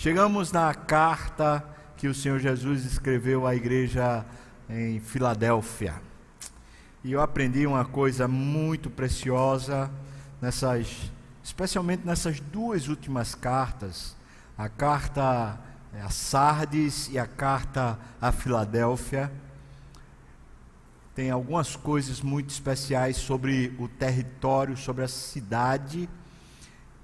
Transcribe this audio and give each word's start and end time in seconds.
Chegamos 0.00 0.52
na 0.52 0.72
carta 0.74 1.68
que 1.96 2.06
o 2.06 2.14
Senhor 2.14 2.38
Jesus 2.38 2.84
escreveu 2.84 3.44
à 3.44 3.56
igreja 3.56 4.24
em 4.70 5.00
Filadélfia. 5.00 5.92
E 7.02 7.10
eu 7.10 7.20
aprendi 7.20 7.66
uma 7.66 7.84
coisa 7.84 8.28
muito 8.28 8.88
preciosa 8.90 9.90
nessas, 10.40 11.10
especialmente 11.42 12.06
nessas 12.06 12.38
duas 12.38 12.86
últimas 12.86 13.34
cartas, 13.34 14.16
a 14.56 14.68
carta 14.68 15.58
a 16.00 16.10
Sardes 16.10 17.08
e 17.08 17.18
a 17.18 17.26
carta 17.26 17.98
a 18.20 18.30
Filadélfia. 18.30 19.32
Tem 21.12 21.28
algumas 21.28 21.74
coisas 21.74 22.20
muito 22.20 22.50
especiais 22.50 23.16
sobre 23.16 23.74
o 23.80 23.88
território, 23.88 24.76
sobre 24.76 25.02
a 25.02 25.08
cidade 25.08 26.08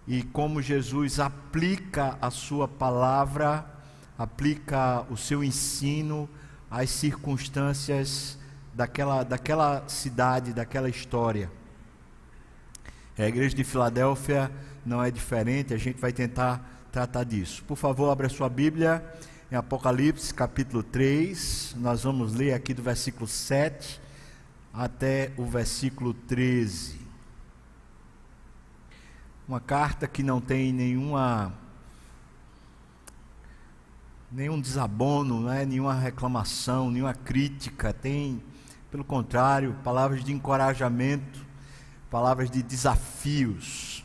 e 0.07 0.23
como 0.23 0.61
Jesus 0.61 1.19
aplica 1.19 2.19
a 2.21 2.31
sua 2.31 2.69
palavra, 2.69 3.65
aplica 4.19 5.07
o 5.11 5.17
seu 5.17 5.43
ensino 5.43 6.29
às 6.71 6.91
circunstâncias 6.91 8.39
daquela, 8.75 9.23
daquela 9.23 9.89
cidade, 9.89 10.53
daquela 10.53 10.89
história. 10.89 11.51
A 13.17 13.27
igreja 13.27 13.55
de 13.55 13.65
Filadélfia 13.65 14.51
não 14.85 15.03
é 15.03 15.11
diferente, 15.11 15.73
a 15.73 15.79
gente 15.79 16.01
vai 16.01 16.13
tentar 16.13 16.87
tratar 16.93 17.25
disso. 17.25 17.65
Por 17.65 17.77
favor, 17.77 18.11
abra 18.11 18.29
sua 18.29 18.49
Bíblia 18.49 19.05
em 19.51 19.57
Apocalipse 19.57 20.35
capítulo 20.35 20.83
3, 20.83 21.77
nós 21.79 22.03
vamos 22.03 22.35
ler 22.35 22.55
aqui 22.55 22.75
do 22.75 22.83
versículo 22.83 23.27
7 23.27 24.01
até 24.73 25.31
o 25.37 25.45
versículo 25.45 26.13
13. 26.13 27.04
Uma 29.47 29.61
carta 29.61 30.09
que 30.09 30.23
não 30.23 30.41
tem 30.41 30.73
nenhuma 30.73 31.53
nenhum 34.33 34.59
desabono, 34.59 35.43
não 35.43 35.53
é? 35.53 35.67
nenhuma 35.67 35.95
reclamação, 35.95 36.91
nenhuma 36.91 37.13
crítica, 37.13 37.93
tem, 37.93 38.43
pelo 38.91 39.05
contrário, 39.05 39.77
palavras 39.85 40.25
de 40.25 40.33
encorajamento, 40.33 41.45
palavras 42.11 42.51
de 42.51 42.63
desafios. 42.63 44.03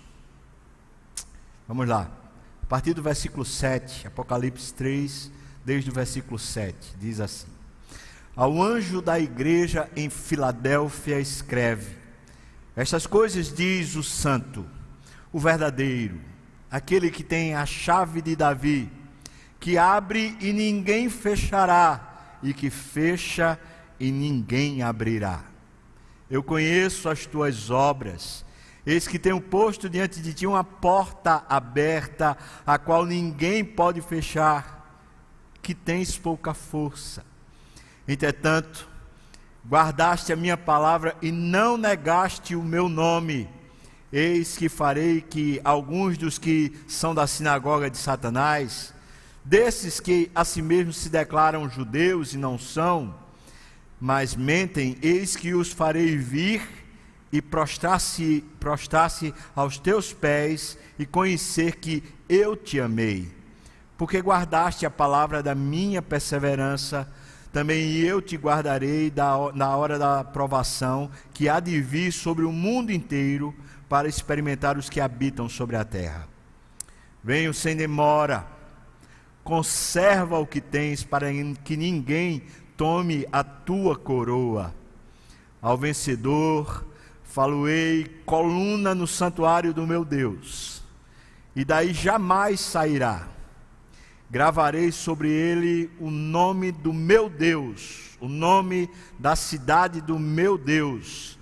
Vamos 1.68 1.88
lá. 1.88 2.12
A 2.62 2.66
partir 2.66 2.94
do 2.94 3.02
versículo 3.02 3.46
7, 3.46 4.08
Apocalipse 4.08 4.74
3, 4.74 5.32
desde 5.64 5.90
o 5.90 5.94
versículo 5.94 6.38
7, 6.38 6.98
diz 7.00 7.22
assim: 7.22 7.48
Ao 8.36 8.62
anjo 8.62 9.02
da 9.02 9.18
igreja 9.18 9.90
em 9.96 10.10
Filadélfia 10.10 11.20
escreve: 11.20 11.96
Estas 12.76 13.08
coisas 13.08 13.54
diz 13.54 13.96
o 13.96 14.04
santo 14.04 14.66
o 15.32 15.40
verdadeiro, 15.40 16.20
aquele 16.70 17.12
que 17.12 17.24
tem 17.24 17.54
a 17.54 17.66
chave 17.66 18.22
de 18.22 18.36
Davi, 18.36 18.92
que 19.60 19.78
abre 19.78 20.38
e 20.40 20.52
ninguém 20.54 21.10
fechará, 21.10 22.38
e 22.42 22.54
que 22.54 22.70
fecha 22.70 23.60
e 24.00 24.12
ninguém 24.12 24.82
abrirá. 24.82 25.44
Eu 26.30 26.42
conheço 26.42 27.10
as 27.10 27.26
tuas 27.26 27.70
obras, 27.70 28.46
eis 28.86 29.08
que 29.08 29.20
tenho 29.20 29.42
posto 29.42 29.90
diante 29.90 30.22
de 30.22 30.34
ti 30.34 30.48
uma 30.48 30.64
porta 30.64 31.44
aberta, 31.50 32.38
a 32.66 32.78
qual 32.78 33.06
ninguém 33.06 33.64
pode 33.64 34.02
fechar, 34.02 34.78
que 35.62 35.76
tens 35.76 36.18
pouca 36.18 36.54
força. 36.54 37.26
Entretanto, 38.08 38.88
guardaste 39.68 40.32
a 40.32 40.36
minha 40.36 40.58
palavra 40.58 41.16
e 41.22 41.32
não 41.32 41.78
negaste 41.78 42.56
o 42.56 42.64
meu 42.64 42.88
nome 42.88 43.50
Eis 44.12 44.58
que 44.58 44.68
farei 44.68 45.22
que 45.22 45.62
alguns 45.64 46.18
dos 46.18 46.40
que 46.40 46.74
são 46.88 47.14
da 47.14 47.28
sinagoga 47.28 47.90
de 47.90 47.98
Satanás, 47.98 48.94
desses 49.46 50.00
que 50.00 50.32
a 50.34 50.44
si 50.44 50.62
mesmos 50.62 50.98
se 50.98 51.10
declaram 51.10 51.70
judeus 51.70 52.34
e 52.34 52.38
não 52.38 52.58
são, 52.58 53.14
mas 54.00 54.36
mentem, 54.36 54.98
eis 55.02 55.36
que 55.36 55.54
os 55.54 55.72
farei 55.72 56.18
vir 56.18 56.62
e 57.32 57.42
prostrar-se 57.42 58.44
prostrar 58.60 59.12
aos 59.56 59.78
teus 59.78 60.12
pés 60.12 60.78
e 60.98 61.06
conhecer 61.06 61.76
que 61.76 62.04
eu 62.28 62.56
te 62.56 62.80
amei. 62.80 63.32
Porque 63.98 64.20
guardaste 64.20 64.86
a 64.86 64.90
palavra 64.90 65.44
da 65.44 65.54
minha 65.54 66.02
perseverança, 66.02 67.08
também 67.52 67.98
eu 67.98 68.22
te 68.22 68.38
guardarei 68.38 69.10
da, 69.12 69.52
na 69.54 69.76
hora 69.76 70.00
da 70.00 70.24
provação 70.24 71.12
que 71.34 71.50
há 71.50 71.60
de 71.60 71.82
vir 71.82 72.12
sobre 72.12 72.46
o 72.46 72.52
mundo 72.52 72.92
inteiro 72.92 73.54
para 73.90 74.08
experimentar 74.08 74.78
os 74.78 74.88
que 74.88 75.02
habitam 75.02 75.50
sobre 75.50 75.76
a 75.76 75.84
terra. 75.84 76.28
Venho 77.24 77.54
sem 77.54 77.76
demora, 77.76 78.48
conserva 79.44 80.38
o 80.38 80.46
que 80.46 80.62
tens, 80.62 81.04
para 81.04 81.28
que 81.64 81.76
ninguém 81.76 82.44
tome 82.78 83.26
a 83.32 83.44
tua 83.44 83.98
coroa. 83.98 84.74
Ao 85.60 85.76
vencedor, 85.76 86.86
faloei 87.24 88.06
coluna 88.26 88.94
no 88.94 89.08
santuário 89.08 89.74
do 89.74 89.88
meu 89.88 90.06
Deus, 90.06 90.84
e 91.56 91.66
daí 91.66 91.92
jamais 91.92 92.60
sairá. 92.60 93.28
Gravarei 94.30 94.92
sobre 94.92 95.30
ele 95.30 95.90
o 96.00 96.12
nome 96.12 96.72
do 96.72 96.94
meu 96.94 97.28
Deus, 97.28 98.16
o 98.22 98.28
nome 98.28 98.88
da 99.18 99.36
cidade 99.36 100.00
do 100.00 100.20
meu 100.20 100.56
Deus 100.56 101.39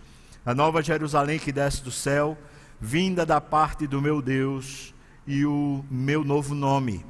a 0.48 0.56
nova 0.56 0.82
Jerusalém 0.82 1.38
que 1.38 1.52
desce 1.52 1.84
do 1.84 1.92
céu, 1.92 2.38
vinda 2.80 3.26
da 3.26 3.42
parte 3.42 3.86
do 3.86 4.02
meu 4.02 4.22
Deus 4.22 4.96
e 5.28 5.46
o 5.46 5.84
meu 5.92 6.24
novo 6.24 6.56
nome. 6.56 7.06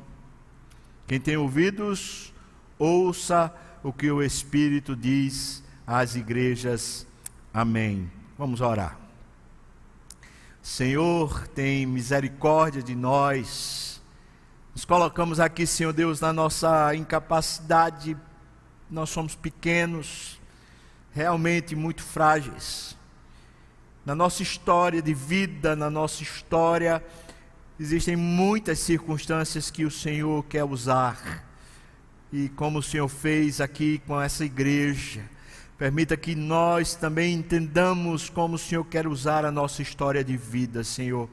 Quem 1.06 1.20
tem 1.20 1.38
ouvidos, 1.38 2.34
ouça 2.80 3.54
o 3.84 3.94
que 3.94 4.10
o 4.10 4.24
Espírito 4.24 4.96
diz 4.96 5.64
às 5.86 6.16
igrejas. 6.16 7.06
Amém. 7.54 8.10
Vamos 8.40 8.60
orar. 8.60 8.98
Senhor, 10.60 11.48
tem 11.50 11.86
misericórdia 11.86 12.82
de 12.82 12.96
nós. 12.96 14.02
Nos 14.74 14.84
colocamos 14.84 15.40
aqui, 15.40 15.68
Senhor 15.68 15.94
Deus, 15.94 16.20
na 16.20 16.34
nossa 16.34 16.96
incapacidade. 16.96 18.18
Nós 18.90 19.12
somos 19.12 19.36
pequenos, 19.36 20.42
realmente 21.14 21.76
muito 21.76 22.02
frágeis 22.02 22.97
na 24.08 24.16
nossa 24.16 24.42
história 24.42 25.02
de 25.02 25.14
vida, 25.14 25.76
na 25.76 25.90
nossa 25.90 26.24
história, 26.24 27.04
existem 27.78 28.16
muitas 28.16 28.80
circunstâncias 28.80 29.70
que 29.70 29.84
o 29.84 29.92
Senhor 29.92 30.46
quer 30.46 30.64
usar. 30.64 31.46
E 32.32 32.48
como 32.48 32.80
o 32.80 32.82
Senhor 32.82 33.10
fez 33.10 33.60
aqui 33.60 34.02
com 34.08 34.22
essa 34.22 34.46
igreja, 34.46 35.24
permita 35.78 36.16
que 36.16 36.36
nós 36.36 36.96
também 36.96 37.34
entendamos 37.34 38.30
como 38.30 38.56
o 38.56 38.58
Senhor 38.58 38.86
quer 38.86 39.06
usar 39.08 39.44
a 39.44 39.52
nossa 39.52 39.82
história 39.82 40.24
de 40.24 40.38
vida, 40.38 40.86
Senhor. 40.86 41.30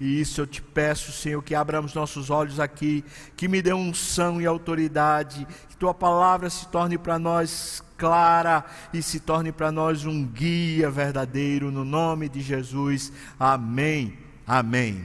E 0.00 0.20
isso 0.20 0.40
eu 0.40 0.48
te 0.48 0.60
peço, 0.60 1.12
Senhor, 1.12 1.40
que 1.44 1.54
abramos 1.54 1.94
nossos 1.94 2.28
olhos 2.28 2.58
aqui, 2.58 3.04
que 3.36 3.46
me 3.46 3.62
dê 3.62 3.72
unção 3.72 4.40
e 4.40 4.46
autoridade, 4.46 5.46
que 5.68 5.76
tua 5.76 5.94
palavra 5.94 6.50
se 6.50 6.66
torne 6.66 6.98
para 6.98 7.20
nós 7.20 7.84
clara 8.00 8.64
e 8.94 9.02
se 9.02 9.20
torne 9.20 9.52
para 9.52 9.70
nós 9.70 10.06
um 10.06 10.24
guia 10.24 10.90
verdadeiro, 10.90 11.70
no 11.70 11.84
nome 11.84 12.30
de 12.30 12.40
Jesus. 12.40 13.12
Amém. 13.38 14.18
Amém. 14.46 15.04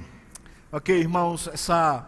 Ok, 0.72 0.98
irmãos, 0.98 1.50
essa, 1.52 2.08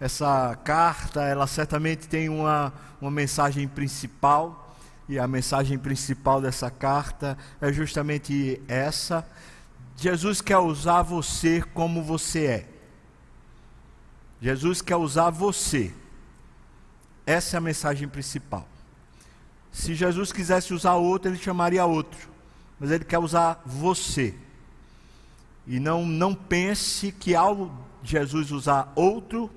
essa 0.00 0.58
carta, 0.64 1.22
ela 1.22 1.46
certamente 1.46 2.08
tem 2.08 2.28
uma, 2.28 2.72
uma 3.00 3.12
mensagem 3.12 3.68
principal, 3.68 4.76
e 5.08 5.18
a 5.18 5.28
mensagem 5.28 5.78
principal 5.78 6.40
dessa 6.40 6.68
carta 6.68 7.38
é 7.60 7.72
justamente 7.72 8.60
essa. 8.66 9.24
Jesus 9.96 10.40
quer 10.40 10.58
usar 10.58 11.02
você 11.02 11.62
como 11.62 12.02
você 12.02 12.46
é. 12.46 12.68
Jesus 14.40 14.82
quer 14.82 14.96
usar 14.96 15.30
você. 15.30 15.92
Essa 17.24 17.56
é 17.56 17.58
a 17.58 17.60
mensagem 17.60 18.08
principal. 18.08 18.66
Se 19.74 19.92
Jesus 19.92 20.32
quisesse 20.32 20.72
usar 20.72 20.94
outro, 20.94 21.28
ele 21.28 21.36
chamaria 21.36 21.84
outro. 21.84 22.28
Mas 22.78 22.92
ele 22.92 23.04
quer 23.04 23.18
usar 23.18 23.60
você. 23.66 24.32
E 25.66 25.80
não, 25.80 26.06
não 26.06 26.32
pense 26.32 27.10
que 27.10 27.34
ao 27.34 27.76
Jesus 28.00 28.52
usar 28.52 28.92
outro, 28.94 29.50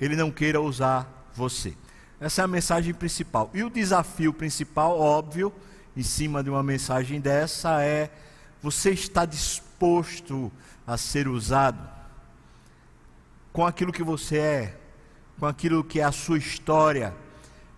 ele 0.00 0.14
não 0.14 0.30
queira 0.30 0.60
usar 0.60 1.28
você. 1.34 1.74
Essa 2.20 2.42
é 2.42 2.44
a 2.44 2.48
mensagem 2.48 2.94
principal. 2.94 3.50
E 3.52 3.64
o 3.64 3.70
desafio 3.70 4.32
principal, 4.32 5.00
óbvio, 5.00 5.52
em 5.96 6.02
cima 6.04 6.40
de 6.40 6.48
uma 6.48 6.62
mensagem 6.62 7.20
dessa, 7.20 7.82
é: 7.82 8.12
você 8.62 8.92
está 8.92 9.24
disposto 9.24 10.50
a 10.86 10.96
ser 10.96 11.26
usado 11.26 11.88
com 13.52 13.66
aquilo 13.66 13.92
que 13.92 14.02
você 14.02 14.38
é, 14.38 14.78
com 15.40 15.46
aquilo 15.46 15.82
que 15.82 15.98
é 15.98 16.04
a 16.04 16.12
sua 16.12 16.38
história, 16.38 17.12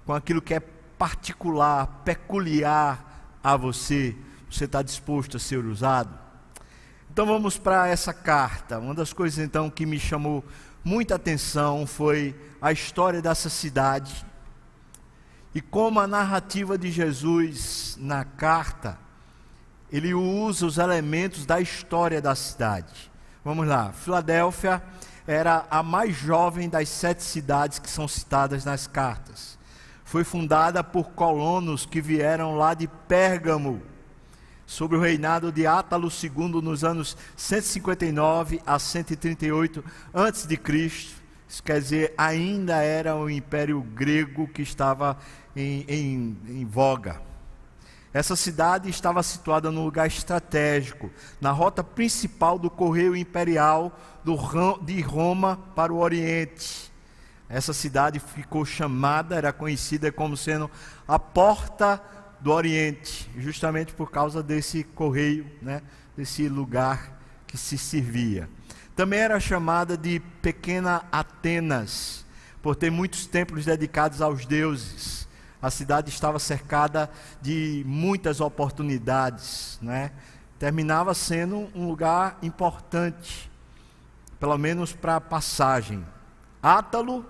com 0.04 0.12
aquilo 0.12 0.42
que 0.42 0.52
é 0.52 0.62
particular, 0.98 2.02
peculiar 2.04 3.38
a 3.42 3.56
você, 3.56 4.16
você 4.50 4.64
está 4.64 4.82
disposto 4.82 5.36
a 5.36 5.40
ser 5.40 5.64
usado? 5.64 6.16
Então 7.10 7.26
vamos 7.26 7.56
para 7.56 7.88
essa 7.88 8.12
carta. 8.12 8.78
Uma 8.78 8.94
das 8.94 9.12
coisas 9.12 9.38
então 9.38 9.70
que 9.70 9.86
me 9.86 9.98
chamou 9.98 10.44
muita 10.84 11.14
atenção 11.16 11.86
foi 11.86 12.38
a 12.60 12.72
história 12.72 13.22
dessa 13.22 13.48
cidade 13.48 14.24
e 15.54 15.60
como 15.60 15.98
a 15.98 16.06
narrativa 16.06 16.76
de 16.76 16.90
Jesus 16.90 17.96
na 17.98 18.24
carta 18.24 18.98
ele 19.90 20.12
usa 20.12 20.66
os 20.66 20.78
elementos 20.78 21.46
da 21.46 21.60
história 21.60 22.20
da 22.20 22.34
cidade. 22.34 23.10
Vamos 23.44 23.66
lá, 23.66 23.92
Filadélfia 23.92 24.82
era 25.26 25.66
a 25.70 25.82
mais 25.82 26.14
jovem 26.14 26.68
das 26.68 26.88
sete 26.88 27.22
cidades 27.22 27.78
que 27.78 27.90
são 27.90 28.06
citadas 28.06 28.64
nas 28.64 28.86
cartas. 28.86 29.58
Foi 30.06 30.22
fundada 30.22 30.84
por 30.84 31.10
colonos 31.10 31.84
que 31.84 32.00
vieram 32.00 32.56
lá 32.56 32.74
de 32.74 32.86
Pérgamo, 32.86 33.82
sobre 34.64 34.96
o 34.96 35.00
reinado 35.00 35.50
de 35.50 35.66
Átalo 35.66 36.08
II 36.08 36.62
nos 36.62 36.84
anos 36.84 37.16
159 37.36 38.62
a 38.64 38.78
138 38.78 39.84
a.C. 40.14 40.60
Isso 41.48 41.62
quer 41.62 41.80
dizer, 41.80 42.14
ainda 42.16 42.76
era 42.82 43.16
o 43.16 43.28
Império 43.28 43.80
Grego 43.80 44.46
que 44.46 44.62
estava 44.62 45.18
em, 45.56 45.84
em, 45.88 46.38
em 46.48 46.64
voga. 46.64 47.20
Essa 48.12 48.36
cidade 48.36 48.88
estava 48.88 49.24
situada 49.24 49.72
num 49.72 49.84
lugar 49.84 50.06
estratégico, 50.06 51.10
na 51.40 51.50
rota 51.50 51.82
principal 51.82 52.60
do 52.60 52.70
correio 52.70 53.16
imperial 53.16 53.98
de 54.84 55.00
Roma 55.00 55.58
para 55.74 55.92
o 55.92 55.98
Oriente. 55.98 56.94
Essa 57.48 57.72
cidade 57.72 58.18
ficou 58.18 58.64
chamada, 58.64 59.36
era 59.36 59.52
conhecida 59.52 60.10
como 60.10 60.36
sendo 60.36 60.70
a 61.06 61.18
porta 61.18 62.02
do 62.40 62.52
Oriente, 62.52 63.30
justamente 63.38 63.94
por 63.94 64.10
causa 64.10 64.42
desse 64.42 64.84
correio, 64.84 65.46
né, 65.62 65.82
desse 66.16 66.48
lugar 66.48 67.20
que 67.46 67.56
se 67.56 67.78
servia. 67.78 68.48
Também 68.94 69.20
era 69.20 69.38
chamada 69.38 69.96
de 69.96 70.20
Pequena 70.40 71.04
Atenas, 71.12 72.24
por 72.62 72.74
ter 72.74 72.90
muitos 72.90 73.26
templos 73.26 73.64
dedicados 73.64 74.20
aos 74.20 74.44
deuses. 74.44 75.28
A 75.60 75.70
cidade 75.70 76.10
estava 76.10 76.38
cercada 76.38 77.10
de 77.40 77.84
muitas 77.86 78.40
oportunidades, 78.40 79.78
né? 79.80 80.12
Terminava 80.58 81.14
sendo 81.14 81.68
um 81.74 81.86
lugar 81.86 82.38
importante, 82.42 83.50
pelo 84.40 84.56
menos 84.56 84.92
para 84.92 85.20
passagem. 85.20 86.04
Átalo, 86.62 87.24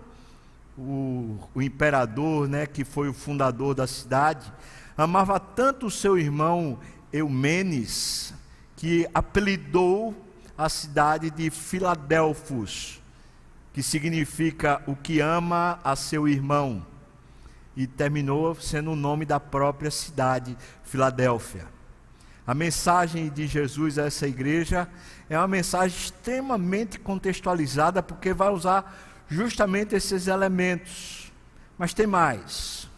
o, 0.77 1.39
o 1.55 1.63
imperador, 1.63 2.49
né, 2.49 2.67
que 2.67 2.85
foi 2.85 3.09
o 3.09 3.15
fundador 3.15 3.75
da 3.75 3.87
cidade, 3.87 4.53
amava 4.97 5.41
tanto 5.41 5.87
o 5.87 5.91
seu 5.91 6.19
irmão 6.19 6.79
Eumenes 7.13 8.35
que 8.77 9.09
apelidou 9.15 10.15
a 10.57 10.69
cidade 10.69 11.31
de 11.31 11.51
Filadelfos, 11.51 13.01
que 13.73 13.83
significa 13.83 14.83
o 14.87 14.95
que 14.95 15.21
ama 15.21 15.79
a 15.83 15.97
seu 15.97 16.29
irmão 16.29 16.85
e 17.77 17.87
terminou 17.87 18.55
sendo 18.55 18.93
o 18.93 18.97
nome 18.97 19.25
da 19.27 19.39
própria 19.39 19.91
cidade, 19.91 20.57
Filadélfia. 20.83 21.67
A 22.47 22.55
mensagem 22.55 23.29
de 23.29 23.47
Jesus 23.47 23.99
a 23.99 24.07
essa 24.07 24.27
igreja 24.27 24.89
é 25.29 25.37
uma 25.37 25.49
mensagem 25.49 25.97
extremamente 25.97 26.99
contextualizada, 26.99 28.03
porque 28.03 28.33
vai 28.33 28.51
usar 28.51 29.16
justamente 29.29 29.95
esses 29.95 30.27
elementos. 30.27 31.33
Mas 31.79 31.93
tem 31.93 32.07
mais. 32.07 32.89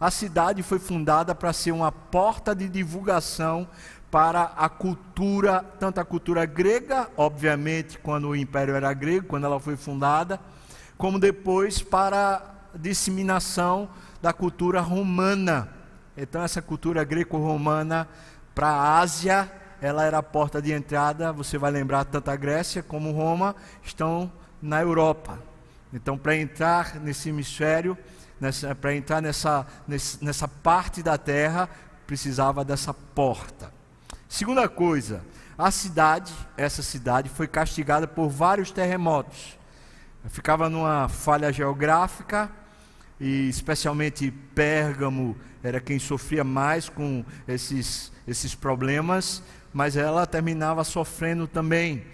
A 0.00 0.10
cidade 0.10 0.62
foi 0.62 0.78
fundada 0.78 1.34
para 1.34 1.52
ser 1.52 1.72
uma 1.72 1.90
porta 1.90 2.54
de 2.54 2.68
divulgação 2.68 3.68
para 4.10 4.52
a 4.56 4.68
cultura, 4.68 5.64
tanto 5.80 6.00
a 6.00 6.04
cultura 6.04 6.46
grega, 6.46 7.08
obviamente, 7.16 7.98
quando 7.98 8.28
o 8.28 8.36
império 8.36 8.74
era 8.74 8.92
grego, 8.92 9.26
quando 9.26 9.44
ela 9.44 9.58
foi 9.58 9.76
fundada, 9.76 10.40
como 10.96 11.18
depois 11.18 11.82
para 11.82 12.42
a 12.74 12.78
disseminação 12.78 13.88
da 14.22 14.32
cultura 14.32 14.80
romana. 14.80 15.68
Então, 16.16 16.42
essa 16.42 16.62
cultura 16.62 17.04
greco-romana 17.04 18.08
para 18.54 18.68
a 18.68 18.98
Ásia, 19.00 19.50
ela 19.82 20.04
era 20.04 20.18
a 20.18 20.22
porta 20.22 20.62
de 20.62 20.72
entrada. 20.72 21.32
Você 21.32 21.58
vai 21.58 21.70
lembrar, 21.70 22.04
tanto 22.04 22.30
a 22.30 22.36
Grécia 22.36 22.82
como 22.82 23.12
Roma 23.12 23.54
estão 23.82 24.32
na 24.62 24.80
Europa. 24.80 25.38
Então, 25.96 26.18
para 26.18 26.36
entrar 26.36 26.96
nesse 27.00 27.30
hemisfério, 27.30 27.96
para 28.82 28.94
entrar 28.94 29.22
nessa, 29.22 29.66
nessa 30.20 30.46
parte 30.46 31.02
da 31.02 31.16
terra, 31.16 31.70
precisava 32.06 32.62
dessa 32.62 32.92
porta. 32.92 33.72
Segunda 34.28 34.68
coisa, 34.68 35.24
a 35.56 35.70
cidade, 35.70 36.34
essa 36.54 36.82
cidade, 36.82 37.30
foi 37.30 37.48
castigada 37.48 38.06
por 38.06 38.28
vários 38.28 38.70
terremotos. 38.70 39.58
Ficava 40.26 40.68
numa 40.68 41.08
falha 41.08 41.50
geográfica, 41.50 42.50
e 43.18 43.48
especialmente 43.48 44.30
Pérgamo 44.54 45.34
era 45.62 45.80
quem 45.80 45.98
sofria 45.98 46.44
mais 46.44 46.90
com 46.90 47.24
esses, 47.48 48.12
esses 48.28 48.54
problemas, 48.54 49.42
mas 49.72 49.96
ela 49.96 50.26
terminava 50.26 50.84
sofrendo 50.84 51.46
também. 51.46 52.04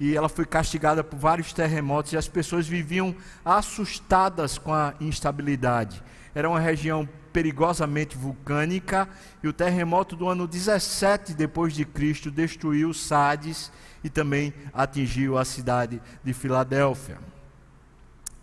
E 0.00 0.16
ela 0.16 0.30
foi 0.30 0.46
castigada 0.46 1.04
por 1.04 1.18
vários 1.18 1.52
terremotos 1.52 2.14
e 2.14 2.16
as 2.16 2.26
pessoas 2.26 2.66
viviam 2.66 3.14
assustadas 3.44 4.56
com 4.56 4.72
a 4.72 4.94
instabilidade. 4.98 6.02
Era 6.34 6.48
uma 6.48 6.58
região 6.58 7.06
perigosamente 7.32 8.16
vulcânica 8.16 9.06
e 9.42 9.46
o 9.46 9.52
terremoto 9.52 10.16
do 10.16 10.26
ano 10.26 10.48
17 10.48 11.34
depois 11.34 11.74
de 11.74 11.84
Cristo 11.84 12.30
destruiu 12.30 12.94
Sardes 12.94 13.70
e 14.02 14.08
também 14.08 14.54
atingiu 14.72 15.36
a 15.36 15.44
cidade 15.44 16.00
de 16.24 16.32
Filadélfia. 16.32 17.18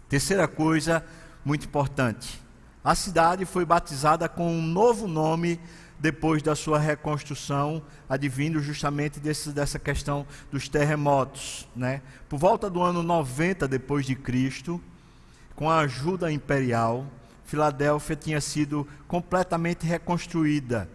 Terceira 0.08 0.48
coisa, 0.48 1.04
muito 1.44 1.66
importante. 1.66 2.40
A 2.84 2.96
cidade 2.96 3.44
foi 3.46 3.66
batizada 3.66 4.30
com 4.30 4.50
um 4.50 4.62
novo 4.62 5.08
nome 5.08 5.60
depois 6.00 6.44
da 6.44 6.56
sua 6.56 6.80
reconstrução, 6.80 7.82
advindo 8.08 8.62
justamente 8.62 9.20
desse, 9.20 9.52
dessa 9.52 9.78
questão 9.80 10.28
dos 10.52 10.70
terremotos. 10.70 11.68
Né? 11.76 12.04
Por 12.30 12.38
volta 12.38 12.70
do 12.70 12.84
ano 12.84 13.02
90 13.02 13.68
depois 13.68 14.06
de 14.06 14.14
Cristo, 14.16 14.80
com 15.56 15.68
a 15.70 15.80
ajuda 15.80 16.32
imperial, 16.32 17.06
Filadélfia 17.46 18.16
tinha 18.16 18.40
sido 18.40 18.88
completamente 19.08 19.84
reconstruída. 19.86 20.90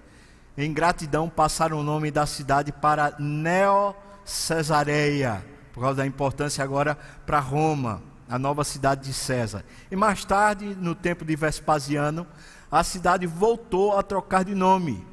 Em 0.56 0.72
gratidão, 0.72 1.28
passaram 1.28 1.80
o 1.80 1.82
nome 1.82 2.10
da 2.10 2.24
cidade 2.26 2.70
para 2.70 3.16
Neo-Cesareia, 3.18 5.44
por 5.72 5.80
causa 5.80 5.96
da 5.96 6.06
importância 6.06 6.62
agora 6.62 6.96
para 7.26 7.40
Roma 7.40 8.02
a 8.32 8.38
nova 8.38 8.64
cidade 8.64 9.04
de 9.04 9.12
César. 9.12 9.62
E 9.90 9.96
mais 9.96 10.24
tarde, 10.24 10.74
no 10.80 10.94
tempo 10.94 11.22
de 11.22 11.36
Vespasiano, 11.36 12.26
a 12.72 12.82
cidade 12.82 13.26
voltou 13.26 13.98
a 13.98 14.02
trocar 14.02 14.46
de 14.46 14.54
nome. 14.54 15.06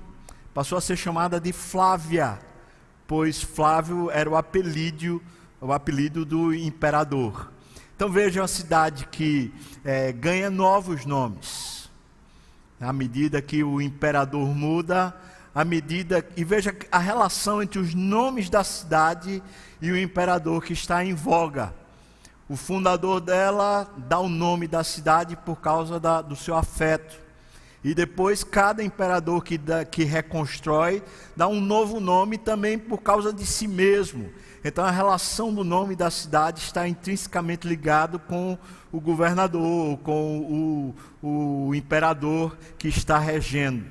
Passou 0.53 0.77
a 0.77 0.81
ser 0.81 0.95
chamada 0.95 1.41
de 1.41 1.51
Flávia, 1.51 2.39
pois 3.05 3.41
Flávio 3.43 4.09
era 4.09 4.29
o 4.29 4.37
apelido, 4.37 5.21
o 5.59 5.73
apelido 5.73 6.23
do 6.23 6.53
imperador. 6.53 7.51
Então 7.93 8.09
veja 8.09 8.39
uma 8.41 8.47
cidade 8.47 9.05
que 9.07 9.53
é, 9.83 10.13
ganha 10.13 10.49
novos 10.49 11.05
nomes. 11.05 11.89
À 12.79 12.93
medida 12.93 13.41
que 13.41 13.61
o 13.61 13.81
imperador 13.81 14.47
muda, 14.55 15.13
à 15.53 15.65
medida 15.65 16.25
e 16.37 16.45
veja 16.45 16.73
a 16.89 16.97
relação 16.97 17.61
entre 17.61 17.77
os 17.77 17.93
nomes 17.93 18.49
da 18.49 18.63
cidade 18.63 19.43
e 19.81 19.91
o 19.91 19.99
imperador 19.99 20.63
que 20.63 20.71
está 20.71 21.03
em 21.03 21.13
voga. 21.13 21.73
O 22.47 22.55
fundador 22.55 23.19
dela 23.19 23.85
dá 23.97 24.17
o 24.17 24.29
nome 24.29 24.65
da 24.65 24.81
cidade 24.81 25.35
por 25.35 25.57
causa 25.57 25.99
da, 25.99 26.21
do 26.21 26.37
seu 26.37 26.55
afeto. 26.55 27.28
E 27.83 27.93
depois, 27.93 28.43
cada 28.43 28.83
imperador 28.83 29.43
que, 29.43 29.59
que 29.89 30.03
reconstrói 30.03 31.01
dá 31.35 31.47
um 31.47 31.61
novo 31.61 31.99
nome 31.99 32.37
também 32.37 32.77
por 32.77 32.97
causa 32.97 33.31
de 33.31 33.45
si 33.45 33.67
mesmo. 33.67 34.29
Então, 34.63 34.83
a 34.83 34.91
relação 34.91 35.53
do 35.53 35.63
nome 35.63 35.95
da 35.95 36.11
cidade 36.11 36.59
está 36.59 36.87
intrinsecamente 36.87 37.65
ligado 37.65 38.19
com 38.19 38.57
o 38.91 38.99
governador, 38.99 39.97
com 39.99 40.93
o, 41.21 41.67
o 41.69 41.73
imperador 41.73 42.57
que 42.77 42.89
está 42.89 43.17
regendo. 43.17 43.85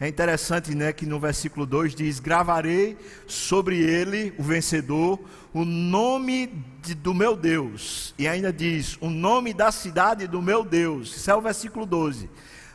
É 0.00 0.08
interessante 0.08 0.74
né, 0.74 0.92
que 0.92 1.06
no 1.06 1.20
versículo 1.20 1.66
2 1.66 1.94
diz: 1.94 2.20
Gravarei 2.20 2.96
sobre 3.26 3.78
ele, 3.78 4.34
o 4.38 4.42
vencedor, 4.42 5.20
o 5.52 5.64
nome 5.64 6.50
de, 6.82 6.94
do 6.94 7.14
meu 7.14 7.36
Deus. 7.36 8.14
E 8.18 8.26
ainda 8.26 8.52
diz: 8.52 8.98
o 9.00 9.08
nome 9.08 9.54
da 9.54 9.70
cidade 9.70 10.26
do 10.26 10.42
meu 10.42 10.64
Deus. 10.64 11.14
Isso 11.16 11.30
é 11.30 11.34
o 11.34 11.40
versículo 11.40 11.86
12. 11.86 12.28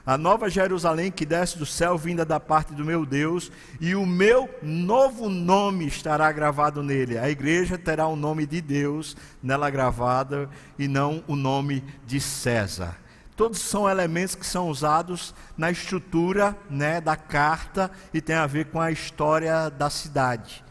A 0.10 0.18
nova 0.18 0.50
Jerusalém 0.50 1.12
que 1.12 1.24
desce 1.24 1.56
do 1.56 1.68
céu, 1.68 1.96
vinda 1.96 2.25
da 2.25 2.39
parte 2.39 2.74
do 2.74 2.84
meu 2.84 3.06
Deus, 3.06 3.51
e 3.80 3.94
o 3.94 4.08
meu 4.08 4.50
novo 4.60 5.30
nome 5.30 5.86
estará 5.86 6.32
gravado 6.32 6.82
nele. 6.82 7.16
A 7.20 7.30
igreja 7.30 7.78
terá 7.78 8.08
o 8.08 8.16
nome 8.16 8.48
de 8.48 8.60
Deus 8.60 9.16
nela 9.44 9.70
gravado 9.70 10.50
e 10.80 10.88
não 10.88 11.24
o 11.28 11.36
nome 11.36 11.84
de 12.08 12.20
César. 12.20 12.98
Todos 13.36 13.60
são 13.60 13.88
elementos 13.88 14.34
que 14.34 14.48
são 14.48 14.68
usados 14.68 15.32
na 15.56 15.70
estrutura 15.70 16.58
né, 16.68 17.00
da 17.00 17.16
carta 17.16 17.92
e 18.12 18.20
tem 18.20 18.36
a 18.36 18.48
ver 18.48 18.66
com 18.66 18.82
a 18.82 18.92
história 18.92 19.70
da 19.70 19.92
cidade. 19.92 20.66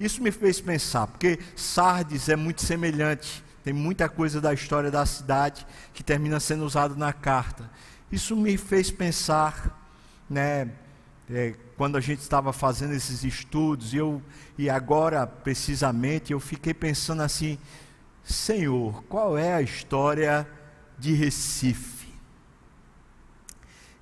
Isso 0.00 0.22
me 0.22 0.30
fez 0.30 0.62
pensar, 0.62 1.08
porque 1.08 1.38
Sardes 1.54 2.30
é 2.30 2.36
muito 2.36 2.62
semelhante, 2.62 3.44
tem 3.62 3.74
muita 3.74 4.08
coisa 4.08 4.40
da 4.40 4.54
história 4.54 4.90
da 4.90 5.04
cidade 5.04 5.66
que 5.92 6.02
termina 6.02 6.40
sendo 6.40 6.64
usado 6.64 6.96
na 6.96 7.12
carta. 7.12 7.70
Isso 8.10 8.34
me 8.34 8.56
fez 8.56 8.90
pensar, 8.90 9.86
né, 10.30 10.70
é, 11.30 11.54
quando 11.76 11.96
a 11.96 12.00
gente 12.00 12.20
estava 12.20 12.54
fazendo 12.54 12.94
esses 12.94 13.22
estudos, 13.22 13.92
eu, 13.92 14.22
e 14.56 14.70
agora 14.70 15.26
precisamente, 15.26 16.32
eu 16.32 16.40
fiquei 16.40 16.72
pensando 16.72 17.22
assim: 17.22 17.58
Senhor, 18.24 19.04
qual 19.04 19.36
é 19.36 19.52
a 19.52 19.60
história 19.60 20.48
de 20.98 21.12
Recife? 21.12 22.08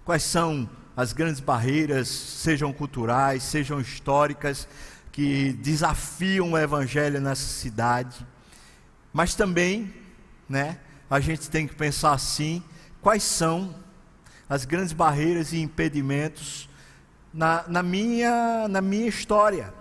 Quais 0.04 0.22
são 0.22 0.70
as 0.96 1.12
grandes 1.12 1.40
barreiras, 1.40 2.06
sejam 2.06 2.72
culturais, 2.72 3.42
sejam 3.42 3.80
históricas, 3.80 4.68
que 5.10 5.52
desafiam 5.54 6.52
o 6.52 6.58
evangelho 6.58 7.20
nessa 7.20 7.42
cidade? 7.42 8.25
Mas 9.12 9.34
também, 9.34 9.92
né, 10.48 10.78
a 11.10 11.18
gente 11.18 11.50
tem 11.50 11.66
que 11.66 11.75
pensar 11.75 12.12
assim: 12.12 12.62
quais 13.02 13.25
são 13.25 13.84
as 14.49 14.65
grandes 14.65 14.93
barreiras 14.93 15.53
e 15.53 15.61
impedimentos 15.61 16.69
na, 17.33 17.65
na, 17.69 17.83
minha, 17.83 18.67
na 18.69 18.81
minha 18.81 19.09
história, 19.09 19.73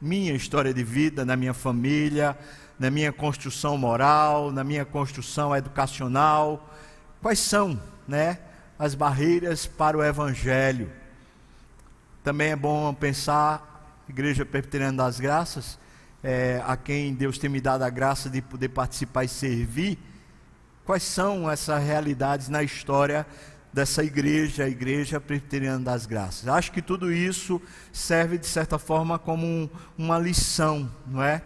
minha 0.00 0.32
história 0.34 0.72
de 0.72 0.82
vida, 0.82 1.24
na 1.24 1.36
minha 1.36 1.54
família, 1.54 2.36
na 2.78 2.90
minha 2.90 3.12
construção 3.12 3.76
moral, 3.76 4.50
na 4.50 4.64
minha 4.64 4.84
construção 4.84 5.54
educacional. 5.54 6.72
Quais 7.20 7.38
são, 7.38 7.80
né, 8.06 8.38
as 8.78 8.94
barreiras 8.94 9.66
para 9.66 9.98
o 9.98 10.02
evangelho? 10.02 10.90
Também 12.24 12.50
é 12.50 12.56
bom 12.56 12.92
pensar, 12.94 14.04
Igreja 14.08 14.46
Presbiteriana 14.46 14.96
das 14.96 15.20
Graças, 15.20 15.78
é, 16.22 16.62
a 16.66 16.76
quem 16.76 17.14
Deus 17.14 17.38
tem 17.38 17.50
me 17.50 17.60
dado 17.60 17.82
a 17.82 17.90
graça 17.90 18.28
de 18.28 18.40
poder 18.40 18.70
participar 18.70 19.24
e 19.24 19.28
servir, 19.28 19.98
quais 20.88 21.02
são 21.02 21.50
essas 21.50 21.84
realidades 21.84 22.48
na 22.48 22.62
história 22.62 23.26
dessa 23.70 24.02
igreja, 24.02 24.64
a 24.64 24.68
Igreja 24.70 25.20
Presbiteriana 25.20 25.84
das 25.84 26.06
Graças. 26.06 26.48
Acho 26.48 26.72
que 26.72 26.80
tudo 26.80 27.12
isso 27.12 27.60
serve, 27.92 28.38
de 28.38 28.46
certa 28.46 28.78
forma, 28.78 29.18
como 29.18 29.46
um, 29.46 29.68
uma 29.98 30.18
lição, 30.18 30.90
não 31.06 31.22
é? 31.22 31.42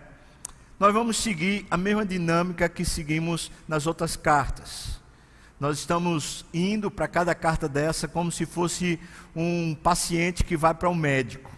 Nós 0.79 0.95
vamos 0.95 1.17
seguir 1.17 1.67
a 1.69 1.77
mesma 1.77 2.07
dinâmica 2.07 2.69
que 2.69 2.85
seguimos 2.85 3.51
nas 3.67 3.85
outras 3.85 4.15
cartas. 4.15 5.01
Nós 5.59 5.77
estamos 5.77 6.47
indo 6.55 6.89
para 6.89 7.09
cada 7.09 7.35
carta 7.35 7.69
dessa 7.69 8.07
como 8.07 8.31
se 8.31 8.47
fosse 8.47 9.01
um 9.35 9.75
paciente 9.75 10.45
que 10.45 10.57
vai 10.57 10.73
para 10.73 10.89
o 10.89 10.93
um 10.93 10.95
médico. 10.95 11.51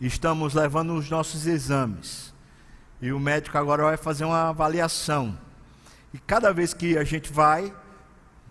Estamos 0.00 0.54
levando 0.54 0.94
os 0.94 1.10
nossos 1.10 1.44
exames. 1.44 2.32
E 3.00 3.12
o 3.12 3.18
médico 3.18 3.58
agora 3.58 3.82
vai 3.82 3.96
fazer 3.96 4.24
uma 4.24 4.50
avaliação. 4.50 5.36
E 6.12 6.18
cada 6.18 6.52
vez 6.52 6.74
que 6.74 6.96
a 6.98 7.04
gente 7.04 7.32
vai, 7.32 7.74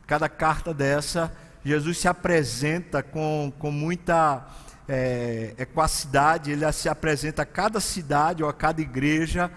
cada 0.08 0.28
carta 0.28 0.74
dessa, 0.74 1.32
Jesus 1.64 2.00
se 2.00 2.08
apresenta 2.08 3.04
com, 3.04 3.54
com 3.60 3.72
muita 3.72 4.48
é, 4.88 5.54
equacidade, 5.58 6.52
ele 6.52 6.70
se 6.72 6.90
apresenta 6.90 7.44
a 7.44 7.46
cada 7.46 7.80
cidade 7.80 8.44
ou 8.44 8.50
a 8.50 8.54
cada 8.54 8.82
igreja 8.82 9.52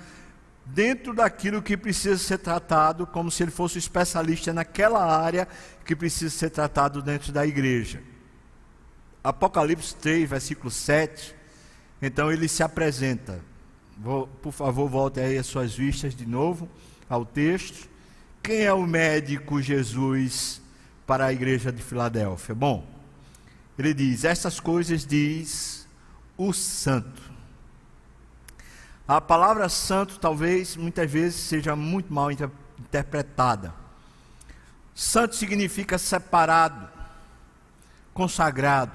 dentro 0.66 1.14
daquilo 1.14 1.62
que 1.62 1.76
precisa 1.76 2.16
ser 2.16 2.38
tratado, 2.38 3.06
como 3.06 3.30
se 3.30 3.42
ele 3.42 3.50
fosse 3.50 3.76
um 3.76 3.78
especialista 3.78 4.52
naquela 4.52 5.04
área 5.04 5.46
que 5.84 5.94
precisa 5.94 6.34
ser 6.34 6.50
tratado 6.50 7.02
dentro 7.02 7.32
da 7.32 7.46
igreja. 7.46 8.02
Apocalipse 9.22 9.94
3, 9.96 10.28
versículo 10.28 10.70
7, 10.70 11.34
então 12.00 12.30
ele 12.30 12.48
se 12.48 12.62
apresenta. 12.62 13.40
Vou, 13.96 14.26
por 14.26 14.52
favor, 14.52 14.88
volte 14.88 15.20
aí 15.20 15.38
as 15.38 15.46
suas 15.46 15.74
vistas 15.74 16.14
de 16.14 16.26
novo 16.26 16.68
ao 17.08 17.24
texto. 17.24 17.88
Quem 18.44 18.60
é 18.60 18.72
o 18.74 18.86
médico 18.86 19.62
Jesus 19.62 20.60
para 21.06 21.24
a 21.24 21.32
igreja 21.32 21.72
de 21.72 21.82
Filadélfia? 21.82 22.54
Bom, 22.54 22.86
ele 23.78 23.94
diz: 23.94 24.22
Essas 24.22 24.60
coisas 24.60 25.06
diz 25.06 25.88
o 26.36 26.52
santo. 26.52 27.22
A 29.08 29.18
palavra 29.18 29.66
santo 29.70 30.18
talvez 30.18 30.76
muitas 30.76 31.10
vezes 31.10 31.40
seja 31.40 31.74
muito 31.74 32.12
mal 32.12 32.30
inter 32.30 32.50
interpretada. 32.78 33.72
Santo 34.94 35.34
significa 35.36 35.96
separado, 35.96 36.86
consagrado. 38.12 38.92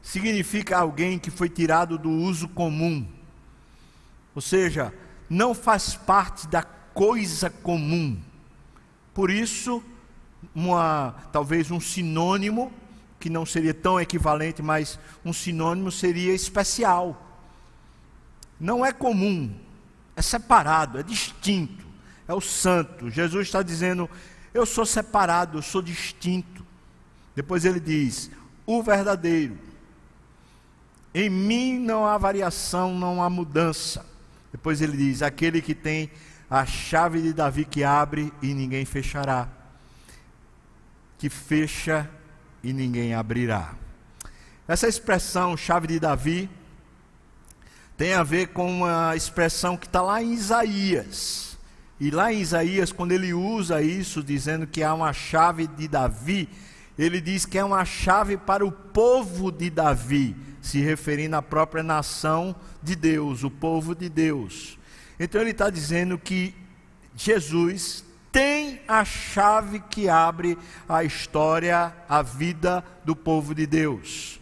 Significa 0.00 0.78
alguém 0.78 1.18
que 1.18 1.30
foi 1.30 1.50
tirado 1.50 1.98
do 1.98 2.08
uso 2.08 2.48
comum. 2.48 3.06
Ou 4.34 4.40
seja, 4.40 4.90
não 5.28 5.54
faz 5.54 5.94
parte 5.94 6.48
da 6.48 6.62
coisa 7.00 7.48
comum. 7.48 8.20
Por 9.14 9.30
isso, 9.30 9.82
uma, 10.54 11.14
talvez 11.32 11.70
um 11.70 11.80
sinônimo, 11.80 12.70
que 13.18 13.30
não 13.30 13.46
seria 13.46 13.72
tão 13.72 13.98
equivalente, 13.98 14.60
mas 14.60 14.98
um 15.24 15.32
sinônimo 15.32 15.90
seria 15.90 16.34
especial. 16.34 17.18
Não 18.60 18.84
é 18.84 18.92
comum, 18.92 19.50
é 20.14 20.20
separado, 20.20 20.98
é 20.98 21.02
distinto, 21.02 21.86
é 22.28 22.34
o 22.34 22.40
santo. 22.40 23.08
Jesus 23.08 23.46
está 23.46 23.62
dizendo: 23.62 24.08
Eu 24.52 24.66
sou 24.66 24.84
separado, 24.84 25.56
eu 25.56 25.62
sou 25.62 25.80
distinto. 25.80 26.62
Depois 27.34 27.64
ele 27.64 27.80
diz: 27.80 28.30
O 28.66 28.82
verdadeiro. 28.82 29.56
Em 31.14 31.30
mim 31.30 31.78
não 31.78 32.04
há 32.04 32.18
variação, 32.18 32.94
não 32.94 33.22
há 33.22 33.30
mudança. 33.30 34.04
Depois 34.52 34.82
ele 34.82 34.98
diz: 34.98 35.22
Aquele 35.22 35.62
que 35.62 35.74
tem 35.74 36.10
a 36.50 36.66
chave 36.66 37.22
de 37.22 37.32
Davi 37.32 37.64
que 37.64 37.84
abre 37.84 38.32
e 38.42 38.52
ninguém 38.52 38.84
fechará, 38.84 39.48
que 41.16 41.30
fecha 41.30 42.10
e 42.62 42.72
ninguém 42.72 43.14
abrirá. 43.14 43.74
Essa 44.66 44.88
expressão, 44.88 45.56
chave 45.56 45.86
de 45.86 46.00
Davi, 46.00 46.50
tem 47.96 48.14
a 48.14 48.22
ver 48.22 48.48
com 48.48 48.70
uma 48.70 49.14
expressão 49.14 49.76
que 49.76 49.86
está 49.86 50.02
lá 50.02 50.22
em 50.22 50.32
Isaías. 50.32 51.58
E 52.00 52.10
lá 52.10 52.32
em 52.32 52.40
Isaías, 52.40 52.90
quando 52.90 53.12
ele 53.12 53.34
usa 53.34 53.82
isso, 53.82 54.22
dizendo 54.22 54.66
que 54.66 54.82
há 54.82 54.94
uma 54.94 55.12
chave 55.12 55.66
de 55.66 55.86
Davi, 55.86 56.48
ele 56.98 57.20
diz 57.20 57.44
que 57.44 57.58
é 57.58 57.64
uma 57.64 57.84
chave 57.84 58.36
para 58.36 58.64
o 58.64 58.72
povo 58.72 59.52
de 59.52 59.70
Davi, 59.70 60.34
se 60.62 60.80
referindo 60.80 61.36
à 61.36 61.42
própria 61.42 61.82
nação 61.82 62.56
de 62.82 62.96
Deus, 62.96 63.44
o 63.44 63.50
povo 63.50 63.94
de 63.94 64.08
Deus. 64.08 64.79
Então 65.22 65.42
ele 65.42 65.50
está 65.50 65.68
dizendo 65.68 66.16
que 66.16 66.54
Jesus 67.14 68.02
tem 68.32 68.80
a 68.88 69.04
chave 69.04 69.80
que 69.80 70.08
abre 70.08 70.56
a 70.88 71.04
história, 71.04 71.94
a 72.08 72.22
vida 72.22 72.82
do 73.04 73.14
povo 73.14 73.54
de 73.54 73.66
Deus. 73.66 74.40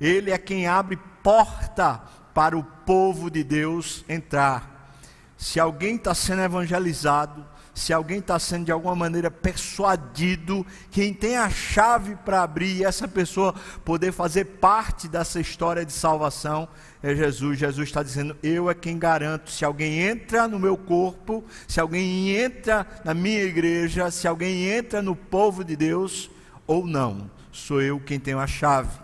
Ele 0.00 0.32
é 0.32 0.38
quem 0.38 0.66
abre 0.66 0.98
porta 1.22 2.02
para 2.34 2.58
o 2.58 2.64
povo 2.64 3.30
de 3.30 3.44
Deus 3.44 4.04
entrar. 4.08 4.92
Se 5.36 5.60
alguém 5.60 5.94
está 5.94 6.12
sendo 6.12 6.42
evangelizado, 6.42 7.46
se 7.76 7.92
alguém 7.92 8.20
está 8.20 8.38
sendo 8.38 8.64
de 8.64 8.72
alguma 8.72 8.96
maneira 8.96 9.30
persuadido, 9.30 10.66
quem 10.90 11.12
tem 11.12 11.36
a 11.36 11.50
chave 11.50 12.16
para 12.16 12.42
abrir 12.42 12.78
e 12.78 12.84
essa 12.84 13.06
pessoa 13.06 13.54
poder 13.84 14.12
fazer 14.12 14.46
parte 14.46 15.06
dessa 15.06 15.38
história 15.38 15.84
de 15.84 15.92
salvação 15.92 16.66
é 17.02 17.14
Jesus. 17.14 17.58
Jesus 17.58 17.86
está 17.86 18.02
dizendo: 18.02 18.34
Eu 18.42 18.70
é 18.70 18.74
quem 18.74 18.98
garanto. 18.98 19.50
Se 19.50 19.62
alguém 19.62 20.00
entra 20.00 20.48
no 20.48 20.58
meu 20.58 20.74
corpo, 20.74 21.44
se 21.68 21.78
alguém 21.78 22.30
entra 22.30 22.86
na 23.04 23.12
minha 23.12 23.42
igreja, 23.42 24.10
se 24.10 24.26
alguém 24.26 24.70
entra 24.70 25.02
no 25.02 25.14
povo 25.14 25.62
de 25.62 25.76
Deus 25.76 26.30
ou 26.66 26.86
não, 26.86 27.30
sou 27.52 27.82
eu 27.82 28.00
quem 28.00 28.18
tenho 28.18 28.38
a 28.38 28.46
chave. 28.46 28.98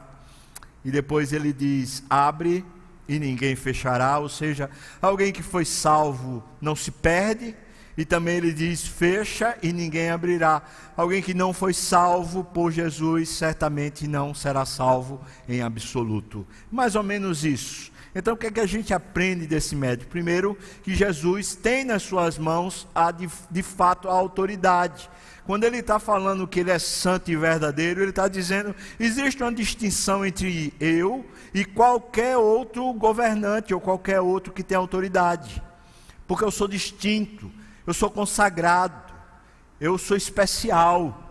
E 0.82 0.90
depois 0.90 1.34
ele 1.34 1.52
diz: 1.52 2.02
Abre 2.08 2.64
e 3.06 3.18
ninguém 3.18 3.54
fechará, 3.54 4.18
ou 4.18 4.30
seja, 4.30 4.70
alguém 5.02 5.30
que 5.30 5.42
foi 5.42 5.66
salvo 5.66 6.42
não 6.58 6.74
se 6.74 6.90
perde, 6.90 7.54
e 7.96 8.04
também 8.04 8.36
ele 8.36 8.52
diz: 8.52 8.86
fecha 8.86 9.56
e 9.62 9.72
ninguém 9.72 10.10
abrirá. 10.10 10.62
Alguém 10.96 11.22
que 11.22 11.34
não 11.34 11.52
foi 11.52 11.74
salvo 11.74 12.44
por 12.44 12.70
Jesus 12.70 13.28
certamente 13.28 14.06
não 14.06 14.34
será 14.34 14.64
salvo 14.64 15.20
em 15.48 15.62
absoluto. 15.62 16.46
Mais 16.70 16.94
ou 16.94 17.02
menos 17.02 17.44
isso. 17.44 17.92
Então, 18.14 18.34
o 18.34 18.36
que 18.36 18.46
é 18.46 18.50
que 18.50 18.60
a 18.60 18.66
gente 18.66 18.92
aprende 18.92 19.46
desse 19.46 19.74
médico? 19.74 20.10
Primeiro, 20.10 20.56
que 20.82 20.94
Jesus 20.94 21.54
tem 21.54 21.82
nas 21.82 22.02
suas 22.02 22.36
mãos 22.36 22.86
a, 22.94 23.10
de, 23.10 23.26
de 23.50 23.62
fato 23.62 24.06
a 24.08 24.12
autoridade. 24.12 25.08
Quando 25.46 25.64
ele 25.64 25.78
está 25.78 25.98
falando 25.98 26.46
que 26.46 26.60
ele 26.60 26.70
é 26.70 26.78
santo 26.78 27.30
e 27.30 27.36
verdadeiro, 27.36 28.00
ele 28.00 28.10
está 28.10 28.28
dizendo: 28.28 28.74
existe 29.00 29.42
uma 29.42 29.52
distinção 29.52 30.24
entre 30.24 30.72
eu 30.78 31.24
e 31.54 31.64
qualquer 31.64 32.36
outro 32.36 32.92
governante 32.92 33.74
ou 33.74 33.80
qualquer 33.80 34.20
outro 34.20 34.52
que 34.52 34.62
tem 34.62 34.76
autoridade, 34.76 35.62
porque 36.26 36.44
eu 36.44 36.50
sou 36.50 36.68
distinto 36.68 37.50
eu 37.86 37.94
sou 37.94 38.10
consagrado, 38.10 39.12
eu 39.80 39.98
sou 39.98 40.16
especial, 40.16 41.30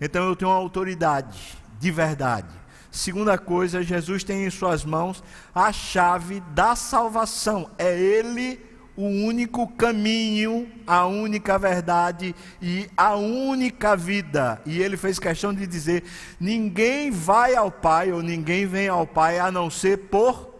então 0.00 0.26
eu 0.26 0.36
tenho 0.36 0.50
uma 0.50 0.56
autoridade 0.56 1.58
de 1.78 1.90
verdade. 1.90 2.48
Segunda 2.90 3.36
coisa, 3.36 3.82
Jesus 3.82 4.24
tem 4.24 4.46
em 4.46 4.50
suas 4.50 4.84
mãos 4.84 5.22
a 5.54 5.72
chave 5.72 6.40
da 6.54 6.74
salvação, 6.74 7.70
é 7.78 7.98
Ele 7.98 8.58
o 8.96 9.04
único 9.04 9.68
caminho, 9.68 10.68
a 10.86 11.06
única 11.06 11.58
verdade 11.58 12.34
e 12.62 12.88
a 12.96 13.14
única 13.14 13.94
vida. 13.94 14.60
E 14.64 14.80
ele 14.80 14.96
fez 14.96 15.18
questão 15.18 15.52
de 15.52 15.66
dizer: 15.66 16.02
ninguém 16.40 17.10
vai 17.10 17.54
ao 17.54 17.70
Pai 17.70 18.10
ou 18.10 18.22
ninguém 18.22 18.66
vem 18.66 18.88
ao 18.88 19.06
Pai 19.06 19.38
a 19.38 19.52
não 19.52 19.68
ser 19.68 19.98
por 20.08 20.54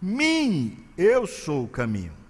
mim. 0.00 0.84
Eu 0.96 1.26
sou 1.26 1.64
o 1.64 1.68
caminho. 1.68 2.21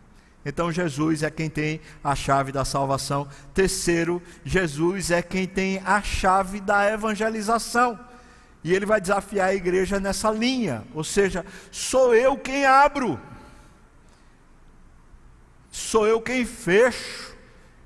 Então 0.45 0.73
Jesus 0.73 1.23
é 1.23 1.31
quem 1.31 1.49
tem 1.49 1.81
a 2.03 2.15
chave 2.15 2.51
da 2.53 2.65
salvação. 2.65 3.29
Terceiro, 3.55 4.23
Jesus 4.45 5.11
é 5.11 5.23
quem 5.23 5.47
tem 5.47 5.81
a 5.85 6.03
chave 6.03 6.61
da 6.61 6.91
evangelização. 6.91 7.99
E 8.65 8.73
ele 8.75 8.87
vai 8.87 9.01
desafiar 9.01 9.49
a 9.49 9.55
igreja 9.55 9.99
nessa 9.99 10.31
linha, 10.31 10.85
ou 10.95 11.03
seja, 11.03 11.45
sou 11.71 12.15
eu 12.15 12.37
quem 12.37 12.65
abro 12.65 13.19
sou 15.73 16.07
eu 16.07 16.21
quem 16.21 16.45
fecho. 16.45 17.33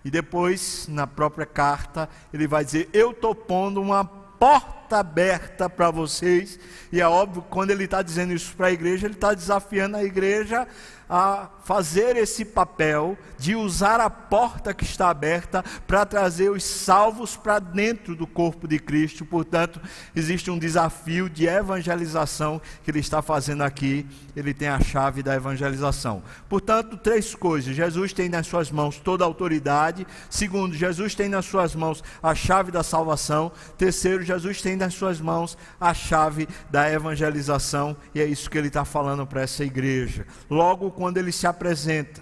E 0.04 0.10
depois, 0.10 0.86
na 0.88 1.06
própria 1.06 1.46
carta, 1.46 2.08
ele 2.32 2.46
vai 2.46 2.64
dizer: 2.64 2.88
Eu 2.92 3.12
estou 3.12 3.34
pondo 3.34 3.80
uma 3.80 4.04
porta 4.04 4.98
aberta 4.98 5.70
para 5.70 5.90
vocês. 5.90 6.60
E 6.92 7.00
é 7.00 7.08
óbvio, 7.08 7.42
quando 7.42 7.70
ele 7.70 7.84
está 7.84 8.02
dizendo 8.02 8.32
isso 8.32 8.54
para 8.54 8.66
a 8.66 8.72
igreja, 8.72 9.06
ele 9.06 9.14
está 9.14 9.32
desafiando 9.32 9.96
a 9.96 10.04
igreja 10.04 10.68
a 11.08 11.48
fazer 11.64 12.16
esse 12.16 12.44
papel 12.44 13.18
de 13.38 13.54
usar 13.54 14.00
a 14.00 14.08
porta 14.08 14.72
que 14.72 14.84
está 14.84 15.10
aberta 15.10 15.64
para 15.86 16.06
trazer 16.06 16.50
os 16.50 16.64
salvos 16.64 17.36
para 17.36 17.58
dentro 17.58 18.14
do 18.14 18.26
corpo 18.26 18.68
de 18.68 18.78
Cristo. 18.78 19.24
Portanto, 19.24 19.80
existe 20.14 20.50
um 20.50 20.58
desafio 20.58 21.28
de 21.28 21.46
evangelização 21.46 22.60
que 22.82 22.90
ele 22.90 23.00
está 23.00 23.20
fazendo 23.22 23.62
aqui. 23.62 24.06
Ele 24.34 24.54
tem 24.54 24.68
a 24.68 24.80
chave 24.80 25.22
da 25.22 25.34
evangelização. 25.34 26.22
Portanto, 26.48 26.96
três 26.96 27.34
coisas: 27.34 27.74
Jesus 27.74 28.12
tem 28.12 28.28
nas 28.28 28.46
suas 28.46 28.70
mãos 28.70 28.98
toda 28.98 29.24
a 29.24 29.26
autoridade. 29.26 30.06
Segundo, 30.30 30.74
Jesus 30.74 31.14
tem 31.14 31.28
nas 31.28 31.46
suas 31.46 31.74
mãos 31.74 32.02
a 32.22 32.34
chave 32.34 32.70
da 32.70 32.82
salvação. 32.82 33.50
Terceiro, 33.76 34.22
Jesus 34.22 34.62
tem 34.62 34.76
nas 34.76 34.94
suas 34.94 35.20
mãos 35.20 35.56
a 35.80 35.92
chave 35.92 36.48
da 36.70 36.90
evangelização. 36.90 37.96
E 38.14 38.20
é 38.20 38.24
isso 38.24 38.48
que 38.48 38.56
ele 38.56 38.68
está 38.68 38.84
falando 38.84 39.26
para 39.26 39.42
essa 39.42 39.64
igreja. 39.64 40.26
Logo, 40.48 40.90
quando 40.96 41.18
ele 41.18 41.30
se 41.30 41.46
apresenta. 41.46 42.20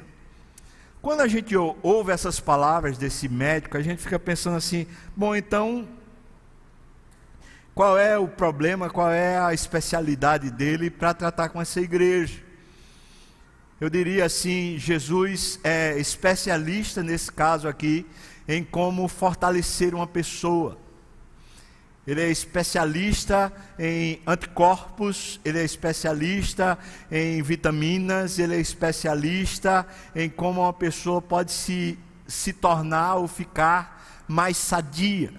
Quando 1.00 1.20
a 1.20 1.28
gente 1.28 1.54
ouve 1.56 2.12
essas 2.12 2.40
palavras 2.40 2.98
desse 2.98 3.28
médico, 3.28 3.76
a 3.76 3.82
gente 3.82 4.02
fica 4.02 4.18
pensando 4.18 4.56
assim: 4.56 4.86
bom, 5.16 5.34
então, 5.36 5.86
qual 7.74 7.98
é 7.98 8.18
o 8.18 8.26
problema, 8.26 8.90
qual 8.90 9.10
é 9.10 9.38
a 9.38 9.54
especialidade 9.54 10.50
dele 10.50 10.90
para 10.90 11.14
tratar 11.14 11.48
com 11.50 11.60
essa 11.60 11.80
igreja? 11.80 12.42
Eu 13.80 13.88
diria 13.88 14.24
assim: 14.24 14.76
Jesus 14.78 15.60
é 15.62 15.98
especialista 15.98 17.02
nesse 17.02 17.30
caso 17.30 17.68
aqui 17.68 18.06
em 18.48 18.64
como 18.64 19.06
fortalecer 19.06 19.94
uma 19.94 20.06
pessoa. 20.06 20.83
Ele 22.06 22.20
é 22.20 22.30
especialista 22.30 23.50
em 23.78 24.20
anticorpos, 24.26 25.40
ele 25.42 25.58
é 25.58 25.64
especialista 25.64 26.78
em 27.10 27.42
vitaminas, 27.42 28.38
ele 28.38 28.54
é 28.54 28.60
especialista 28.60 29.86
em 30.14 30.28
como 30.28 30.60
uma 30.60 30.72
pessoa 30.72 31.22
pode 31.22 31.50
se, 31.50 31.98
se 32.26 32.52
tornar 32.52 33.14
ou 33.14 33.26
ficar 33.26 34.22
mais 34.28 34.58
sadia. 34.58 35.32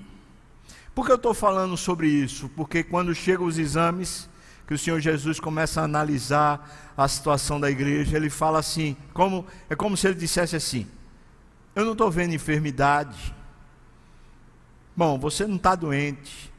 Por 0.96 1.06
que 1.06 1.12
eu 1.12 1.18
estou 1.18 1.36
falando 1.36 1.78
sobre 1.78 2.08
isso? 2.08 2.50
Porque 2.56 2.84
quando 2.84 3.14
chegam 3.14 3.46
os 3.46 3.60
exames, 3.60 4.28
que 4.66 4.74
o 4.74 4.78
Senhor 4.78 5.00
Jesus 5.00 5.40
começa 5.40 5.82
a 5.82 5.84
analisar 5.84 6.94
a 6.98 7.08
situação 7.08 7.60
da 7.60 7.70
igreja, 7.70 8.18
ele 8.18 8.32
fala 8.32 8.58
assim, 8.58 8.98
como, 9.14 9.46
é 9.70 9.76
como 9.76 9.96
se 9.96 10.08
ele 10.08 10.16
dissesse 10.16 10.56
assim: 10.56 10.88
Eu 11.76 11.86
não 11.86 11.92
estou 11.92 12.10
vendo 12.10 12.34
enfermidade. 12.34 13.36
Bom, 14.96 15.20
você 15.20 15.46
não 15.46 15.58
está 15.58 15.76
doente 15.76 16.55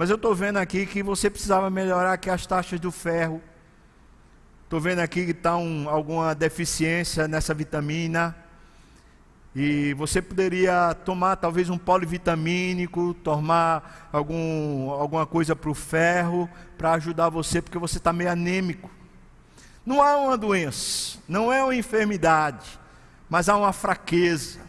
mas 0.00 0.08
eu 0.08 0.16
estou 0.16 0.34
vendo 0.34 0.56
aqui 0.56 0.86
que 0.86 1.02
você 1.02 1.28
precisava 1.28 1.68
melhorar 1.68 2.14
aqui 2.14 2.30
as 2.30 2.46
taxas 2.46 2.80
do 2.80 2.90
ferro. 2.90 3.42
Estou 4.64 4.80
vendo 4.80 5.00
aqui 5.00 5.26
que 5.26 5.32
está 5.32 5.58
um, 5.58 5.90
alguma 5.90 6.34
deficiência 6.34 7.28
nessa 7.28 7.52
vitamina. 7.52 8.34
E 9.54 9.92
você 9.92 10.22
poderia 10.22 10.94
tomar 10.94 11.36
talvez 11.36 11.68
um 11.68 11.76
polivitamínico, 11.76 13.12
tomar 13.12 14.08
algum, 14.10 14.88
alguma 14.88 15.26
coisa 15.26 15.54
para 15.54 15.68
o 15.68 15.74
ferro, 15.74 16.48
para 16.78 16.92
ajudar 16.92 17.28
você, 17.28 17.60
porque 17.60 17.76
você 17.76 17.98
está 17.98 18.10
meio 18.10 18.30
anêmico. 18.30 18.90
Não 19.84 20.02
há 20.02 20.16
uma 20.16 20.38
doença, 20.38 21.18
não 21.28 21.52
é 21.52 21.62
uma 21.62 21.76
enfermidade, 21.76 22.80
mas 23.28 23.50
há 23.50 23.56
uma 23.58 23.74
fraqueza. 23.74 24.60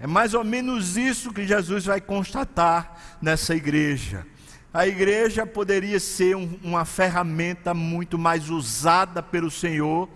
É 0.00 0.06
mais 0.06 0.34
ou 0.34 0.44
menos 0.44 0.96
isso 0.96 1.32
que 1.32 1.46
Jesus 1.46 1.86
vai 1.86 2.00
constatar 2.00 3.16
nessa 3.20 3.54
igreja. 3.54 4.26
A 4.72 4.86
igreja 4.86 5.46
poderia 5.46 5.98
ser 5.98 6.36
um, 6.36 6.58
uma 6.62 6.84
ferramenta 6.84 7.74
muito 7.74 8.18
mais 8.18 8.48
usada 8.48 9.22
pelo 9.22 9.50
Senhor, 9.50 10.08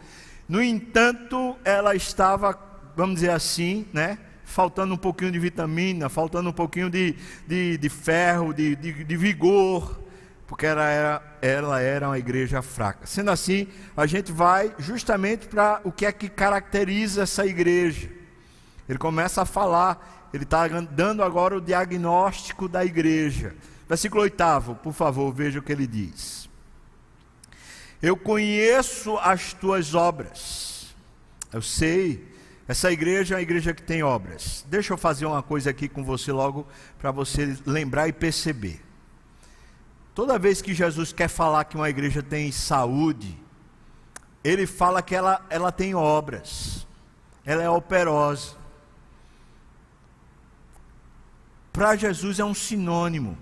no 0.48 0.62
entanto, 0.62 1.56
ela 1.64 1.94
estava, 1.94 2.58
vamos 2.94 3.16
dizer 3.16 3.30
assim, 3.30 3.86
né? 3.92 4.18
Faltando 4.44 4.92
um 4.92 4.98
pouquinho 4.98 5.32
de 5.32 5.38
vitamina, 5.38 6.10
faltando 6.10 6.50
um 6.50 6.52
pouquinho 6.52 6.90
de, 6.90 7.16
de, 7.46 7.78
de 7.78 7.88
ferro, 7.88 8.52
de, 8.52 8.76
de, 8.76 9.04
de 9.04 9.16
vigor, 9.16 10.02
porque 10.46 10.66
ela 10.66 10.86
era, 10.86 11.38
ela 11.40 11.80
era 11.80 12.08
uma 12.08 12.18
igreja 12.18 12.60
fraca. 12.60 13.06
Sendo 13.06 13.30
assim, 13.30 13.66
a 13.96 14.04
gente 14.04 14.30
vai 14.30 14.74
justamente 14.78 15.46
para 15.46 15.80
o 15.84 15.90
que 15.90 16.04
é 16.04 16.12
que 16.12 16.28
caracteriza 16.28 17.22
essa 17.22 17.46
igreja. 17.46 18.10
Ele 18.88 18.98
começa 18.98 19.42
a 19.42 19.46
falar, 19.46 20.28
ele 20.32 20.44
está 20.44 20.66
dando 20.68 21.22
agora 21.22 21.56
o 21.56 21.60
diagnóstico 21.60 22.68
da 22.68 22.84
igreja. 22.84 23.54
Versículo 23.88 24.22
8, 24.22 24.36
por 24.82 24.92
favor, 24.92 25.32
veja 25.32 25.58
o 25.58 25.62
que 25.62 25.72
ele 25.72 25.86
diz. 25.86 26.48
Eu 28.00 28.16
conheço 28.16 29.16
as 29.18 29.52
tuas 29.52 29.94
obras. 29.94 30.94
Eu 31.52 31.62
sei, 31.62 32.32
essa 32.66 32.90
igreja 32.90 33.34
é 33.34 33.36
uma 33.36 33.42
igreja 33.42 33.74
que 33.74 33.82
tem 33.82 34.02
obras. 34.02 34.64
Deixa 34.68 34.92
eu 34.92 34.96
fazer 34.96 35.26
uma 35.26 35.42
coisa 35.42 35.70
aqui 35.70 35.88
com 35.88 36.02
você 36.02 36.32
logo, 36.32 36.66
para 36.98 37.10
você 37.10 37.56
lembrar 37.66 38.08
e 38.08 38.12
perceber. 38.12 38.80
Toda 40.14 40.38
vez 40.38 40.60
que 40.60 40.74
Jesus 40.74 41.12
quer 41.12 41.28
falar 41.28 41.64
que 41.64 41.76
uma 41.76 41.88
igreja 41.88 42.22
tem 42.22 42.50
saúde, 42.50 43.38
ele 44.42 44.66
fala 44.66 45.02
que 45.02 45.14
ela, 45.14 45.44
ela 45.48 45.70
tem 45.70 45.94
obras, 45.94 46.86
ela 47.44 47.62
é 47.62 47.70
operosa. 47.70 48.61
Para 51.72 51.96
Jesus 51.96 52.38
é 52.38 52.44
um 52.44 52.54
sinônimo. 52.54 53.36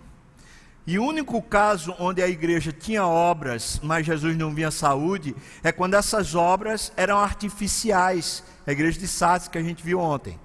E 0.87 0.99
o 0.99 1.05
único 1.05 1.41
caso 1.43 1.95
onde 1.99 2.23
a 2.23 2.29
igreja 2.29 2.73
tinha 2.73 3.07
obras, 3.07 3.81
mas 3.83 4.07
Jesus 4.07 4.37
não 4.37 4.55
via 4.55 4.71
saúde, 4.71 5.37
é 5.63 5.71
quando 5.71 5.95
essas 5.95 6.35
obras 6.35 6.93
eram 6.97 7.19
artificiais. 7.19 8.43
A 8.67 8.73
igreja 8.73 8.99
de 8.99 9.09
Sardes 9.09 9.49
que 9.49 9.59
a 9.59 9.63
gente 9.63 9.83
viu 9.83 9.99
ontem. 9.99 10.39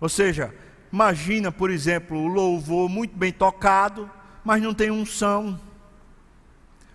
Ou 0.00 0.08
seja, 0.08 0.54
imagina, 0.92 1.50
por 1.50 1.70
exemplo, 1.70 2.18
o 2.18 2.26
louvor 2.26 2.88
muito 2.88 3.16
bem 3.16 3.32
tocado, 3.32 4.10
mas 4.44 4.62
não 4.62 4.74
tem 4.74 4.90
unção. 4.90 5.58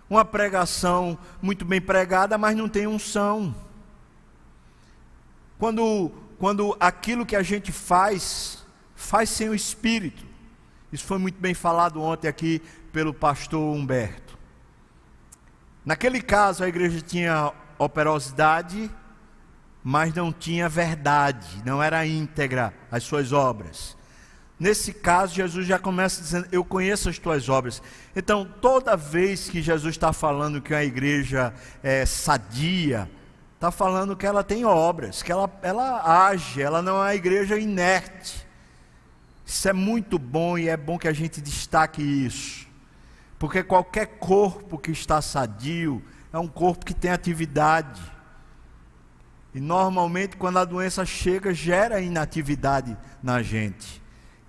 Uma 0.08 0.24
pregação 0.24 1.18
muito 1.40 1.64
bem 1.64 1.80
pregada, 1.80 2.38
mas 2.38 2.56
não 2.56 2.68
tem 2.68 2.86
unção. 2.86 3.54
Quando, 5.58 6.12
quando 6.38 6.76
aquilo 6.78 7.26
que 7.26 7.36
a 7.36 7.42
gente 7.42 7.72
faz 7.72 8.61
faz 9.02 9.28
sem 9.28 9.48
o 9.48 9.54
Espírito. 9.54 10.24
Isso 10.92 11.04
foi 11.04 11.18
muito 11.18 11.40
bem 11.40 11.54
falado 11.54 12.00
ontem 12.00 12.28
aqui 12.28 12.62
pelo 12.92 13.12
pastor 13.12 13.74
Humberto. 13.74 14.38
Naquele 15.84 16.22
caso, 16.22 16.62
a 16.62 16.68
igreja 16.68 17.00
tinha 17.00 17.52
operosidade, 17.78 18.90
mas 19.82 20.14
não 20.14 20.32
tinha 20.32 20.68
verdade, 20.68 21.62
não 21.64 21.82
era 21.82 22.06
íntegra 22.06 22.72
as 22.90 23.02
suas 23.02 23.32
obras. 23.32 23.96
Nesse 24.60 24.92
caso, 24.92 25.34
Jesus 25.34 25.66
já 25.66 25.78
começa 25.78 26.20
dizendo: 26.20 26.46
Eu 26.52 26.64
conheço 26.64 27.08
as 27.08 27.18
tuas 27.18 27.48
obras. 27.48 27.82
Então, 28.14 28.44
toda 28.44 28.96
vez 28.96 29.48
que 29.48 29.60
Jesus 29.60 29.94
está 29.94 30.12
falando 30.12 30.62
que 30.62 30.72
a 30.72 30.84
igreja 30.84 31.52
é 31.82 32.06
sadia, 32.06 33.10
está 33.54 33.72
falando 33.72 34.14
que 34.14 34.26
ela 34.26 34.44
tem 34.44 34.64
obras, 34.64 35.22
que 35.22 35.32
ela, 35.32 35.50
ela 35.62 36.28
age, 36.28 36.62
ela 36.62 36.80
não 36.80 36.98
é 36.98 37.06
uma 37.06 37.14
igreja 37.14 37.58
inerte. 37.58 38.51
Isso 39.52 39.68
é 39.68 39.72
muito 39.74 40.18
bom 40.18 40.56
e 40.56 40.66
é 40.66 40.78
bom 40.78 40.96
que 40.96 41.06
a 41.06 41.12
gente 41.12 41.38
destaque 41.38 42.00
isso. 42.00 42.66
Porque 43.38 43.62
qualquer 43.62 44.06
corpo 44.18 44.78
que 44.78 44.90
está 44.90 45.20
sadio 45.20 46.02
é 46.32 46.38
um 46.38 46.48
corpo 46.48 46.86
que 46.86 46.94
tem 46.94 47.10
atividade. 47.10 48.00
E 49.54 49.60
normalmente, 49.60 50.38
quando 50.38 50.58
a 50.58 50.64
doença 50.64 51.04
chega, 51.04 51.52
gera 51.52 52.00
inatividade 52.00 52.96
na 53.22 53.42
gente. 53.42 54.00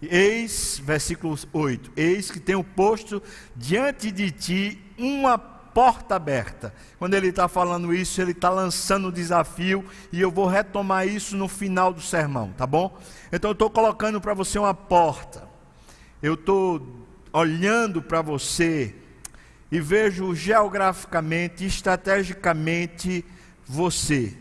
Eis, 0.02 0.82
versículo 0.82 1.38
8: 1.52 1.92
Eis 1.98 2.32
que 2.32 2.40
tenho 2.40 2.64
posto 2.64 3.22
diante 3.58 4.10
de 4.10 4.32
ti 4.32 4.82
uma 4.98 5.38
porta 5.38 6.16
aberta. 6.16 6.74
Quando 6.98 7.16
ele 7.16 7.28
está 7.28 7.48
falando 7.48 7.94
isso, 7.94 8.22
ele 8.22 8.32
está 8.32 8.50
lançando 8.50 9.08
o 9.08 9.12
desafio 9.12 9.84
e 10.12 10.22
eu 10.22 10.32
vou 10.32 10.48
retomar 10.48 11.08
isso 11.08 11.36
no 11.36 11.48
final 11.48 11.92
do 11.92 12.02
sermão, 12.02 12.54
tá 12.56 12.68
bom? 12.68 12.98
Então 13.34 13.50
eu 13.50 13.54
estou 13.54 13.68
colocando 13.68 14.22
para 14.22 14.36
você 14.36 14.60
uma 14.60 14.76
porta. 14.76 15.50
Eu 16.22 16.36
estou 16.36 17.08
olhando 17.34 18.00
para 18.00 18.22
você 18.22 18.96
e 19.72 19.80
vejo 19.80 20.36
geograficamente, 20.36 21.66
estrategicamente 21.66 23.26
você. 23.66 24.38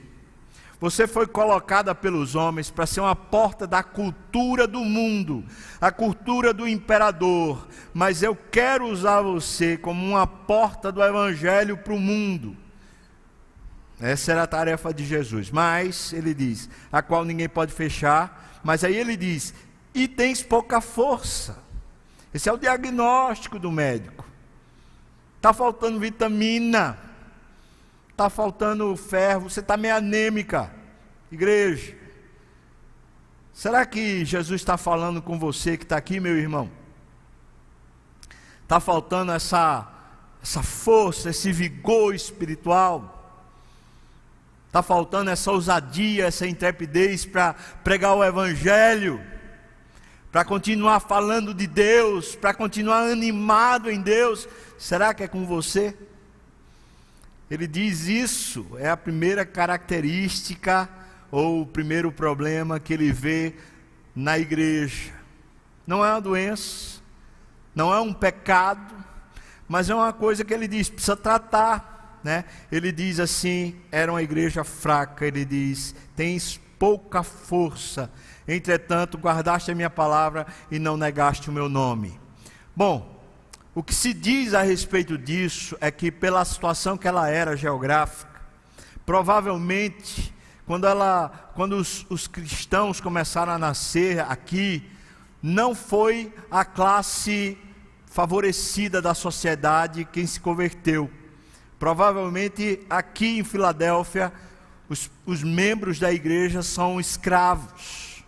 Você 0.79 1.07
foi 1.07 1.27
colocada 1.27 1.95
pelos 1.95 2.35
homens 2.35 2.71
para 2.71 2.85
ser 2.85 3.01
uma 3.01 3.17
porta 3.17 3.67
da 3.67 3.83
cultura 3.83 4.67
do 4.67 4.81
mundo, 4.81 5.43
a 5.81 5.91
cultura 5.91 6.53
do 6.53 6.69
imperador, 6.69 7.67
mas 7.95 8.23
eu 8.23 8.37
quero 8.37 8.89
usar 8.89 9.23
você 9.23 9.79
como 9.79 10.05
uma 10.05 10.27
porta 10.27 10.93
do 10.93 11.03
evangelho 11.03 11.79
para 11.79 11.95
o 11.95 11.99
mundo. 11.99 12.55
Essa 13.99 14.33
era 14.33 14.43
a 14.43 14.47
tarefa 14.47 14.93
de 14.93 15.07
Jesus. 15.07 15.51
Mas 15.51 16.13
ele 16.13 16.35
diz, 16.35 16.69
a 16.91 17.01
qual 17.01 17.25
ninguém 17.25 17.49
pode 17.49 17.73
fechar, 17.73 18.52
mas 18.63 18.85
aí 18.85 18.97
ele 18.97 19.17
diz: 19.17 19.55
"E 19.95 20.07
tens 20.07 20.43
pouca 20.43 20.81
força". 20.81 21.59
Esse 22.33 22.49
é 22.49 22.53
o 22.53 22.57
diagnóstico 22.57 23.59
do 23.59 23.71
médico. 23.71 24.25
Está 25.37 25.53
faltando 25.53 26.01
vitamina 26.01 26.99
está 28.23 28.31
faltando 28.31 28.97
ferro, 28.97 29.51
você 29.51 29.61
está 29.61 29.77
meio 29.77 29.97
anêmica. 29.97 30.73
Igreja, 31.31 31.97
será 33.53 33.85
que 33.85 34.25
Jesus 34.25 34.61
está 34.61 34.77
falando 34.77 35.21
com 35.21 35.39
você 35.39 35.77
que 35.77 35.85
está 35.85 35.97
aqui, 35.97 36.21
meu 36.21 36.37
irmão? 36.37 36.71
Está 38.63 38.79
faltando 38.79 39.33
essa, 39.33 39.91
essa 40.43 40.63
força, 40.63 41.31
esse 41.31 41.51
vigor 41.51 42.15
espiritual? 42.15 43.12
Está 44.73 44.83
faltando 44.83 45.29
essa 45.29 45.53
ousadia, 45.53 46.25
essa 46.25 46.47
intrepidez 46.47 47.27
para 47.27 47.53
pregar 47.85 48.15
o 48.15 48.25
Evangelho? 48.25 49.21
Para 50.31 50.47
continuar 50.47 50.99
falando 50.99 51.53
de 51.53 51.67
Deus, 51.67 52.35
para 52.35 52.55
continuar 52.55 53.03
animado 53.03 53.91
em 53.91 54.01
Deus? 54.01 54.49
Será 54.79 55.13
que 55.13 55.23
é 55.23 55.29
com 55.29 55.45
você? 55.45 55.95
Ele 57.51 57.67
diz 57.67 58.07
isso, 58.09 58.67
é 58.79 58.89
a 58.89 58.97
primeira 58.97 59.45
característica 59.45 60.89
ou 61.31 61.61
o 61.61 61.67
primeiro 61.67 62.11
problema 62.11 62.81
que 62.81 62.95
ele 62.95 63.13
vê 63.13 63.55
na 64.17 64.39
igreja. 64.39 65.13
Não 65.87 66.03
é 66.03 66.13
uma 66.13 66.21
doença, 66.23 67.03
não 67.75 67.93
é 67.93 68.01
um 68.01 68.15
pecado, 68.15 68.95
mas 69.69 69.91
é 69.91 69.95
uma 69.95 70.15
coisa 70.15 70.47
que 70.47 70.55
ele 70.55 70.67
diz, 70.67 70.89
precisa 70.89 71.15
tratar. 71.15 71.92
Né? 72.23 72.45
Ele 72.71 72.93
diz 72.93 73.19
assim: 73.19 73.77
era 73.91 74.13
uma 74.13 74.23
igreja 74.23 74.65
fraca, 74.65 75.27
ele 75.27 75.45
diz, 75.45 75.95
tens 76.15 76.61
pouca 76.79 77.23
força, 77.23 78.11
entretanto 78.47 79.19
guardaste 79.19 79.71
a 79.71 79.75
minha 79.75 79.91
palavra 79.91 80.47
e 80.71 80.79
não 80.79 80.97
negaste 80.97 81.49
o 81.49 81.53
meu 81.53 81.69
nome. 81.69 82.19
Bom, 82.75 83.23
o 83.75 83.83
que 83.83 83.95
se 83.95 84.13
diz 84.13 84.53
a 84.53 84.63
respeito 84.63 85.17
disso 85.17 85.77
é 85.81 85.91
que, 85.91 86.11
pela 86.11 86.45
situação 86.45 86.97
que 86.99 87.09
ela 87.09 87.29
era 87.29 87.57
geográfica, 87.57 88.41
provavelmente, 89.07 90.35
quando, 90.67 90.87
ela, 90.87 91.51
quando 91.55 91.77
os, 91.77 92.05
os 92.11 92.27
cristãos 92.27 93.01
começaram 93.01 93.53
a 93.53 93.59
nascer 93.59 94.21
aqui, 94.21 94.91
não 95.43 95.75
foi 95.75 96.33
a 96.51 96.65
classe 96.65 97.59
favorecida 98.07 99.01
da 99.01 99.15
sociedade 99.15 100.05
quem 100.05 100.27
se 100.27 100.39
converteu. 100.39 101.11
Provavelmente 101.83 102.79
aqui 102.89 103.41
em 103.41 103.43
Filadélfia, 103.43 104.33
os, 104.89 105.11
os 105.27 105.43
membros 105.43 105.99
da 105.99 106.13
igreja 106.13 106.63
são 106.63 107.01
escravos, 107.01 108.23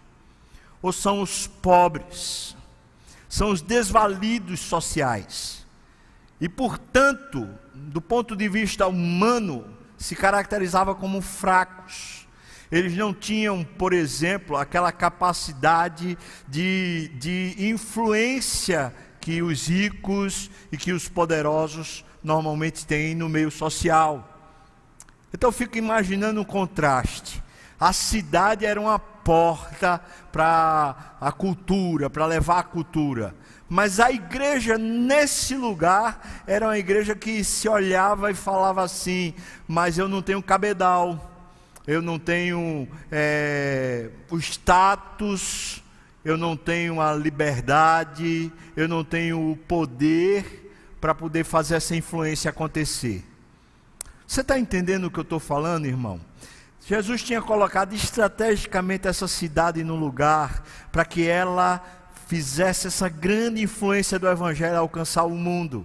ou 0.82 0.92
são 0.92 1.22
os 1.22 1.46
pobres 1.46 2.56
são 3.34 3.50
os 3.50 3.60
desvalidos 3.60 4.60
sociais. 4.60 5.66
E, 6.40 6.48
portanto, 6.48 7.48
do 7.74 8.00
ponto 8.00 8.36
de 8.36 8.48
vista 8.48 8.86
humano, 8.86 9.66
se 9.98 10.14
caracterizava 10.14 10.94
como 10.94 11.20
fracos. 11.20 12.28
Eles 12.70 12.96
não 12.96 13.12
tinham, 13.12 13.64
por 13.64 13.92
exemplo, 13.92 14.56
aquela 14.56 14.92
capacidade 14.92 16.16
de, 16.46 17.10
de 17.18 17.56
influência 17.58 18.94
que 19.20 19.42
os 19.42 19.66
ricos 19.66 20.48
e 20.70 20.76
que 20.76 20.92
os 20.92 21.08
poderosos 21.08 22.04
normalmente 22.24 22.87
têm 22.87 23.14
no 23.14 23.28
meio 23.28 23.50
social. 23.50 24.30
Então 25.32 25.48
eu 25.48 25.52
fico 25.52 25.76
imaginando 25.76 26.40
um 26.40 26.44
contraste. 26.44 27.42
A 27.78 27.92
cidade 27.92 28.64
era 28.64 28.80
uma 28.80 28.98
porta 28.98 30.00
para 30.32 31.16
a 31.20 31.30
cultura, 31.30 32.08
para 32.08 32.24
levar 32.24 32.60
a 32.60 32.62
cultura. 32.62 33.34
Mas 33.68 34.00
a 34.00 34.10
igreja 34.10 34.78
nesse 34.78 35.54
lugar 35.54 36.44
era 36.46 36.66
uma 36.66 36.78
igreja 36.78 37.14
que 37.14 37.42
se 37.44 37.68
olhava 37.68 38.30
e 38.30 38.34
falava 38.34 38.82
assim: 38.82 39.34
mas 39.66 39.98
eu 39.98 40.08
não 40.08 40.22
tenho 40.22 40.42
cabedal, 40.42 41.30
eu 41.87 42.00
não 42.00 42.18
tenho 42.18 42.88
é, 43.10 44.10
o 44.30 44.38
status, 44.38 45.82
eu 46.24 46.37
não 46.37 46.56
tenho 46.56 47.00
a 47.00 47.12
liberdade, 47.12 48.52
eu 48.76 48.87
não 48.87 49.02
tenho 49.02 49.50
o 49.50 49.56
poder 49.56 50.63
para 51.04 51.14
poder 51.14 51.44
fazer 51.44 51.74
essa 51.74 51.94
influência 51.94 52.48
acontecer. 52.48 53.22
Você 54.26 54.40
está 54.40 54.58
entendendo 54.58 55.04
o 55.04 55.10
que 55.10 55.18
eu 55.18 55.22
estou 55.22 55.38
falando, 55.38 55.84
irmão? 55.84 56.18
Jesus 56.80 57.22
tinha 57.22 57.42
colocado 57.42 57.94
estrategicamente 57.94 59.06
essa 59.06 59.28
cidade 59.28 59.84
no 59.84 59.96
lugar 59.96 60.64
para 60.90 61.04
que 61.04 61.28
ela 61.28 61.84
fizesse 62.26 62.86
essa 62.86 63.06
grande 63.06 63.60
influência 63.60 64.18
do 64.18 64.26
Evangelho 64.26 64.78
alcançar 64.78 65.24
o 65.24 65.34
mundo. 65.36 65.84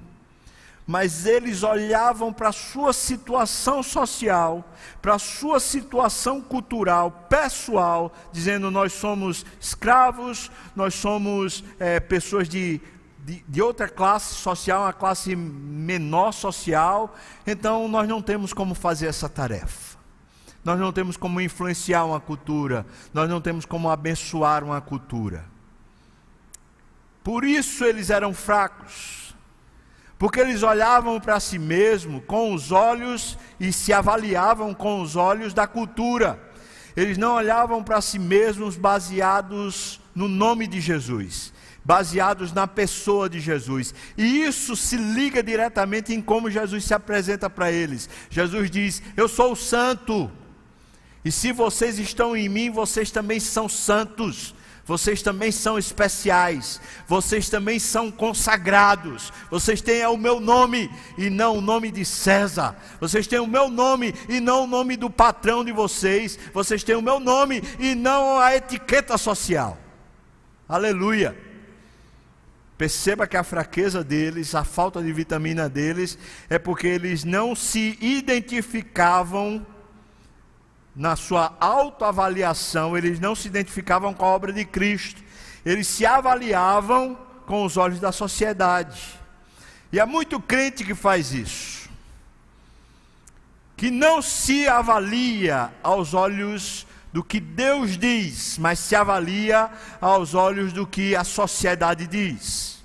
Mas 0.87 1.25
eles 1.25 1.63
olhavam 1.63 2.31
para 2.31 2.47
a 2.47 2.53
sua 2.53 2.93
situação 2.93 3.83
social, 3.83 4.63
para 5.01 5.15
a 5.15 5.19
sua 5.19 5.59
situação 5.59 6.39
cultural, 6.39 7.11
pessoal, 7.29 8.13
dizendo: 8.31 8.71
nós 8.71 8.93
somos 8.93 9.45
escravos, 9.59 10.49
nós 10.73 10.93
somos 10.95 11.61
é, 11.77 11.99
pessoas 11.99 12.47
de, 12.47 12.79
de, 13.29 13.45
de 13.47 13.61
outra 13.61 13.87
classe 13.87 14.33
social, 14.33 14.81
uma 14.81 14.93
classe 14.93 15.35
menor 15.35 16.31
social, 16.31 17.15
então 17.45 17.87
nós 17.87 18.09
não 18.09 18.23
temos 18.23 18.53
como 18.53 18.73
fazer 18.73 19.05
essa 19.05 19.29
tarefa. 19.29 19.99
Nós 20.65 20.79
não 20.79 20.91
temos 20.91 21.15
como 21.15 21.39
influenciar 21.39 22.05
uma 22.05 22.19
cultura, 22.19 22.85
nós 23.13 23.29
não 23.29 23.39
temos 23.39 23.65
como 23.65 23.89
abençoar 23.89 24.63
uma 24.63 24.81
cultura. 24.81 25.45
Por 27.23 27.43
isso 27.43 27.85
eles 27.85 28.09
eram 28.09 28.33
fracos, 28.33 29.35
porque 30.17 30.39
eles 30.39 30.63
olhavam 30.63 31.19
para 31.19 31.39
si 31.39 31.59
mesmos 31.59 32.23
com 32.25 32.53
os 32.53 32.71
olhos 32.71 33.37
e 33.59 33.71
se 33.71 33.93
avaliavam 33.93 34.73
com 34.73 35.01
os 35.01 35.15
olhos 35.15 35.53
da 35.53 35.67
cultura. 35.67 36.39
Eles 36.97 37.17
não 37.17 37.35
olhavam 37.35 37.83
para 37.83 38.01
si 38.01 38.17
mesmos 38.17 38.75
baseados 38.75 40.01
no 40.15 40.27
nome 40.27 40.67
de 40.67 40.81
Jesus, 40.81 41.53
baseados 41.83 42.51
na 42.53 42.67
pessoa 42.67 43.29
de 43.29 43.39
Jesus. 43.39 43.93
E 44.17 44.43
isso 44.43 44.75
se 44.75 44.97
liga 44.97 45.41
diretamente 45.41 46.13
em 46.13 46.21
como 46.21 46.51
Jesus 46.51 46.85
se 46.85 46.93
apresenta 46.93 47.49
para 47.49 47.71
eles. 47.71 48.09
Jesus 48.29 48.69
diz: 48.69 49.01
Eu 49.15 49.27
sou 49.27 49.53
o 49.53 49.55
santo. 49.55 50.31
E 51.23 51.31
se 51.31 51.51
vocês 51.51 51.99
estão 51.99 52.35
em 52.35 52.47
mim, 52.47 52.69
vocês 52.69 53.11
também 53.11 53.39
são 53.39 53.67
santos. 53.67 54.55
Vocês 54.89 55.21
também 55.21 55.51
são 55.51 55.77
especiais, 55.77 56.81
vocês 57.07 57.47
também 57.47 57.77
são 57.77 58.09
consagrados, 58.09 59.31
vocês 59.47 59.81
têm 59.81 60.03
o 60.07 60.17
meu 60.17 60.39
nome 60.39 60.89
e 61.15 61.29
não 61.29 61.57
o 61.57 61.61
nome 61.61 61.91
de 61.91 62.03
César, 62.03 62.75
vocês 62.99 63.27
têm 63.27 63.37
o 63.37 63.45
meu 63.45 63.69
nome 63.69 64.15
e 64.27 64.39
não 64.39 64.63
o 64.63 64.67
nome 64.67 64.97
do 64.97 65.07
patrão 65.07 65.63
de 65.63 65.71
vocês, 65.71 66.39
vocês 66.51 66.83
têm 66.83 66.95
o 66.95 67.03
meu 67.03 67.19
nome 67.19 67.61
e 67.77 67.93
não 67.93 68.39
a 68.39 68.55
etiqueta 68.55 69.15
social. 69.15 69.77
Aleluia. 70.67 71.48
Perceba 72.79 73.27
que 73.27 73.35
a 73.35 73.43
fraqueza 73.43 74.05
deles, 74.05 74.55
a 74.55 74.63
falta 74.63 75.03
de 75.03 75.11
vitamina 75.11 75.67
deles, 75.67 76.17
é 76.49 76.57
porque 76.57 76.87
eles 76.87 77.25
não 77.25 77.53
se 77.53 77.97
identificavam 77.99 79.67
na 80.95 81.17
sua 81.17 81.57
autoavaliação, 81.59 82.97
eles 82.97 83.19
não 83.19 83.35
se 83.35 83.49
identificavam 83.49 84.13
com 84.13 84.23
a 84.23 84.29
obra 84.29 84.53
de 84.53 84.63
Cristo, 84.63 85.21
eles 85.65 85.87
se 85.87 86.05
avaliavam 86.05 87.19
com 87.45 87.65
os 87.65 87.75
olhos 87.75 87.99
da 87.99 88.13
sociedade. 88.13 89.19
E 89.91 89.99
há 89.99 90.05
muito 90.05 90.39
crente 90.39 90.85
que 90.85 90.95
faz 90.95 91.33
isso, 91.33 91.89
que 93.75 93.91
não 93.91 94.21
se 94.21 94.69
avalia 94.69 95.69
aos 95.83 96.13
olhos 96.13 96.87
do 97.11 97.23
que 97.23 97.39
Deus 97.39 97.97
diz, 97.97 98.57
mas 98.57 98.79
se 98.79 98.95
avalia 98.95 99.69
aos 99.99 100.33
olhos 100.33 100.71
do 100.71 100.85
que 100.85 101.15
a 101.15 101.23
sociedade 101.23 102.05
diz. 102.05 102.83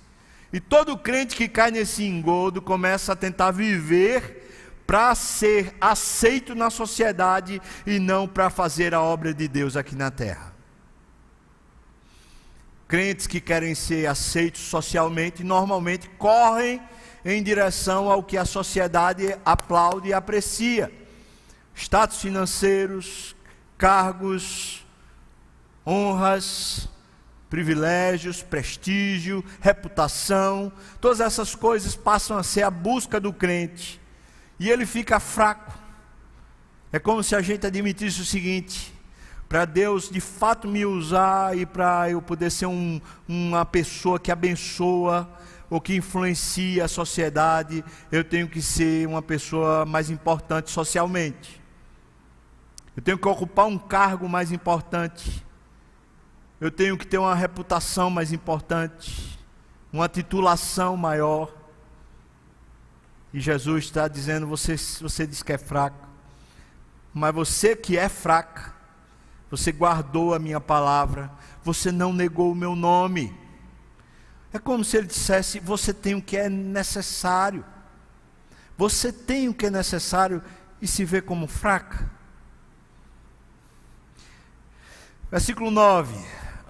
E 0.52 0.60
todo 0.60 0.96
crente 0.96 1.36
que 1.36 1.48
cai 1.48 1.70
nesse 1.70 2.04
engodo 2.04 2.62
começa 2.62 3.12
a 3.12 3.16
tentar 3.16 3.50
viver 3.50 4.42
para 4.86 5.14
ser 5.14 5.74
aceito 5.80 6.54
na 6.54 6.70
sociedade 6.70 7.60
e 7.86 7.98
não 7.98 8.28
para 8.28 8.50
fazer 8.50 8.94
a 8.94 9.00
obra 9.00 9.34
de 9.34 9.48
Deus 9.48 9.76
aqui 9.76 9.94
na 9.94 10.10
terra. 10.10 10.54
Crentes 12.86 13.26
que 13.26 13.40
querem 13.40 13.74
ser 13.74 14.06
aceitos 14.06 14.60
socialmente 14.60 15.42
normalmente 15.42 16.08
correm 16.10 16.80
em 17.24 17.42
direção 17.42 18.10
ao 18.10 18.22
que 18.22 18.36
a 18.36 18.44
sociedade 18.44 19.36
aplaude 19.44 20.10
e 20.10 20.12
aprecia: 20.12 20.92
status 21.74 22.20
financeiros, 22.20 23.34
cargos, 23.76 24.84
honras, 25.86 26.88
privilégios, 27.50 28.42
prestígio, 28.42 29.44
reputação, 29.60 30.72
todas 31.00 31.20
essas 31.20 31.54
coisas 31.54 31.94
passam 31.94 32.36
a 32.36 32.42
ser 32.42 32.62
a 32.62 32.70
busca 32.70 33.20
do 33.20 33.32
crente 33.32 34.00
e 34.58 34.70
ele 34.70 34.86
fica 34.86 35.20
fraco. 35.20 35.72
É 36.92 36.98
como 36.98 37.22
se 37.22 37.34
a 37.36 37.40
gente 37.40 37.66
admitisse 37.66 38.20
o 38.20 38.24
seguinte: 38.24 38.92
para 39.48 39.64
Deus 39.64 40.08
de 40.08 40.20
fato 40.20 40.66
me 40.66 40.84
usar 40.84 41.56
e 41.56 41.64
para 41.66 42.10
eu 42.10 42.20
poder 42.20 42.50
ser 42.50 42.66
um, 42.66 43.00
uma 43.28 43.64
pessoa 43.64 44.18
que 44.18 44.32
abençoa 44.32 45.28
ou 45.70 45.80
que 45.80 45.94
influencia 45.94 46.84
a 46.84 46.88
sociedade, 46.88 47.84
eu 48.10 48.22
tenho 48.22 48.48
que 48.48 48.60
ser 48.60 49.06
uma 49.06 49.22
pessoa 49.22 49.84
mais 49.86 50.10
importante 50.10 50.70
socialmente. 50.70 51.63
Eu 52.96 53.02
tenho 53.02 53.18
que 53.18 53.26
ocupar 53.26 53.66
um 53.66 53.78
cargo 53.78 54.28
mais 54.28 54.52
importante. 54.52 55.44
Eu 56.60 56.70
tenho 56.70 56.96
que 56.96 57.06
ter 57.06 57.18
uma 57.18 57.34
reputação 57.34 58.08
mais 58.08 58.32
importante, 58.32 59.38
uma 59.92 60.08
titulação 60.08 60.96
maior. 60.96 61.52
E 63.32 63.40
Jesus 63.40 63.84
está 63.84 64.06
dizendo: 64.06 64.46
você, 64.46 64.76
você 65.00 65.26
diz 65.26 65.42
que 65.42 65.52
é 65.52 65.58
fraco, 65.58 66.08
mas 67.12 67.34
você 67.34 67.74
que 67.74 67.98
é 67.98 68.08
fraca, 68.08 68.72
você 69.50 69.72
guardou 69.72 70.32
a 70.32 70.38
minha 70.38 70.60
palavra, 70.60 71.30
você 71.62 71.90
não 71.90 72.12
negou 72.12 72.52
o 72.52 72.54
meu 72.54 72.76
nome. 72.76 73.36
É 74.52 74.58
como 74.58 74.84
se 74.84 74.96
ele 74.96 75.08
dissesse: 75.08 75.58
você 75.58 75.92
tem 75.92 76.14
o 76.14 76.22
que 76.22 76.36
é 76.36 76.48
necessário, 76.48 77.64
você 78.78 79.12
tem 79.12 79.48
o 79.48 79.54
que 79.54 79.66
é 79.66 79.70
necessário 79.70 80.40
e 80.80 80.86
se 80.86 81.04
vê 81.04 81.20
como 81.20 81.48
fraca. 81.48 82.13
Versículo 85.30 85.70
9. 85.70 86.14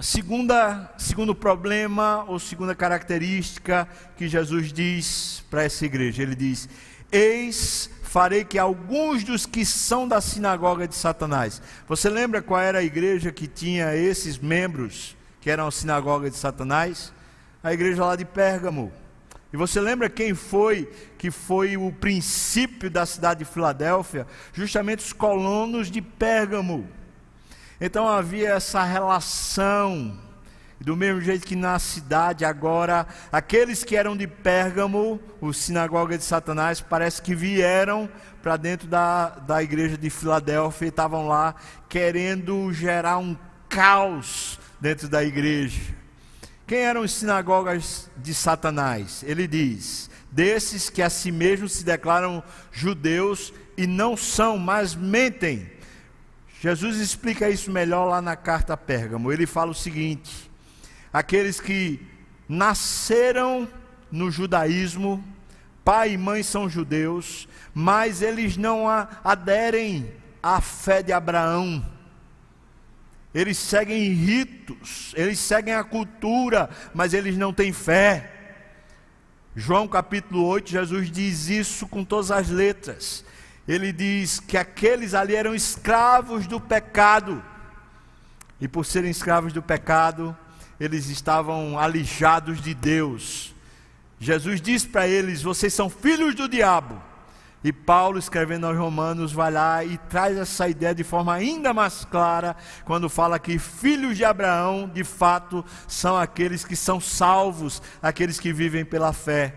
Segunda, 0.01 0.93
segundo 0.99 1.35
problema 1.35 2.25
ou 2.29 2.38
segunda 2.38 2.75
característica 2.75 3.88
que 4.17 4.29
Jesus 4.29 4.73
diz 4.73 5.45
para 5.51 5.64
essa 5.64 5.85
igreja, 5.85 6.23
ele 6.23 6.35
diz: 6.35 6.69
Eis 7.11 7.90
farei 8.03 8.45
que 8.45 8.59
alguns 8.59 9.25
dos 9.25 9.45
que 9.45 9.64
são 9.64 10.07
da 10.07 10.21
sinagoga 10.21 10.87
de 10.87 10.95
Satanás. 10.95 11.61
Você 11.88 12.09
lembra 12.09 12.40
qual 12.40 12.61
era 12.61 12.79
a 12.79 12.83
igreja 12.83 13.33
que 13.33 13.47
tinha 13.47 13.95
esses 13.97 14.38
membros 14.38 15.17
que 15.40 15.51
eram 15.51 15.67
a 15.67 15.71
sinagoga 15.71 16.31
de 16.31 16.37
Satanás? 16.37 17.12
A 17.62 17.73
igreja 17.73 18.05
lá 18.05 18.17
de 18.17 18.25
Pérgamo. 18.25 18.93
E 19.53 19.57
você 19.57 19.81
lembra 19.81 20.11
quem 20.11 20.35
foi 20.35 20.90
que 21.19 21.31
foi 21.31 21.77
o 21.77 21.93
princípio 21.93 22.90
da 22.90 23.05
cidade 23.07 23.45
de 23.45 23.51
Filadélfia? 23.51 24.27
Justamente 24.53 25.05
os 25.05 25.12
colonos 25.12 25.90
de 25.90 26.01
Pérgamo. 26.01 26.88
Então 27.81 28.09
havia 28.09 28.51
essa 28.51 28.83
relação. 28.85 30.19
Do 30.81 30.97
mesmo 30.97 31.21
jeito 31.21 31.47
que 31.47 31.57
na 31.57 31.79
cidade 31.79 32.45
agora, 32.45 33.07
aqueles 33.33 33.83
que 33.83 33.97
eram 33.97 34.17
de 34.17 34.27
Pérgamo, 34.27 35.21
o 35.41 35.53
sinagoga 35.53 36.19
de 36.19 36.25
Satanás, 36.25 36.81
parece 36.81 37.23
que 37.23 37.35
vieram 37.35 38.09
para 38.43 38.57
dentro 38.57 38.87
da, 38.87 39.31
da 39.31 39.63
igreja 39.63 39.97
de 39.97 40.11
Filadélfia 40.11 40.87
e 40.87 40.89
estavam 40.91 41.27
lá 41.27 41.55
querendo 41.89 42.71
gerar 42.73 43.17
um 43.19 43.37
caos 43.69 44.61
dentro 44.79 45.09
da 45.09 45.25
igreja. 45.25 45.81
Quem 46.67 46.81
eram 46.81 47.03
os 47.03 47.13
sinagogas 47.13 48.11
de 48.17 48.35
Satanás? 48.35 49.23
Ele 49.27 49.47
diz: 49.47 50.11
desses 50.31 50.91
que 50.91 51.01
a 51.01 51.09
si 51.09 51.31
mesmos 51.31 51.73
se 51.73 51.85
declaram 51.85 52.43
judeus 52.73 53.53
e 53.77 53.87
não 53.87 54.17
são, 54.17 54.59
mas 54.59 54.95
mentem 54.95 55.71
Jesus 56.64 56.96
explica 56.96 57.50
isso 57.50 57.70
melhor 57.70 58.07
lá 58.07 58.22
na 58.22 58.37
carta 58.37 58.72
a 58.72 58.77
Pérgamo. 58.77 59.31
Ele 59.31 59.44
fala 59.44 59.72
o 59.72 59.74
seguinte: 59.74 60.50
aqueles 61.12 61.61
que 61.61 62.00
nasceram 62.48 63.68
no 64.11 64.31
judaísmo, 64.31 65.22
pai 65.85 66.12
e 66.12 66.16
mãe 66.16 66.42
são 66.42 66.66
judeus, 66.66 67.46
mas 67.74 68.22
eles 68.22 68.57
não 68.57 68.87
aderem 69.22 70.11
à 70.42 70.59
fé 70.59 71.03
de 71.03 71.12
Abraão. 71.12 71.85
Eles 73.35 73.59
seguem 73.59 74.14
ritos, 74.14 75.12
eles 75.18 75.38
seguem 75.38 75.74
a 75.74 75.85
cultura, 75.85 76.70
mas 76.94 77.12
eles 77.12 77.37
não 77.37 77.53
têm 77.53 77.74
fé. 77.74 78.33
João 79.55 79.87
capítulo 79.87 80.42
8, 80.46 80.70
Jesus 80.70 81.11
diz 81.11 81.50
isso 81.50 81.87
com 81.87 82.03
todas 82.03 82.31
as 82.31 82.48
letras 82.48 83.22
ele 83.66 83.92
diz 83.92 84.40
que 84.40 84.57
aqueles 84.57 85.14
ali 85.14 85.35
eram 85.35 85.55
escravos 85.55 86.46
do 86.46 86.61
pecado, 86.61 87.42
e 88.61 88.68
por 88.68 88.85
serem 88.85 89.11
escravos 89.11 89.53
do 89.53 89.62
pecado, 89.62 90.37
eles 90.79 91.09
estavam 91.09 91.79
alijados 91.79 92.61
de 92.61 92.74
Deus. 92.74 93.55
Jesus 94.20 94.61
diz 94.61 94.85
para 94.85 95.07
eles: 95.07 95.42
Vocês 95.42 95.72
são 95.72 95.90
filhos 95.90 96.35
do 96.35 96.48
diabo. 96.48 97.00
E 97.62 97.72
Paulo, 97.72 98.18
escrevendo 98.18 98.66
aos 98.66 98.77
Romanos, 98.77 99.33
vai 99.33 99.50
lá 99.50 99.83
e 99.83 99.96
traz 99.96 100.37
essa 100.37 100.68
ideia 100.68 100.94
de 100.94 101.03
forma 101.03 101.33
ainda 101.33 101.72
mais 101.72 102.05
clara, 102.05 102.55
quando 102.85 103.09
fala 103.09 103.38
que 103.38 103.59
filhos 103.59 104.18
de 104.18 104.24
Abraão, 104.24 104.87
de 104.87 105.03
fato, 105.03 105.64
são 105.88 106.14
aqueles 106.14 106.62
que 106.62 106.77
são 106.77 107.00
salvos, 107.00 107.81
aqueles 108.03 108.38
que 108.38 108.53
vivem 108.53 108.85
pela 108.85 109.14
fé. 109.14 109.55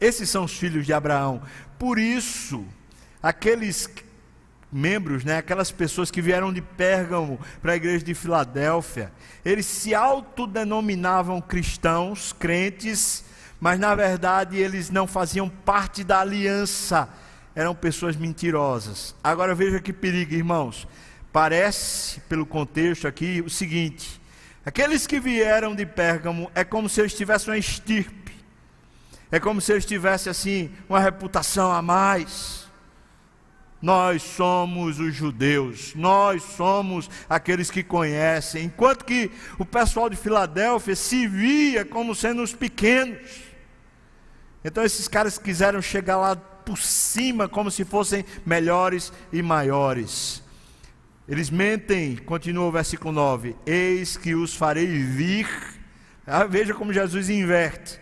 Esses 0.00 0.30
são 0.30 0.44
os 0.44 0.52
filhos 0.52 0.86
de 0.86 0.92
Abraão. 0.92 1.42
Por 1.80 1.98
isso, 1.98 2.64
aqueles 3.22 3.88
membros, 4.72 5.22
né, 5.22 5.36
aquelas 5.36 5.70
pessoas 5.70 6.10
que 6.10 6.22
vieram 6.22 6.52
de 6.52 6.62
Pérgamo 6.62 7.38
para 7.60 7.72
a 7.72 7.76
igreja 7.76 8.04
de 8.04 8.14
Filadélfia, 8.14 9.12
eles 9.44 9.66
se 9.66 9.94
autodenominavam 9.94 11.40
cristãos, 11.40 12.32
crentes, 12.32 13.24
mas 13.60 13.78
na 13.78 13.94
verdade 13.94 14.56
eles 14.56 14.88
não 14.88 15.06
faziam 15.06 15.48
parte 15.48 16.02
da 16.02 16.20
aliança, 16.20 17.08
eram 17.54 17.74
pessoas 17.74 18.16
mentirosas. 18.16 19.14
Agora 19.22 19.54
veja 19.54 19.78
que 19.78 19.92
perigo, 19.92 20.34
irmãos. 20.34 20.88
Parece, 21.30 22.20
pelo 22.20 22.44
contexto 22.44 23.06
aqui, 23.06 23.42
o 23.44 23.50
seguinte: 23.50 24.20
aqueles 24.64 25.06
que 25.06 25.20
vieram 25.20 25.74
de 25.74 25.86
Pérgamo 25.86 26.50
é 26.54 26.64
como 26.64 26.88
se 26.88 27.00
eles 27.00 27.14
tivessem 27.14 27.52
uma 27.52 27.58
estirpe, 27.58 28.32
é 29.30 29.38
como 29.38 29.60
se 29.60 29.72
eles 29.72 29.86
tivessem 29.86 30.30
assim 30.30 30.70
uma 30.88 31.00
reputação 31.00 31.72
a 31.72 31.80
mais 31.80 32.61
nós 33.82 34.22
somos 34.22 35.00
os 35.00 35.12
judeus, 35.12 35.92
nós 35.96 36.40
somos 36.44 37.10
aqueles 37.28 37.68
que 37.68 37.82
conhecem, 37.82 38.66
enquanto 38.66 39.04
que 39.04 39.28
o 39.58 39.64
pessoal 39.64 40.08
de 40.08 40.16
Filadélfia 40.16 40.94
se 40.94 41.26
via 41.26 41.84
como 41.84 42.14
sendo 42.14 42.42
os 42.42 42.54
pequenos. 42.54 43.18
Então 44.64 44.84
esses 44.84 45.08
caras 45.08 45.36
quiseram 45.36 45.82
chegar 45.82 46.16
lá 46.16 46.36
por 46.36 46.78
cima 46.78 47.48
como 47.48 47.72
se 47.72 47.84
fossem 47.84 48.24
melhores 48.46 49.12
e 49.32 49.42
maiores. 49.42 50.40
Eles 51.28 51.50
mentem, 51.50 52.16
continua 52.16 52.66
o 52.66 52.72
versículo 52.72 53.12
9: 53.12 53.56
Eis 53.66 54.16
que 54.16 54.34
os 54.34 54.54
farei 54.54 54.86
vir. 54.86 55.48
Ah, 56.24 56.44
veja 56.44 56.72
como 56.72 56.92
Jesus 56.92 57.28
inverte. 57.28 57.98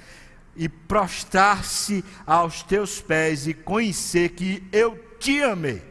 E 0.55 0.69
prostrar-se 0.69 2.05
aos 2.27 2.63
teus 2.63 3.01
pés 3.01 3.47
e 3.47 3.55
conhecer 3.55 4.31
que 4.31 4.63
eu 4.71 5.10
te 5.21 5.43
amei. 5.43 5.83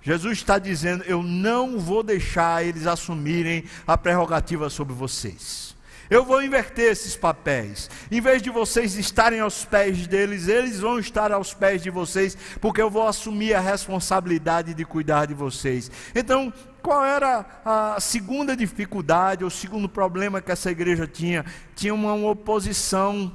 Jesus 0.00 0.38
está 0.38 0.58
dizendo: 0.58 1.04
Eu 1.04 1.22
não 1.22 1.78
vou 1.78 2.02
deixar 2.02 2.64
eles 2.64 2.86
assumirem 2.86 3.64
a 3.86 3.98
prerrogativa 3.98 4.70
sobre 4.70 4.94
vocês. 4.94 5.72
Eu 6.10 6.24
vou 6.24 6.42
inverter 6.42 6.92
esses 6.92 7.16
papéis. 7.16 7.88
Em 8.10 8.20
vez 8.20 8.42
de 8.42 8.50
vocês 8.50 8.96
estarem 8.96 9.40
aos 9.40 9.64
pés 9.64 10.06
deles, 10.06 10.46
eles 10.46 10.80
vão 10.80 10.98
estar 10.98 11.32
aos 11.32 11.54
pés 11.54 11.82
de 11.82 11.88
vocês, 11.88 12.36
porque 12.60 12.82
eu 12.82 12.90
vou 12.90 13.08
assumir 13.08 13.54
a 13.54 13.60
responsabilidade 13.60 14.74
de 14.74 14.84
cuidar 14.84 15.26
de 15.26 15.32
vocês. 15.32 15.90
Então, 16.14 16.52
qual 16.82 17.02
era 17.02 17.46
a 17.64 17.98
segunda 17.98 18.54
dificuldade, 18.54 19.42
ou 19.42 19.48
segundo 19.48 19.88
problema 19.88 20.42
que 20.42 20.52
essa 20.52 20.70
igreja 20.70 21.06
tinha? 21.06 21.46
Tinha 21.74 21.94
uma 21.94 22.14
oposição 22.14 23.32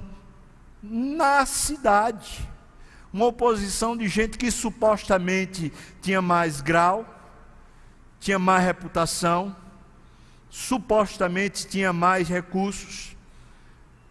na 0.84 1.48
cidade 1.48 2.48
uma 3.12 3.26
oposição 3.26 3.96
de 3.96 4.08
gente 4.08 4.38
que 4.38 4.52
supostamente 4.52 5.72
tinha 6.02 6.22
mais 6.22 6.62
grau, 6.62 7.06
tinha 8.20 8.38
mais 8.38 8.64
reputação, 8.64 9.56
supostamente 10.50 11.68
tinha 11.68 11.94
mais 11.94 12.28
recursos, 12.28 13.16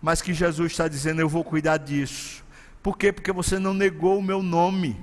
mas 0.00 0.22
que 0.22 0.32
Jesus 0.32 0.72
está 0.72 0.88
dizendo: 0.88 1.20
Eu 1.20 1.28
vou 1.28 1.44
cuidar 1.44 1.76
disso. 1.76 2.44
Por 2.82 2.96
quê? 2.96 3.12
Porque 3.12 3.32
você 3.32 3.58
não 3.58 3.74
negou 3.74 4.18
o 4.18 4.22
meu 4.22 4.42
nome, 4.42 4.98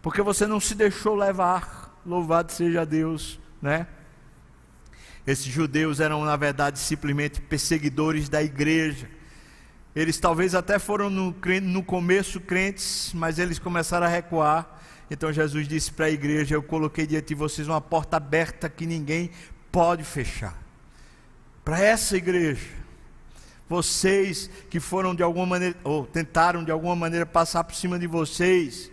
porque 0.00 0.22
você 0.22 0.46
não 0.46 0.60
se 0.60 0.74
deixou 0.74 1.14
levar. 1.14 1.82
Louvado 2.04 2.50
seja 2.50 2.84
Deus, 2.84 3.38
né? 3.60 3.86
Esses 5.26 5.46
judeus 5.46 6.00
eram, 6.00 6.24
na 6.24 6.34
verdade, 6.34 6.78
simplesmente 6.78 7.40
perseguidores 7.40 8.28
da 8.28 8.42
igreja. 8.42 9.08
Eles 9.94 10.18
talvez 10.18 10.54
até 10.54 10.78
foram 10.78 11.10
no, 11.10 11.34
no 11.62 11.82
começo 11.82 12.40
crentes, 12.40 13.12
mas 13.14 13.38
eles 13.38 13.58
começaram 13.58 14.06
a 14.06 14.08
recuar. 14.08 14.80
Então 15.10 15.32
Jesus 15.32 15.68
disse 15.68 15.92
para 15.92 16.06
a 16.06 16.10
igreja: 16.10 16.54
Eu 16.54 16.62
coloquei 16.62 17.06
diante 17.06 17.28
de 17.28 17.34
vocês 17.34 17.68
uma 17.68 17.80
porta 17.80 18.16
aberta 18.16 18.68
que 18.68 18.86
ninguém 18.86 19.30
pode 19.70 20.02
fechar. 20.04 20.56
Para 21.64 21.78
essa 21.78 22.16
igreja, 22.16 22.68
vocês 23.68 24.50
que 24.68 24.80
foram 24.80 25.14
de 25.14 25.22
alguma 25.22 25.46
maneira, 25.46 25.76
ou 25.84 26.06
tentaram 26.06 26.64
de 26.64 26.70
alguma 26.70 26.96
maneira 26.96 27.24
passar 27.24 27.62
por 27.64 27.74
cima 27.74 27.98
de 27.98 28.06
vocês, 28.06 28.90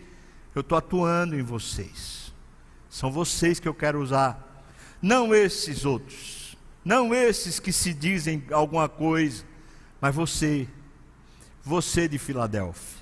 eu 0.53 0.62
estou 0.62 0.77
atuando 0.77 1.38
em 1.39 1.41
vocês. 1.41 2.33
São 2.89 3.12
vocês 3.12 3.59
que 3.59 3.67
eu 3.67 3.73
quero 3.73 4.01
usar 4.01 4.47
não 5.01 5.33
esses 5.33 5.85
outros, 5.85 6.57
não 6.83 7.13
esses 7.13 7.59
que 7.59 7.71
se 7.71 7.93
dizem 7.93 8.43
alguma 8.51 8.89
coisa, 8.89 9.43
mas 10.01 10.13
você, 10.13 10.67
você 11.69 12.08
de 12.08 12.17
Filadélfia. 12.17 12.99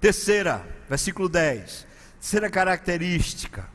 Terceira, 0.00 0.64
versículo 0.88 1.28
10. 1.28 1.84
Terceira 2.20 2.48
característica 2.48 3.68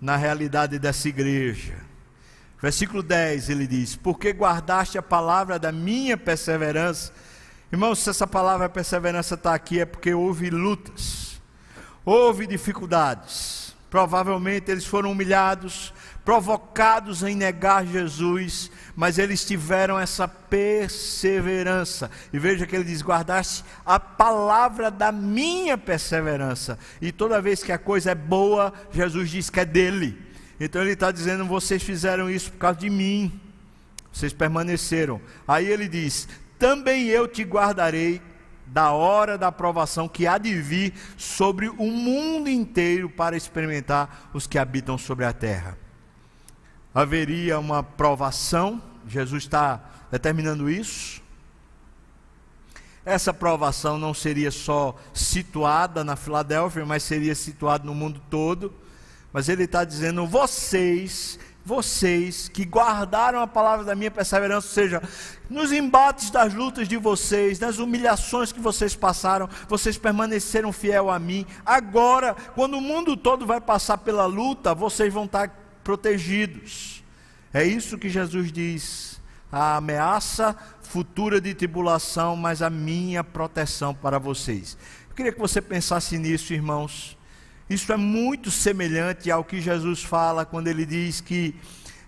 na 0.00 0.16
realidade 0.16 0.78
dessa 0.78 1.08
igreja. 1.08 1.74
Versículo 2.60 3.02
10 3.02 3.50
ele 3.50 3.66
diz: 3.66 3.96
Porque 3.96 4.30
guardaste 4.30 4.96
a 4.96 5.02
palavra 5.02 5.58
da 5.58 5.72
minha 5.72 6.16
perseverança. 6.16 7.12
Irmãos, 7.72 7.98
se 7.98 8.10
essa 8.10 8.26
palavra 8.26 8.68
perseverança 8.68 9.34
está 9.34 9.52
aqui 9.52 9.80
é 9.80 9.84
porque 9.84 10.14
houve 10.14 10.48
lutas, 10.48 11.40
houve 12.04 12.46
dificuldades 12.46 13.62
Provavelmente 13.92 14.70
eles 14.70 14.86
foram 14.86 15.12
humilhados, 15.12 15.92
provocados 16.24 17.22
em 17.22 17.34
negar 17.34 17.86
Jesus, 17.86 18.70
mas 18.94 19.18
eles 19.18 19.44
tiveram 19.44 19.98
essa 19.98 20.26
perseverança. 20.28 22.10
E 22.32 22.38
veja 22.38 22.66
que 22.66 22.74
ele 22.74 22.84
diz: 22.84 23.02
guardaste 23.02 23.64
a 23.84 23.98
palavra 23.98 24.90
da 24.90 25.10
minha 25.10 25.76
perseverança. 25.76 26.78
E 27.00 27.10
toda 27.10 27.42
vez 27.42 27.62
que 27.62 27.72
a 27.72 27.78
coisa 27.78 28.12
é 28.12 28.14
boa, 28.14 28.72
Jesus 28.92 29.30
diz 29.30 29.50
que 29.50 29.60
é 29.60 29.64
dele. 29.64 30.20
Então 30.60 30.82
ele 30.82 30.92
está 30.92 31.10
dizendo: 31.10 31.44
vocês 31.44 31.82
fizeram 31.82 32.30
isso 32.30 32.52
por 32.52 32.58
causa 32.58 32.78
de 32.78 32.90
mim. 32.90 33.40
Vocês 34.12 34.32
permaneceram. 34.32 35.20
Aí 35.46 35.66
ele 35.66 35.88
diz: 35.88 36.28
também 36.58 37.06
eu 37.06 37.26
te 37.26 37.42
guardarei 37.42 38.22
da 38.66 38.92
hora 38.92 39.36
da 39.36 39.48
aprovação 39.48 40.08
que 40.08 40.26
há 40.26 40.38
de 40.38 40.54
vir 40.54 40.94
sobre 41.16 41.68
o 41.68 41.86
mundo 41.86 42.48
inteiro 42.48 43.10
para 43.10 43.36
experimentar 43.36 44.30
os 44.32 44.46
que 44.46 44.56
habitam 44.56 44.96
sobre 44.96 45.24
a 45.24 45.32
terra. 45.32 45.76
Haveria 46.94 47.58
uma 47.58 47.82
provação, 47.82 48.82
Jesus 49.08 49.44
está 49.44 49.80
determinando 50.10 50.68
isso. 50.68 51.22
Essa 53.04 53.32
provação 53.34 53.98
não 53.98 54.14
seria 54.14 54.50
só 54.50 54.94
situada 55.12 56.04
na 56.04 56.14
Filadélfia, 56.14 56.86
mas 56.86 57.02
seria 57.02 57.34
situada 57.34 57.84
no 57.84 57.94
mundo 57.94 58.20
todo. 58.30 58.72
Mas 59.32 59.48
ele 59.48 59.64
está 59.64 59.84
dizendo: 59.84 60.26
vocês 60.26 61.38
vocês 61.64 62.48
que 62.48 62.64
guardaram 62.64 63.40
a 63.40 63.46
palavra 63.46 63.84
da 63.84 63.94
minha 63.94 64.10
perseverança, 64.10 64.66
ou 64.66 64.72
seja, 64.72 65.02
nos 65.48 65.72
embates 65.72 66.30
das 66.30 66.52
lutas 66.52 66.88
de 66.88 66.96
vocês, 66.96 67.58
nas 67.60 67.78
humilhações 67.78 68.52
que 68.52 68.60
vocês 68.60 68.96
passaram, 68.96 69.48
vocês 69.68 69.96
permaneceram 69.96 70.72
fiel 70.72 71.10
a 71.10 71.18
mim. 71.18 71.46
Agora, 71.64 72.34
quando 72.54 72.76
o 72.76 72.80
mundo 72.80 73.16
todo 73.16 73.46
vai 73.46 73.60
passar 73.60 73.98
pela 73.98 74.26
luta, 74.26 74.74
vocês 74.74 75.12
vão 75.12 75.24
estar 75.24 75.48
protegidos. 75.82 77.02
É 77.52 77.64
isso 77.64 77.98
que 77.98 78.08
Jesus 78.08 78.50
diz. 78.50 79.20
A 79.50 79.76
ameaça 79.76 80.56
futura 80.80 81.40
de 81.40 81.54
tribulação, 81.54 82.36
mas 82.36 82.62
a 82.62 82.70
minha 82.70 83.22
proteção 83.22 83.94
para 83.94 84.18
vocês. 84.18 84.76
Eu 85.08 85.14
queria 85.14 85.32
que 85.32 85.38
você 85.38 85.60
pensasse 85.60 86.16
nisso, 86.16 86.54
irmãos. 86.54 87.18
Isso 87.68 87.92
é 87.92 87.96
muito 87.96 88.50
semelhante 88.50 89.30
ao 89.30 89.44
que 89.44 89.60
Jesus 89.60 90.02
fala 90.02 90.44
quando 90.44 90.68
ele 90.68 90.84
diz 90.84 91.20
que 91.20 91.54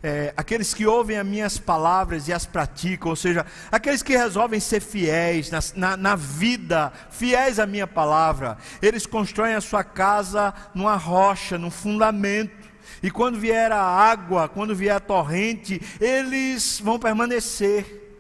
é, 0.03 0.35
aqueles 0.37 0.75
que 0.75 0.87
ouvem 0.87 1.17
as 1.17 1.27
minhas 1.27 1.57
palavras 1.57 2.29
e 2.29 2.33
as 2.35 2.45
praticam, 2.45 3.09
ou 3.09 3.17
seja, 3.17 3.47
aqueles 3.73 4.03
que 4.03 4.15
resolvem 4.15 4.61
ser 4.61 4.81
fiéis 4.81 5.51
na, 5.51 5.61
na, 5.75 5.97
na, 5.97 6.15
vida, 6.15 6.93
fiéis 7.11 7.59
à 7.59 7.65
minha 7.65 7.87
palavra, 7.87 8.59
eles 8.83 9.07
constroem 9.07 9.55
a 9.55 9.63
sua 9.63 9.83
casa 9.83 10.53
numa 10.75 10.95
rocha, 10.97 11.57
num 11.57 11.71
fundamento. 11.71 12.64
E 13.05 13.11
quando 13.11 13.39
vier 13.39 13.71
a 13.71 13.83
água, 13.83 14.49
quando 14.49 14.75
vier 14.75 14.97
a 14.97 14.99
torrente, 14.99 15.79
eles 16.01 16.81
vão 16.83 16.99
permanecer, 16.99 18.17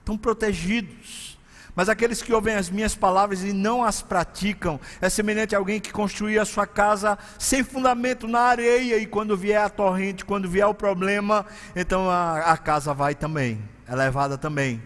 estão 0.00 0.18
protegidos. 0.18 1.38
Mas 1.72 1.88
aqueles 1.88 2.20
que 2.20 2.32
ouvem 2.32 2.56
as 2.56 2.68
minhas 2.68 2.96
palavras 2.96 3.44
e 3.44 3.52
não 3.52 3.84
as 3.84 4.02
praticam, 4.02 4.80
é 5.00 5.08
semelhante 5.08 5.54
a 5.54 5.58
alguém 5.58 5.80
que 5.80 5.92
construiu 5.92 6.42
a 6.42 6.44
sua 6.44 6.66
casa 6.66 7.16
sem 7.38 7.62
fundamento 7.62 8.26
na 8.26 8.40
areia, 8.40 8.98
e 8.98 9.06
quando 9.06 9.36
vier 9.36 9.62
a 9.62 9.68
torrente, 9.68 10.24
quando 10.24 10.50
vier 10.50 10.66
o 10.66 10.74
problema, 10.74 11.46
então 11.76 12.10
a, 12.10 12.40
a 12.40 12.56
casa 12.56 12.92
vai 12.92 13.14
também, 13.14 13.62
é 13.86 13.94
levada 13.94 14.36
também. 14.36 14.82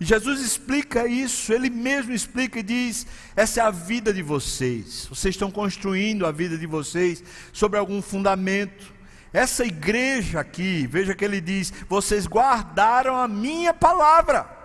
Jesus 0.00 0.40
explica 0.40 1.08
isso, 1.08 1.52
ele 1.52 1.68
mesmo 1.68 2.12
explica 2.12 2.60
e 2.60 2.62
diz: 2.62 3.06
essa 3.34 3.60
é 3.60 3.64
a 3.64 3.70
vida 3.70 4.12
de 4.12 4.22
vocês, 4.22 5.06
vocês 5.06 5.34
estão 5.34 5.50
construindo 5.50 6.24
a 6.24 6.30
vida 6.30 6.56
de 6.56 6.66
vocês 6.66 7.22
sobre 7.52 7.78
algum 7.78 8.00
fundamento. 8.00 8.94
Essa 9.32 9.64
igreja 9.64 10.40
aqui, 10.40 10.86
veja 10.86 11.14
que 11.14 11.24
ele 11.24 11.40
diz: 11.40 11.72
vocês 11.88 12.26
guardaram 12.26 13.16
a 13.16 13.26
minha 13.26 13.74
palavra. 13.74 14.56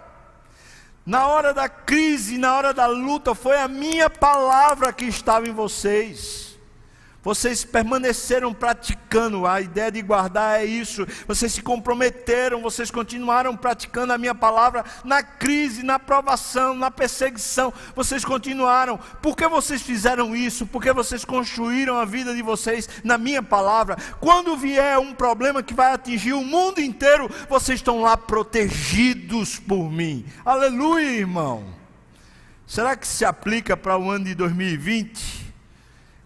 Na 1.05 1.27
hora 1.27 1.53
da 1.53 1.67
crise, 1.67 2.37
na 2.37 2.55
hora 2.55 2.73
da 2.73 2.85
luta, 2.85 3.35
foi 3.35 3.57
a 3.57 3.67
minha 3.67 4.09
palavra 4.09 4.93
que 4.93 5.05
estava 5.05 5.47
em 5.47 5.51
vocês. 5.51 6.52
Vocês 7.23 7.63
permaneceram 7.63 8.53
praticando, 8.53 9.47
a 9.47 9.61
ideia 9.61 9.89
de 9.89 10.01
guardar 10.01 10.59
é 10.59 10.65
isso. 10.65 11.07
Vocês 11.25 11.53
se 11.53 11.61
comprometeram, 11.61 12.61
vocês 12.61 12.91
continuaram 12.91 13.55
praticando 13.55 14.11
a 14.11 14.17
minha 14.17 14.35
palavra 14.35 14.83
na 15.05 15.23
crise, 15.23 15.83
na 15.83 15.97
provação, 15.97 16.75
na 16.75 16.91
perseguição. 16.91 17.73
Vocês 17.95 18.25
continuaram. 18.25 18.99
Por 19.21 19.37
que 19.37 19.47
vocês 19.47 19.81
fizeram 19.81 20.35
isso? 20.35 20.67
Porque 20.67 20.91
vocês 20.91 21.23
construíram 21.23 21.95
a 21.97 22.03
vida 22.03 22.35
de 22.35 22.41
vocês 22.41 22.89
na 23.05 23.17
minha 23.17 23.41
palavra. 23.41 23.95
Quando 24.19 24.57
vier 24.57 24.99
um 24.99 25.13
problema 25.13 25.63
que 25.63 25.73
vai 25.73 25.93
atingir 25.93 26.33
o 26.33 26.43
mundo 26.43 26.81
inteiro, 26.81 27.29
vocês 27.49 27.79
estão 27.79 28.01
lá 28.01 28.17
protegidos 28.17 29.57
por 29.57 29.89
mim. 29.89 30.25
Aleluia, 30.43 31.19
irmão. 31.19 31.63
Será 32.67 32.97
que 32.97 33.07
se 33.07 33.23
aplica 33.23 33.77
para 33.77 33.97
o 33.97 34.11
ano 34.11 34.25
de 34.25 34.35
2020? 34.35 35.42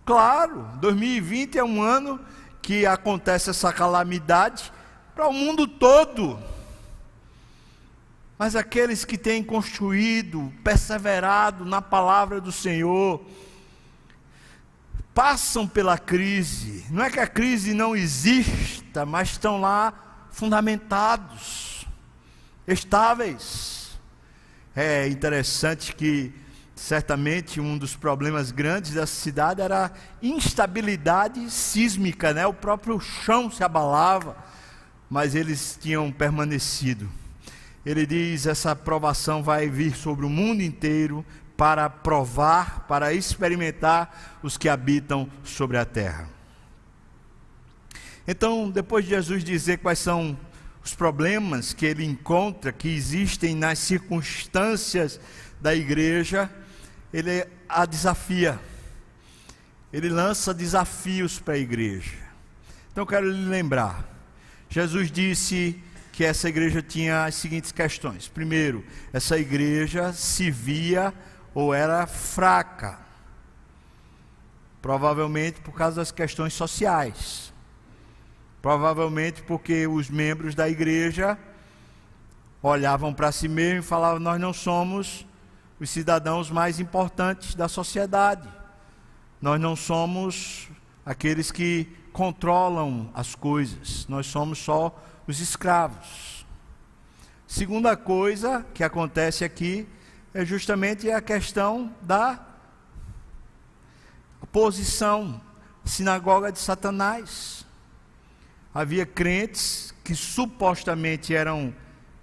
Claro, 0.08 0.65
2020 0.80 1.58
é 1.58 1.63
um 1.65 1.82
ano 1.82 2.17
que 2.62 2.86
acontece 2.86 3.50
essa 3.50 3.74
calamidade 3.74 4.72
para 5.13 5.28
o 5.28 5.34
mundo 5.34 5.67
todo. 5.67 6.39
Mas 8.39 8.56
aqueles 8.56 9.04
que 9.04 9.17
têm 9.17 9.43
construído, 9.43 10.50
perseverado 10.63 11.65
na 11.65 11.82
palavra 11.82 12.39
do 12.39 12.54
Senhor, 12.54 13.22
passam 15.13 15.67
pela 15.67 15.98
crise. 15.98 16.86
Não 16.89 17.04
é 17.04 17.10
que 17.10 17.20
a 17.20 17.28
crise 17.28 17.74
não 17.74 17.93
exista, 17.93 19.06
mas 19.06 19.32
estão 19.32 19.60
lá 19.60 19.93
fundamentados, 20.32 21.86
estáveis. 22.65 24.00
É 24.74 25.06
interessante 25.10 25.93
que 25.93 26.34
Certamente 26.78 27.60
um 27.60 27.76
dos 27.76 27.96
problemas 27.96 28.52
grandes 28.52 28.92
dessa 28.92 29.08
cidade 29.08 29.62
era 29.62 29.88
a 29.88 29.92
instabilidade 30.21 31.50
sísmica, 31.50 32.32
né? 32.32 32.46
o 32.46 32.54
próprio 32.54 33.00
chão 33.00 33.50
se 33.50 33.63
abalava, 33.63 34.38
mas 35.10 35.34
eles 35.34 35.75
tinham 35.82 36.12
permanecido. 36.12 37.10
Ele 37.84 38.06
diz: 38.06 38.46
essa 38.46 38.75
provação 38.75 39.42
vai 39.42 39.67
vir 39.67 39.96
sobre 39.96 40.23
o 40.23 40.30
mundo 40.30 40.62
inteiro 40.62 41.25
para 41.58 41.90
provar, 41.90 42.86
para 42.88 43.12
experimentar 43.12 44.38
os 44.44 44.56
que 44.56 44.69
habitam 44.69 45.28
sobre 45.44 45.78
a 45.78 45.86
terra. 45.86 46.30
Então, 48.28 48.69
depois 48.69 49.04
de 49.04 49.12
Jesus 49.12 49.44
dizer 49.44 49.80
quais 49.80 49.98
são 49.98 50.38
os 50.84 50.94
problemas 50.94 51.73
que 51.73 51.88
ele 51.88 52.06
encontra, 52.06 52.71
que 52.71 52.88
existem 52.88 53.56
nas 53.56 53.80
circunstâncias 53.80 55.19
da 55.60 55.73
igreja, 55.73 56.48
ele 57.14 57.48
a 57.68 57.86
desafia. 57.86 58.60
Ele 59.92 60.10
lança 60.10 60.54
desafios 60.54 61.40
para 61.40 61.54
a 61.54 61.58
igreja. 61.58 62.16
Então 62.92 63.04
eu 63.04 63.08
quero 63.08 63.30
lhe 63.30 63.46
lembrar. 63.48 64.04
Jesus 64.70 65.12
disse 65.12 65.82
que 66.18 66.24
essa 66.26 66.50
igreja 66.50 66.82
tinha 66.82 67.26
as 67.26 67.36
seguintes 67.36 67.72
questões. 67.72 68.28
Primeiro, 68.28 68.84
essa 69.14 69.38
igreja 69.38 70.12
se 70.12 70.50
via 70.50 71.14
ou 71.54 71.76
era 71.76 72.08
fraca, 72.08 72.98
provavelmente 74.82 75.62
por 75.62 75.74
causa 75.74 75.98
das 75.98 76.10
questões 76.10 76.54
sociais, 76.54 77.54
provavelmente 78.64 79.44
porque 79.44 79.86
os 79.86 80.10
membros 80.10 80.56
da 80.56 80.68
igreja 80.68 81.38
olhavam 82.64 83.14
para 83.14 83.32
si 83.32 83.48
mesmos 83.48 83.86
e 83.86 83.88
falavam: 83.88 84.20
Nós 84.20 84.42
não 84.42 84.52
somos 84.52 85.24
os 85.80 85.90
cidadãos 85.90 86.50
mais 86.50 86.80
importantes 86.80 87.56
da 87.56 87.67
sociedade, 87.67 88.48
nós 89.42 89.60
não 89.60 89.75
somos 89.75 90.67
aqueles 91.06 91.52
que 91.52 91.88
controlam 92.12 93.12
as 93.13 93.36
coisas, 93.36 94.08
nós 94.08 94.25
somos 94.25 94.58
só 94.58 94.98
os 95.28 95.40
escravos. 95.40 96.46
Segunda 97.46 97.96
coisa 97.96 98.65
que 98.73 98.84
acontece 98.84 99.46
aqui 99.46 99.88
é 100.34 100.44
justamente 100.44 101.10
a 101.12 101.21
questão 101.21 101.94
da 102.02 102.40
posição, 104.52 105.42
sinagoga 105.86 106.52
de 106.52 106.60
Satanás. 106.60 107.65
Havia 108.73 109.06
crentes 109.06 109.94
que 110.04 110.15
supostamente 110.15 111.34
eram 111.34 111.73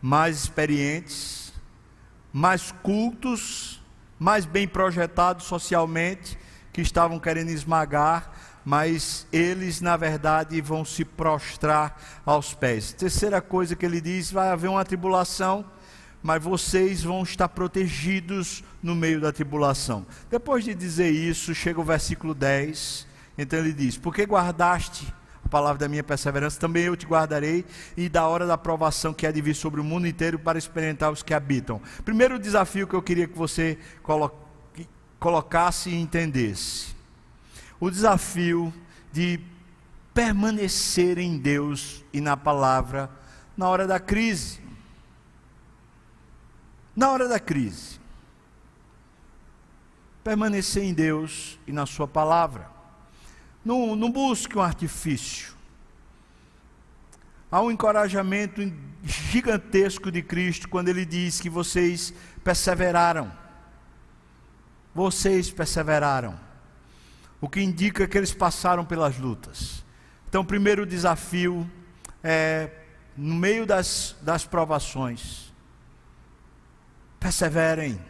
mais 0.00 0.36
experientes, 0.38 1.43
mais 2.34 2.72
cultos, 2.82 3.80
mais 4.18 4.44
bem 4.44 4.66
projetados 4.66 5.46
socialmente, 5.46 6.36
que 6.72 6.82
estavam 6.82 7.20
querendo 7.20 7.50
esmagar 7.50 8.32
mas 8.64 9.26
eles, 9.30 9.80
na 9.80 9.96
verdade, 9.96 10.60
vão 10.60 10.84
se 10.84 11.04
prostrar 11.04 12.00
aos 12.24 12.54
pés. 12.54 12.92
Terceira 12.92 13.40
coisa 13.40 13.76
que 13.76 13.84
ele 13.84 14.00
diz: 14.00 14.30
vai 14.32 14.48
haver 14.48 14.68
uma 14.68 14.84
tribulação, 14.84 15.64
mas 16.22 16.42
vocês 16.42 17.02
vão 17.02 17.22
estar 17.22 17.48
protegidos 17.48 18.64
no 18.82 18.94
meio 18.94 19.20
da 19.20 19.30
tribulação. 19.30 20.06
Depois 20.30 20.64
de 20.64 20.74
dizer 20.74 21.10
isso, 21.10 21.54
chega 21.54 21.80
o 21.80 21.84
versículo 21.84 22.34
10. 22.34 23.06
Então 23.36 23.58
ele 23.58 23.72
diz: 23.72 23.98
Porque 23.98 24.24
guardaste 24.24 25.12
a 25.44 25.48
palavra 25.48 25.78
da 25.78 25.88
minha 25.88 26.02
perseverança, 26.02 26.58
também 26.58 26.84
eu 26.84 26.96
te 26.96 27.06
guardarei, 27.06 27.64
e 27.96 28.08
da 28.08 28.26
hora 28.26 28.46
da 28.46 28.56
provação 28.56 29.12
que 29.12 29.26
há 29.26 29.32
de 29.32 29.40
vir 29.40 29.54
sobre 29.54 29.80
o 29.80 29.84
mundo 29.84 30.06
inteiro 30.06 30.38
para 30.38 30.58
experimentar 30.58 31.12
os 31.12 31.22
que 31.22 31.34
habitam. 31.34 31.80
Primeiro 32.04 32.38
desafio 32.38 32.86
que 32.86 32.94
eu 32.94 33.02
queria 33.02 33.28
que 33.28 33.36
você 33.36 33.78
colocasse 35.18 35.90
e 35.90 35.94
entendesse 35.94 36.94
o 37.78 37.90
desafio 37.90 38.72
de 39.12 39.40
permanecer 40.14 41.18
em 41.18 41.36
Deus 41.36 42.04
e 42.12 42.20
na 42.20 42.36
palavra 42.36 43.10
na 43.56 43.68
hora 43.68 43.86
da 43.86 44.00
crise. 44.00 44.60
Na 46.94 47.10
hora 47.10 47.28
da 47.28 47.38
crise. 47.38 48.00
Permanecer 50.22 50.82
em 50.82 50.94
Deus 50.94 51.58
e 51.66 51.72
na 51.72 51.86
Sua 51.86 52.08
palavra. 52.08 52.73
Não, 53.64 53.96
não 53.96 54.10
busque 54.10 54.58
um 54.58 54.60
artifício. 54.60 55.54
Há 57.50 57.62
um 57.62 57.70
encorajamento 57.70 58.60
gigantesco 59.02 60.10
de 60.10 60.22
Cristo 60.22 60.68
quando 60.68 60.88
Ele 60.88 61.04
diz 61.04 61.40
que 61.40 61.48
vocês 61.48 62.12
perseveraram. 62.42 63.32
Vocês 64.94 65.50
perseveraram 65.50 66.38
o 67.40 67.48
que 67.48 67.60
indica 67.60 68.06
que 68.08 68.16
eles 68.16 68.32
passaram 68.32 68.84
pelas 68.84 69.18
lutas. 69.18 69.84
Então, 70.28 70.40
o 70.40 70.44
primeiro 70.44 70.86
desafio 70.86 71.70
é, 72.22 72.70
no 73.16 73.34
meio 73.34 73.66
das, 73.66 74.16
das 74.22 74.46
provações, 74.46 75.52
perseverem. 77.20 78.00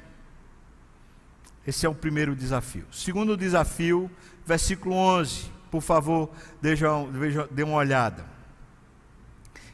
Esse 1.67 1.87
é 1.87 1.89
o 1.89 1.95
primeiro 1.95 2.37
desafio. 2.37 2.87
Segundo 2.93 3.37
desafio, 3.37 4.11
versículo 4.47 4.95
11, 4.95 5.51
por 5.71 5.81
favor, 5.81 6.31
dê 6.61 7.63
uma 7.63 7.77
olhada. 7.77 8.25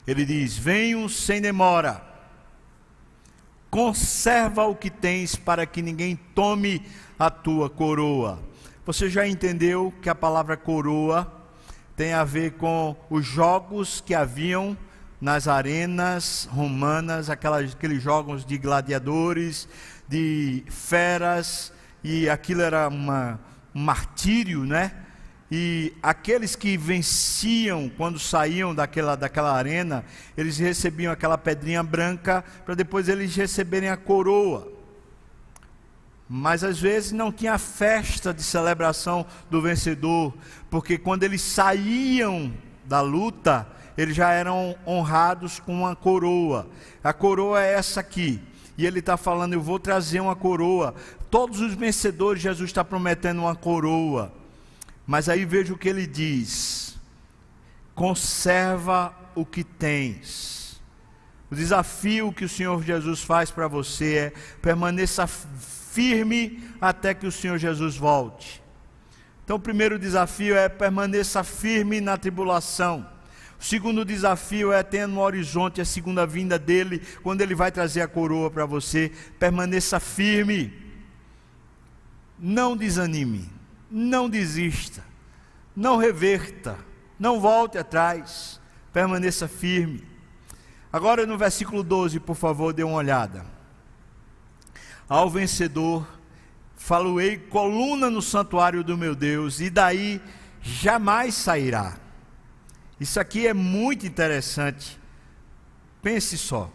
Ele 0.07 0.25
diz: 0.25 0.57
Venham 0.57 1.09
sem 1.09 1.41
demora, 1.41 2.03
conserva 3.71 4.65
o 4.65 4.75
que 4.75 4.91
tens, 4.91 5.37
para 5.37 5.67
que 5.67 5.83
ninguém 5.83 6.17
tome 6.35 6.87
a 7.19 7.29
tua 7.29 7.69
coroa. 7.69 8.41
Você 8.87 9.11
já 9.11 9.27
entendeu 9.27 9.93
que 10.01 10.09
a 10.09 10.15
palavra 10.15 10.57
coroa 10.57 11.31
tem 11.97 12.13
a 12.13 12.25
ver 12.25 12.53
com 12.53 12.97
os 13.11 13.27
jogos 13.27 14.01
que 14.01 14.15
haviam 14.15 14.77
nas 15.21 15.47
arenas 15.47 16.49
romanas, 16.51 17.29
aquelas, 17.29 17.75
aqueles 17.75 18.03
jogos 18.03 18.45
de 18.45 18.57
gladiadores, 18.57 19.69
de 20.09 20.65
feras, 20.69 21.73
e 22.03 22.29
aquilo 22.29 22.63
era 22.63 22.89
uma, 22.89 23.39
um 23.75 23.81
martírio, 23.83 24.65
né? 24.65 24.93
E 25.51 25.93
aqueles 26.03 26.55
que 26.55 26.77
venciam 26.77 27.91
quando 27.97 28.19
saíam 28.19 28.75
daquela, 28.75 29.17
daquela 29.17 29.53
arena, 29.53 30.05
eles 30.37 30.59
recebiam 30.59 31.13
aquela 31.13 31.37
pedrinha 31.37 31.83
branca 31.83 32.45
para 32.65 32.75
depois 32.75 33.09
eles 33.09 33.35
receberem 33.35 33.89
a 33.89 33.97
coroa 33.97 34.81
mas 36.33 36.63
às 36.63 36.79
vezes 36.79 37.11
não 37.11 37.33
tinha 37.33 37.59
festa 37.59 38.33
de 38.33 38.41
celebração 38.45 39.27
do 39.51 39.61
vencedor, 39.61 40.33
porque 40.71 40.97
quando 40.97 41.25
eles 41.25 41.43
saíam 41.43 42.53
da 42.85 43.01
luta, 43.01 43.67
eles 43.99 44.15
já 44.15 44.31
eram 44.31 44.77
honrados 44.87 45.59
com 45.59 45.73
uma 45.73 45.97
coroa. 45.97 46.69
A 47.03 47.13
coroa 47.13 47.61
é 47.61 47.75
essa 47.75 47.99
aqui. 47.99 48.41
E 48.79 48.87
ele 48.87 49.01
está 49.01 49.17
falando: 49.17 49.55
Eu 49.55 49.61
vou 49.61 49.81
trazer 49.81 50.21
uma 50.21 50.37
coroa. 50.37 50.95
Todos 51.31 51.61
os 51.61 51.75
vencedores, 51.75 52.43
Jesus 52.43 52.71
está 52.71 52.85
prometendo 52.85 53.41
uma 53.41 53.55
coroa. 53.55 54.33
Mas 55.07 55.29
aí 55.29 55.45
veja 55.45 55.73
o 55.73 55.79
que 55.79 55.89
ele 55.89 56.07
diz: 56.07 56.99
Conserva 57.95 59.15
o 59.35 59.45
que 59.45 59.63
tens. 59.63 60.81
O 61.51 61.55
desafio 61.55 62.33
que 62.33 62.45
o 62.45 62.49
Senhor 62.49 62.83
Jesus 62.83 63.23
faz 63.23 63.51
para 63.51 63.67
você 63.67 64.15
é 64.17 64.33
permaneça 64.63 65.27
firme 65.27 66.63
até 66.81 67.13
que 67.13 67.27
o 67.27 67.33
Senhor 67.33 67.59
Jesus 67.59 67.97
volte. 67.97 68.63
Então, 69.45 69.57
o 69.57 69.61
primeiro 69.61 69.99
desafio 69.99 70.57
é 70.57 70.69
permaneça 70.69 71.43
firme 71.43 72.01
na 72.01 72.17
tribulação. 72.17 73.05
O 73.61 73.65
segundo 73.65 74.05
desafio 74.05 74.73
é 74.73 74.83
ter 74.83 75.09
no 75.09 75.21
horizonte 75.21 75.81
a 75.81 75.85
segunda 75.85 76.25
vinda 76.25 76.57
dele, 76.57 77.03
quando 77.23 77.41
ele 77.41 77.55
vai 77.55 77.73
trazer 77.73 78.01
a 78.01 78.09
coroa 78.09 78.49
para 78.49 78.65
você. 78.65 79.11
Permaneça 79.41 79.99
firme. 79.99 80.73
Não 82.41 82.77
desanime. 82.77 83.51
Não 83.91 84.29
desista. 84.29 85.05
Não 85.77 85.99
reverta. 85.99 86.79
Não 87.19 87.39
volte 87.39 87.77
atrás. 87.77 88.59
Permaneça 88.93 89.47
firme. 89.47 90.09
Agora 90.93 91.27
no 91.27 91.39
versículo 91.39 91.85
12, 91.85 92.19
por 92.19 92.35
favor, 92.35 92.73
dê 92.73 92.83
uma 92.83 92.97
olhada. 92.97 93.45
Ao 95.09 95.29
vencedor, 95.29 96.07
faloei 96.75 97.37
coluna 97.37 98.09
no 98.11 98.23
santuário 98.23 98.83
do 98.83 98.97
meu 98.97 99.15
Deus, 99.15 99.61
e 99.61 99.71
daí 99.71 100.21
jamais 100.61 101.35
sairá. 101.35 101.97
Isso 102.99 103.21
aqui 103.21 103.47
é 103.47 103.55
muito 103.55 104.07
interessante. 104.07 104.99
Pense 106.03 106.37
só. 106.37 106.71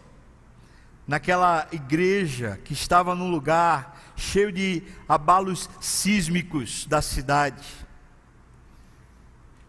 Naquela 1.06 1.68
igreja 1.70 2.58
que 2.64 2.72
estava 2.72 3.14
num 3.14 3.30
lugar 3.30 3.95
cheio 4.16 4.50
de 4.50 4.82
abalos 5.08 5.68
sísmicos 5.80 6.86
da 6.86 7.02
cidade. 7.02 7.64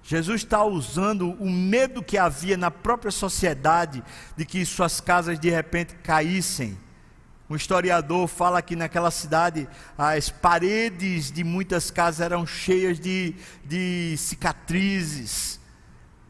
Jesus 0.04 0.42
está 0.42 0.64
usando 0.64 1.32
o 1.34 1.50
medo 1.50 2.02
que 2.02 2.18
havia 2.18 2.56
na 2.56 2.72
própria 2.72 3.12
sociedade 3.12 4.04
de 4.38 4.46
que 4.46 4.66
suas 4.66 5.02
casas 5.02 5.38
de 5.38 5.50
repente 5.50 5.96
caíssem 5.96 6.78
um 7.50 7.56
historiador 7.56 8.28
fala 8.28 8.62
que 8.62 8.76
naquela 8.76 9.10
cidade 9.10 9.68
as 9.98 10.30
paredes 10.30 11.32
de 11.32 11.44
muitas 11.44 11.90
casas 11.90 12.20
eram 12.20 12.46
cheias 12.46 13.00
de, 13.00 13.36
de 13.64 14.16
cicatrizes 14.18 15.57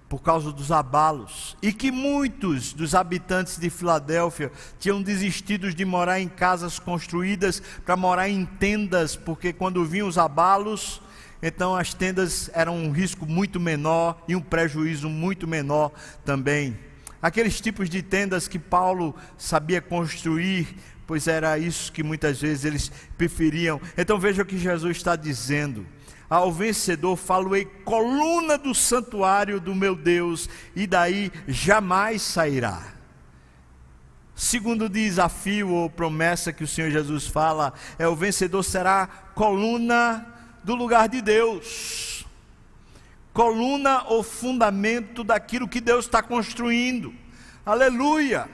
por 0.09 0.21
causa 0.21 0.51
dos 0.51 0.71
abalos, 0.71 1.57
e 1.61 1.73
que 1.73 1.91
muitos 1.91 2.71
dos 2.73 2.95
habitantes 2.95 3.57
de 3.57 3.69
Filadélfia 3.69 4.51
tinham 4.79 5.01
desistido 5.01 5.73
de 5.73 5.83
morar 5.83 6.19
em 6.19 6.29
casas 6.29 6.79
construídas 6.79 7.61
para 7.85 7.97
morar 7.97 8.29
em 8.29 8.45
tendas, 8.45 9.15
porque 9.15 9.51
quando 9.51 9.83
vinham 9.83 10.07
os 10.07 10.17
abalos, 10.17 11.01
então 11.43 11.75
as 11.75 11.93
tendas 11.93 12.49
eram 12.53 12.77
um 12.77 12.91
risco 12.91 13.25
muito 13.25 13.59
menor 13.59 14.17
e 14.27 14.35
um 14.35 14.41
prejuízo 14.41 15.09
muito 15.09 15.45
menor 15.45 15.91
também. 16.23 16.77
Aqueles 17.21 17.59
tipos 17.59 17.89
de 17.89 18.01
tendas 18.01 18.47
que 18.47 18.59
Paulo 18.59 19.13
sabia 19.37 19.81
construir 19.81 20.67
pois 21.07 21.25
era 21.25 21.57
isso 21.57 21.91
que 21.91 22.03
muitas 22.03 22.41
vezes 22.41 22.65
eles 22.65 22.91
preferiam. 23.17 23.79
Então 23.97 24.19
veja 24.19 24.41
o 24.43 24.45
que 24.45 24.57
Jesus 24.57 24.97
está 24.97 25.15
dizendo. 25.15 25.87
Ao 26.29 26.51
vencedor 26.51 27.15
falo-ei 27.15 27.65
coluna 27.85 28.57
do 28.57 28.75
santuário 28.75 29.59
do 29.59 29.73
meu 29.73 29.95
Deus, 29.95 30.49
e 30.75 30.85
daí 30.85 31.31
jamais 31.47 32.21
sairá. 32.21 32.97
Segundo 34.35 34.87
desafio 34.87 35.69
ou 35.69 35.89
promessa 35.89 36.53
que 36.53 36.63
o 36.63 36.67
Senhor 36.67 36.91
Jesus 36.91 37.25
fala, 37.25 37.73
é 37.97 38.07
o 38.07 38.15
vencedor 38.15 38.61
será 38.61 39.07
coluna 39.33 40.25
do 40.63 40.75
lugar 40.75 41.09
de 41.09 41.21
Deus. 41.21 42.23
Coluna 43.33 44.03
ou 44.03 44.21
fundamento 44.21 45.23
daquilo 45.23 45.67
que 45.67 45.81
Deus 45.81 46.05
está 46.05 46.21
construindo. 46.21 47.15
Aleluia! 47.65 48.49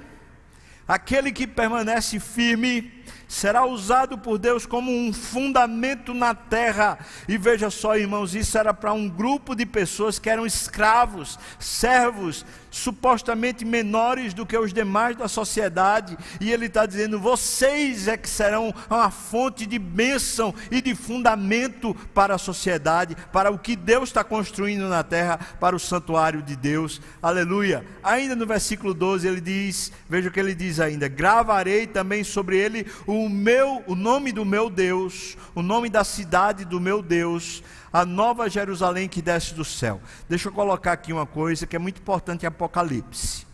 Aquele 0.87 1.31
que 1.31 1.47
permanece 1.47 2.19
firme 2.19 3.02
será 3.33 3.65
usado 3.65 4.15
por 4.15 4.37
Deus 4.37 4.65
como 4.65 4.91
um 4.91 5.11
fundamento 5.11 6.13
na 6.13 6.35
terra. 6.35 6.99
E 7.27 7.35
veja 7.35 7.69
só, 7.71 7.97
irmãos, 7.97 8.35
isso 8.35 8.57
era 8.57 8.73
para 8.73 8.93
um 8.93 9.09
grupo 9.09 9.55
de 9.55 9.65
pessoas 9.65 10.19
que 10.19 10.29
eram 10.29 10.45
escravos, 10.45 11.39
servos, 11.59 12.45
supostamente 12.73 13.63
menores 13.63 14.33
do 14.33 14.45
que 14.45 14.57
os 14.57 14.73
demais 14.73 15.15
da 15.15 15.27
sociedade, 15.27 16.17
e 16.41 16.51
ele 16.51 16.65
está 16.65 16.85
dizendo: 16.85 17.19
vocês 17.19 18.07
é 18.07 18.17
que 18.17 18.29
serão 18.29 18.73
uma 18.89 19.11
fonte 19.11 19.65
de 19.65 19.77
bênção 19.77 20.53
e 20.71 20.81
de 20.81 20.95
fundamento 20.95 21.95
para 22.13 22.35
a 22.35 22.39
sociedade, 22.39 23.15
para 23.31 23.51
o 23.51 23.59
que 23.59 23.75
Deus 23.75 24.09
está 24.09 24.23
construindo 24.23 24.87
na 24.89 25.03
terra, 25.03 25.39
para 25.59 25.75
o 25.75 25.79
santuário 25.79 26.41
de 26.41 26.55
Deus. 26.55 27.01
Aleluia. 27.21 27.85
Ainda 28.03 28.35
no 28.35 28.45
versículo 28.45 28.93
12 28.93 29.27
ele 29.27 29.41
diz: 29.41 29.91
veja 30.09 30.29
o 30.29 30.31
que 30.31 30.39
ele 30.39 30.55
diz 30.55 30.79
ainda: 30.79 31.07
gravarei 31.07 31.85
também 31.85 32.23
sobre 32.23 32.57
ele 32.57 32.87
o 33.05 33.22
meu, 33.29 33.83
o 33.87 33.95
nome 33.95 34.31
do 34.31 34.45
meu 34.45 34.69
Deus, 34.69 35.37
o 35.53 35.61
nome 35.61 35.89
da 35.89 36.03
cidade 36.03 36.65
do 36.65 36.79
meu 36.79 37.01
Deus 37.01 37.63
a 37.93 38.03
nova 38.03 38.49
Jerusalém 38.49 39.07
que 39.07 39.21
desce 39.21 39.53
do 39.53 39.63
céu. 39.63 40.01
Deixa 40.27 40.49
eu 40.49 40.51
colocar 40.51 40.93
aqui 40.93 41.13
uma 41.13 41.27
coisa 41.27 41.67
que 41.67 41.75
é 41.75 41.79
muito 41.79 42.01
importante 42.01 42.41
em 42.41 42.47
Apocalipse. 42.47 43.45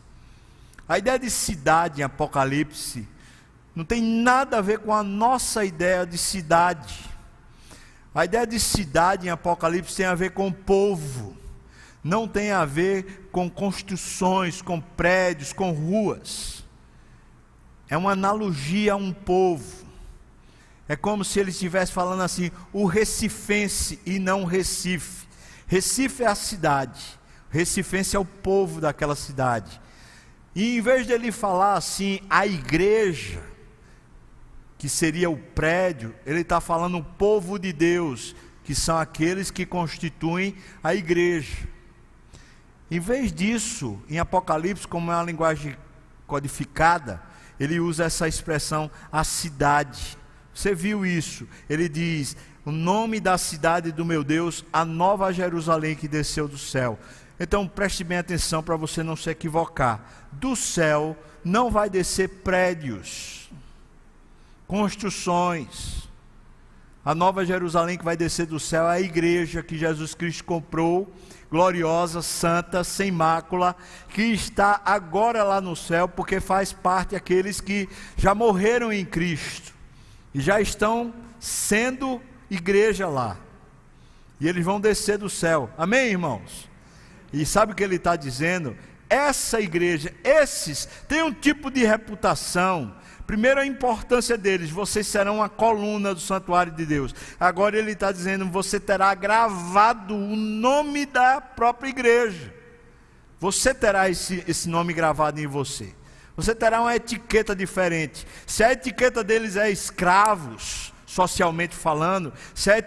A 0.88 0.98
ideia 0.98 1.20
de 1.20 1.30
cidade 1.30 2.00
em 2.00 2.06
Apocalipse 2.06 3.06
não 3.76 3.84
tem 3.84 4.02
nada 4.02 4.60
a 4.60 4.62
ver 4.62 4.80
com 4.80 4.94
a 4.94 5.04
nossa 5.04 5.66
ideia 5.66 6.06
de 6.06 6.18
cidade. 6.18 6.96
A 8.16 8.24
ideia 8.24 8.48
de 8.48 8.58
cidade 8.62 9.28
em 9.28 9.30
Apocalipse 9.30 9.98
tem 9.98 10.06
a 10.06 10.16
ver 10.16 10.32
com 10.32 10.50
povo, 10.54 11.36
não 12.02 12.26
tem 12.26 12.52
a 12.52 12.64
ver 12.64 13.28
com 13.34 13.50
construções, 13.50 14.62
com 14.62 14.80
prédios, 14.80 15.52
com 15.52 15.72
ruas. 15.72 16.59
É 17.90 17.98
uma 17.98 18.12
analogia 18.12 18.94
a 18.94 18.96
um 18.96 19.12
povo. 19.12 19.88
É 20.88 20.96
como 20.96 21.24
se 21.26 21.40
ele 21.40 21.52
estivesse 21.52 21.92
falando 21.92 22.22
assim, 22.22 22.52
o 22.72 22.86
recifense 22.86 24.00
e 24.06 24.20
não 24.20 24.46
Recife. 24.46 25.28
Recife 25.68 26.24
é 26.24 26.28
a 26.28 26.34
cidade, 26.34 27.20
recifense 27.52 28.16
é 28.16 28.20
o 28.20 28.26
povo 28.26 28.82
daquela 28.82 29.16
cidade. 29.16 29.80
E 30.56 30.78
em 30.78 30.82
vez 30.82 31.06
dele 31.06 31.32
falar 31.32 31.76
assim, 31.76 32.20
a 32.28 32.48
igreja, 32.48 33.40
que 34.80 34.90
seria 34.90 35.30
o 35.30 35.38
prédio, 35.38 36.16
ele 36.26 36.42
está 36.42 36.60
falando 36.60 36.98
o 36.98 37.04
povo 37.04 37.60
de 37.60 37.72
Deus, 37.72 38.36
que 38.64 38.74
são 38.74 38.98
aqueles 38.98 39.52
que 39.52 39.66
constituem 39.66 40.56
a 40.84 40.96
igreja. 40.96 41.68
Em 42.90 43.00
vez 43.00 43.32
disso, 43.32 44.02
em 44.10 44.18
Apocalipse, 44.18 44.88
como 44.88 45.12
é 45.12 45.16
uma 45.16 45.24
linguagem 45.24 45.78
codificada, 46.26 47.22
ele 47.60 47.80
usa 47.80 48.06
essa 48.06 48.28
expressão 48.28 48.90
a 49.12 49.24
cidade. 49.24 50.18
Você 50.54 50.74
viu 50.74 51.06
isso? 51.06 51.48
Ele 51.70 51.88
diz: 51.90 52.36
O 52.66 52.72
nome 52.72 53.20
da 53.20 53.38
cidade 53.38 53.92
do 53.92 54.06
meu 54.06 54.24
Deus, 54.24 54.66
a 54.72 54.84
nova 54.86 55.32
Jerusalém 55.32 55.96
que 55.96 56.08
desceu 56.08 56.48
do 56.48 56.58
céu. 56.58 56.98
Então 57.40 57.68
preste 57.68 58.04
bem 58.04 58.18
atenção 58.18 58.62
para 58.62 58.76
você 58.76 59.02
não 59.02 59.16
se 59.16 59.30
equivocar. 59.30 60.28
Do 60.32 60.56
céu 60.56 61.18
não 61.44 61.72
vai 61.72 61.90
descer 61.90 62.28
prédios, 62.44 63.50
construções. 64.68 66.09
A 67.10 67.16
nova 67.16 67.44
Jerusalém 67.44 67.98
que 67.98 68.06
vai 68.06 68.16
descer 68.16 68.46
do 68.46 68.60
céu 68.60 68.86
a 68.86 69.02
igreja 69.02 69.64
que 69.64 69.76
Jesus 69.76 70.14
Cristo 70.14 70.44
comprou, 70.44 71.12
gloriosa, 71.50 72.22
santa, 72.22 72.84
sem 72.84 73.10
mácula, 73.10 73.76
que 74.10 74.22
está 74.22 74.80
agora 74.86 75.44
lá 75.44 75.60
no 75.60 75.76
céu, 75.76 76.08
porque 76.08 76.40
faz 76.40 76.72
parte 76.72 77.14
daqueles 77.14 77.60
que 77.60 77.90
já 78.16 78.36
morreram 78.36 78.94
em 78.94 79.04
Cristo 79.04 79.74
e 80.36 80.40
já 80.40 80.62
estão 80.62 81.12
sendo 81.40 82.22
igreja 82.48 83.08
lá. 83.08 83.38
E 84.40 84.48
eles 84.48 84.64
vão 84.64 84.80
descer 84.80 85.18
do 85.18 85.32
céu. 85.32 85.68
Amém, 85.76 86.12
irmãos? 86.12 86.70
E 87.34 87.44
sabe 87.44 87.72
o 87.72 87.76
que 87.76 87.84
ele 87.84 87.96
está 87.96 88.16
dizendo? 88.16 88.78
Essa 89.10 89.60
igreja, 89.60 90.14
esses, 90.24 90.88
têm 91.08 91.24
um 91.24 91.34
tipo 91.34 91.72
de 91.72 91.84
reputação. 91.84 92.94
Primeiro, 93.30 93.60
a 93.60 93.66
importância 93.68 94.36
deles, 94.36 94.72
vocês 94.72 95.06
serão 95.06 95.44
a 95.44 95.48
coluna 95.48 96.16
do 96.16 96.20
santuário 96.20 96.72
de 96.72 96.84
Deus. 96.84 97.14
Agora, 97.40 97.78
ele 97.78 97.92
está 97.92 98.12
dizendo: 98.12 98.50
você 98.50 98.80
terá 98.80 99.14
gravado 99.14 100.16
o 100.16 100.36
nome 100.36 101.06
da 101.06 101.40
própria 101.40 101.90
igreja. 101.90 102.52
Você 103.40 103.72
terá 103.72 104.10
esse, 104.10 104.44
esse 104.48 104.68
nome 104.68 104.94
gravado 104.94 105.40
em 105.40 105.46
você 105.46 105.94
você 106.36 106.56
terá 106.56 106.82
uma 106.82 106.96
etiqueta 106.96 107.54
diferente. 107.54 108.26
Se 108.48 108.64
a 108.64 108.72
etiqueta 108.72 109.24
deles 109.24 109.58
é 109.58 109.70
escravos, 109.70 110.94
socialmente 111.10 111.76
falando, 111.76 112.32
se 112.54 112.70
a, 112.70 112.78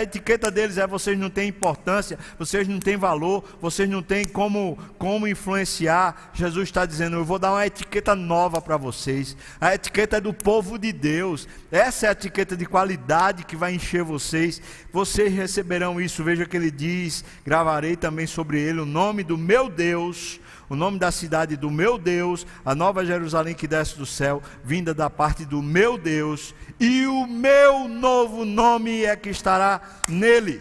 etiqueta 0.00 0.48
deles 0.48 0.78
é 0.78 0.86
vocês 0.86 1.18
não 1.18 1.28
têm 1.28 1.48
importância, 1.48 2.16
vocês 2.38 2.68
não 2.68 2.78
têm 2.78 2.96
valor, 2.96 3.42
vocês 3.60 3.90
não 3.90 4.00
têm 4.00 4.24
como, 4.24 4.78
como 4.96 5.26
influenciar, 5.26 6.30
Jesus 6.34 6.68
está 6.68 6.86
dizendo: 6.86 7.16
eu 7.16 7.24
vou 7.24 7.36
dar 7.36 7.50
uma 7.50 7.66
etiqueta 7.66 8.14
nova 8.14 8.60
para 8.60 8.76
vocês. 8.76 9.36
A 9.60 9.74
etiqueta 9.74 10.18
é 10.18 10.20
do 10.20 10.32
povo 10.32 10.78
de 10.78 10.92
Deus. 10.92 11.48
Essa 11.72 12.06
é 12.06 12.08
a 12.10 12.12
etiqueta 12.12 12.56
de 12.56 12.64
qualidade 12.64 13.44
que 13.44 13.56
vai 13.56 13.74
encher 13.74 14.04
vocês. 14.04 14.62
Vocês 14.92 15.34
receberão 15.34 16.00
isso. 16.00 16.22
Veja 16.22 16.46
que 16.46 16.56
ele 16.56 16.70
diz: 16.70 17.24
gravarei 17.44 17.96
também 17.96 18.28
sobre 18.28 18.60
ele 18.60 18.78
o 18.78 18.86
nome 18.86 19.24
do 19.24 19.36
meu 19.36 19.68
Deus 19.68 20.38
o 20.68 20.76
nome 20.76 20.98
da 20.98 21.10
cidade 21.10 21.56
do 21.56 21.70
meu 21.70 21.98
Deus, 21.98 22.46
a 22.64 22.74
nova 22.74 23.04
Jerusalém 23.04 23.54
que 23.54 23.68
desce 23.68 23.96
do 23.96 24.06
céu, 24.06 24.42
vinda 24.64 24.94
da 24.94 25.10
parte 25.10 25.44
do 25.44 25.62
meu 25.62 25.98
Deus, 25.98 26.54
e 26.78 27.06
o 27.06 27.26
meu 27.26 27.88
novo 27.88 28.44
nome 28.44 29.04
é 29.04 29.14
que 29.16 29.28
estará 29.28 29.80
nele. 30.08 30.60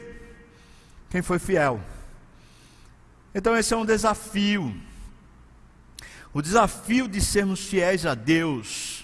Quem 1.10 1.22
foi 1.22 1.40
fiel? 1.40 1.80
Então, 3.36 3.56
esse 3.56 3.74
é 3.74 3.78
um 3.78 3.86
desafio. 3.86 4.76
O 6.34 6.42
desafio 6.42 7.08
de 7.08 7.22
sermos 7.22 7.62
fiéis 7.62 8.06
a 8.06 8.16
Deus 8.16 9.03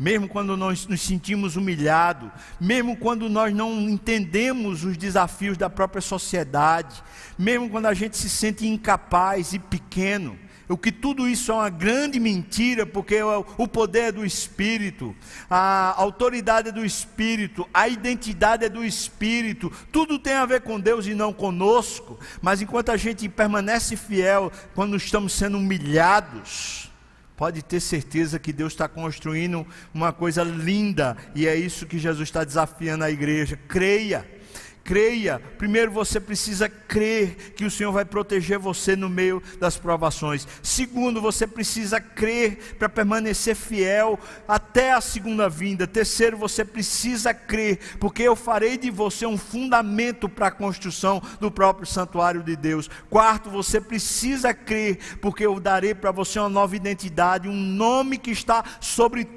mesmo 0.00 0.26
quando 0.26 0.56
nós 0.56 0.86
nos 0.86 1.02
sentimos 1.02 1.56
humilhados, 1.56 2.30
mesmo 2.58 2.96
quando 2.96 3.28
nós 3.28 3.54
não 3.54 3.78
entendemos 3.82 4.82
os 4.82 4.96
desafios 4.96 5.58
da 5.58 5.68
própria 5.68 6.00
sociedade, 6.00 7.02
mesmo 7.38 7.68
quando 7.68 7.84
a 7.84 7.92
gente 7.92 8.16
se 8.16 8.30
sente 8.30 8.66
incapaz 8.66 9.52
e 9.52 9.58
pequeno, 9.58 10.38
o 10.70 10.78
que 10.78 10.90
tudo 10.90 11.28
isso 11.28 11.52
é 11.52 11.54
uma 11.54 11.68
grande 11.68 12.18
mentira, 12.18 12.86
porque 12.86 13.20
o 13.58 13.68
poder 13.68 14.04
é 14.04 14.12
do 14.12 14.24
Espírito, 14.24 15.14
a 15.50 15.92
autoridade 16.00 16.70
é 16.70 16.72
do 16.72 16.82
Espírito, 16.82 17.68
a 17.74 17.86
identidade 17.86 18.64
é 18.64 18.70
do 18.70 18.82
Espírito, 18.82 19.70
tudo 19.92 20.18
tem 20.18 20.32
a 20.32 20.46
ver 20.46 20.62
com 20.62 20.80
Deus 20.80 21.06
e 21.06 21.12
não 21.12 21.30
conosco, 21.30 22.18
mas 22.40 22.62
enquanto 22.62 22.90
a 22.90 22.96
gente 22.96 23.28
permanece 23.28 23.96
fiel, 23.96 24.50
quando 24.74 24.96
estamos 24.96 25.34
sendo 25.34 25.58
humilhados, 25.58 26.89
pode 27.40 27.62
ter 27.62 27.80
certeza 27.80 28.38
que 28.38 28.52
Deus 28.52 28.74
está 28.74 28.86
construindo 28.86 29.66
uma 29.94 30.12
coisa 30.12 30.42
linda, 30.44 31.16
e 31.34 31.46
é 31.46 31.56
isso 31.56 31.86
que 31.86 31.98
Jesus 31.98 32.28
está 32.28 32.44
desafiando 32.44 33.02
a 33.02 33.10
igreja. 33.10 33.58
Creia 33.66 34.28
creia. 34.84 35.40
Primeiro 35.58 35.90
você 35.90 36.18
precisa 36.18 36.68
crer 36.68 37.52
que 37.54 37.64
o 37.64 37.70
Senhor 37.70 37.92
vai 37.92 38.04
proteger 38.04 38.58
você 38.58 38.96
no 38.96 39.08
meio 39.08 39.42
das 39.58 39.76
provações. 39.76 40.46
Segundo, 40.62 41.20
você 41.20 41.46
precisa 41.46 42.00
crer 42.00 42.76
para 42.78 42.88
permanecer 42.88 43.54
fiel 43.54 44.18
até 44.48 44.92
a 44.92 45.00
segunda 45.00 45.48
vinda. 45.48 45.86
Terceiro, 45.86 46.36
você 46.36 46.64
precisa 46.64 47.32
crer, 47.32 47.78
porque 47.98 48.22
eu 48.22 48.34
farei 48.34 48.76
de 48.76 48.90
você 48.90 49.26
um 49.26 49.38
fundamento 49.38 50.28
para 50.28 50.48
a 50.48 50.52
construção 50.52 51.22
do 51.40 51.50
próprio 51.50 51.86
santuário 51.86 52.42
de 52.42 52.56
Deus. 52.56 52.88
Quarto, 53.08 53.50
você 53.50 53.80
precisa 53.80 54.52
crer, 54.52 54.98
porque 55.20 55.46
eu 55.46 55.60
darei 55.60 55.94
para 55.94 56.10
você 56.10 56.38
uma 56.38 56.48
nova 56.48 56.74
identidade, 56.76 57.48
um 57.48 57.56
nome 57.56 58.18
que 58.18 58.30
está 58.30 58.64
sobre 58.80 59.28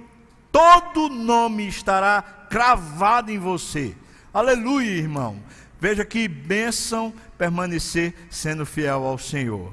todo 0.52 1.10
nome 1.10 1.68
estará 1.68 2.22
cravado 2.50 3.32
em 3.32 3.40
você. 3.40 3.96
Aleluia, 4.34 4.90
irmão. 4.90 5.38
Veja 5.80 6.04
que 6.04 6.28
bênção 6.28 7.14
permanecer 7.38 8.16
sendo 8.32 8.66
fiel 8.66 9.06
ao 9.06 9.16
Senhor. 9.16 9.72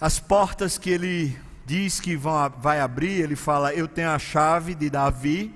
As 0.00 0.18
portas 0.18 0.78
que 0.78 0.88
ele 0.88 1.38
diz 1.66 2.00
que 2.00 2.16
vão, 2.16 2.50
vai 2.58 2.80
abrir, 2.80 3.20
ele 3.20 3.36
fala: 3.36 3.74
Eu 3.74 3.86
tenho 3.86 4.08
a 4.08 4.18
chave 4.18 4.74
de 4.74 4.88
Davi, 4.88 5.54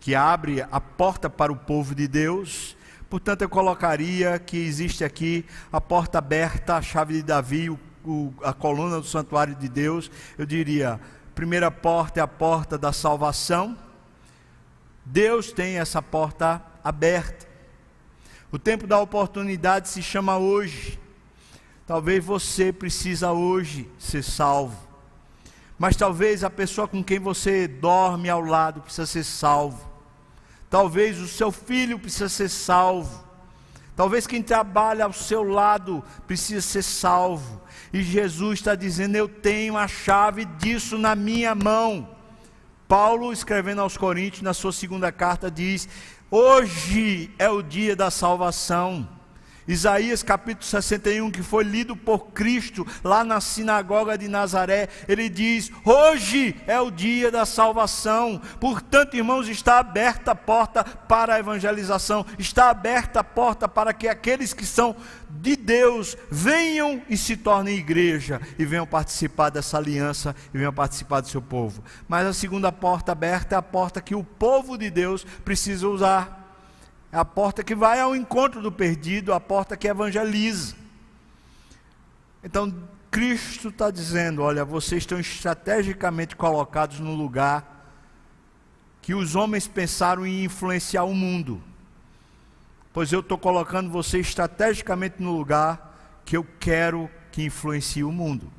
que 0.00 0.16
abre 0.16 0.60
a 0.72 0.80
porta 0.80 1.30
para 1.30 1.52
o 1.52 1.56
povo 1.56 1.94
de 1.94 2.08
Deus. 2.08 2.76
Portanto, 3.08 3.42
eu 3.42 3.48
colocaria 3.48 4.36
que 4.40 4.56
existe 4.56 5.04
aqui 5.04 5.44
a 5.70 5.80
porta 5.80 6.18
aberta, 6.18 6.78
a 6.78 6.82
chave 6.82 7.14
de 7.14 7.22
Davi, 7.22 7.70
o, 7.70 7.78
o, 8.04 8.34
a 8.42 8.52
coluna 8.52 8.98
do 8.98 9.06
santuário 9.06 9.54
de 9.54 9.68
Deus. 9.68 10.10
Eu 10.36 10.44
diria: 10.44 11.00
primeira 11.32 11.70
porta 11.70 12.18
é 12.18 12.22
a 12.24 12.26
porta 12.26 12.76
da 12.76 12.92
salvação. 12.92 13.78
Deus 15.04 15.52
tem 15.52 15.78
essa 15.78 16.02
porta 16.02 16.54
aberta. 16.54 16.71
O 18.50 18.58
tempo 18.58 18.86
da 18.86 18.98
oportunidade 18.98 19.88
se 19.88 20.02
chama 20.02 20.36
hoje. 20.36 20.98
Talvez 21.86 22.24
você 22.24 22.72
precisa 22.72 23.32
hoje 23.32 23.88
ser 23.98 24.22
salvo. 24.22 24.76
Mas 25.78 25.96
talvez 25.96 26.44
a 26.44 26.50
pessoa 26.50 26.86
com 26.86 27.02
quem 27.02 27.18
você 27.18 27.66
dorme 27.66 28.28
ao 28.28 28.40
lado 28.40 28.80
precisa 28.82 29.06
ser 29.06 29.24
salvo. 29.24 29.90
Talvez 30.70 31.18
o 31.18 31.26
seu 31.26 31.50
filho 31.50 31.98
precisa 31.98 32.28
ser 32.28 32.48
salvo. 32.48 33.22
Talvez 33.94 34.26
quem 34.26 34.42
trabalha 34.42 35.04
ao 35.04 35.12
seu 35.12 35.42
lado 35.42 36.02
precisa 36.26 36.60
ser 36.62 36.82
salvo. 36.82 37.60
E 37.92 38.02
Jesus 38.02 38.60
está 38.60 38.74
dizendo: 38.74 39.16
Eu 39.16 39.28
tenho 39.28 39.76
a 39.76 39.86
chave 39.86 40.44
disso 40.44 40.96
na 40.96 41.14
minha 41.14 41.54
mão. 41.54 42.08
Paulo, 42.88 43.32
escrevendo 43.32 43.80
aos 43.80 43.96
Coríntios, 43.96 44.42
na 44.42 44.54
sua 44.54 44.72
segunda 44.72 45.12
carta, 45.12 45.50
diz: 45.50 45.88
Hoje 46.34 47.30
é 47.38 47.50
o 47.50 47.60
dia 47.60 47.94
da 47.94 48.10
salvação. 48.10 49.06
Isaías 49.66 50.22
capítulo 50.22 50.64
61, 50.64 51.30
que 51.30 51.42
foi 51.42 51.62
lido 51.62 51.96
por 51.96 52.28
Cristo 52.32 52.86
lá 53.04 53.22
na 53.22 53.40
sinagoga 53.40 54.18
de 54.18 54.26
Nazaré, 54.26 54.88
ele 55.06 55.28
diz: 55.28 55.70
Hoje 55.84 56.56
é 56.66 56.80
o 56.80 56.90
dia 56.90 57.30
da 57.30 57.46
salvação. 57.46 58.40
Portanto, 58.60 59.16
irmãos, 59.16 59.48
está 59.48 59.78
aberta 59.78 60.32
a 60.32 60.34
porta 60.34 60.84
para 60.84 61.34
a 61.34 61.38
evangelização, 61.38 62.26
está 62.38 62.70
aberta 62.70 63.20
a 63.20 63.24
porta 63.24 63.68
para 63.68 63.92
que 63.92 64.08
aqueles 64.08 64.52
que 64.52 64.66
são 64.66 64.96
de 65.30 65.56
Deus 65.56 66.16
venham 66.30 67.02
e 67.08 67.16
se 67.16 67.36
tornem 67.36 67.76
igreja 67.76 68.40
e 68.58 68.64
venham 68.64 68.86
participar 68.86 69.50
dessa 69.50 69.78
aliança 69.78 70.34
e 70.52 70.58
venham 70.58 70.72
participar 70.72 71.20
do 71.20 71.28
seu 71.28 71.40
povo. 71.40 71.82
Mas 72.08 72.26
a 72.26 72.32
segunda 72.32 72.70
porta 72.72 73.12
aberta 73.12 73.54
é 73.54 73.58
a 73.58 73.62
porta 73.62 74.00
que 74.00 74.14
o 74.14 74.24
povo 74.24 74.76
de 74.76 74.90
Deus 74.90 75.24
precisa 75.44 75.88
usar 75.88 76.41
é 77.12 77.18
a 77.18 77.24
porta 77.26 77.62
que 77.62 77.74
vai 77.74 78.00
ao 78.00 78.16
encontro 78.16 78.62
do 78.62 78.72
perdido, 78.72 79.34
a 79.34 79.38
porta 79.38 79.76
que 79.76 79.86
evangeliza. 79.86 80.74
Então, 82.42 82.74
Cristo 83.10 83.68
está 83.68 83.90
dizendo: 83.90 84.40
olha, 84.40 84.64
vocês 84.64 85.02
estão 85.02 85.20
estrategicamente 85.20 86.34
colocados 86.34 86.98
no 86.98 87.14
lugar 87.14 87.68
que 89.02 89.14
os 89.14 89.36
homens 89.36 89.68
pensaram 89.68 90.26
em 90.26 90.44
influenciar 90.44 91.04
o 91.04 91.14
mundo. 91.14 91.62
Pois 92.94 93.12
eu 93.12 93.20
estou 93.20 93.36
colocando 93.36 93.90
você 93.90 94.18
estrategicamente 94.18 95.22
no 95.22 95.36
lugar 95.36 96.22
que 96.24 96.36
eu 96.36 96.46
quero 96.58 97.10
que 97.30 97.44
influencie 97.44 98.04
o 98.04 98.12
mundo. 98.12 98.50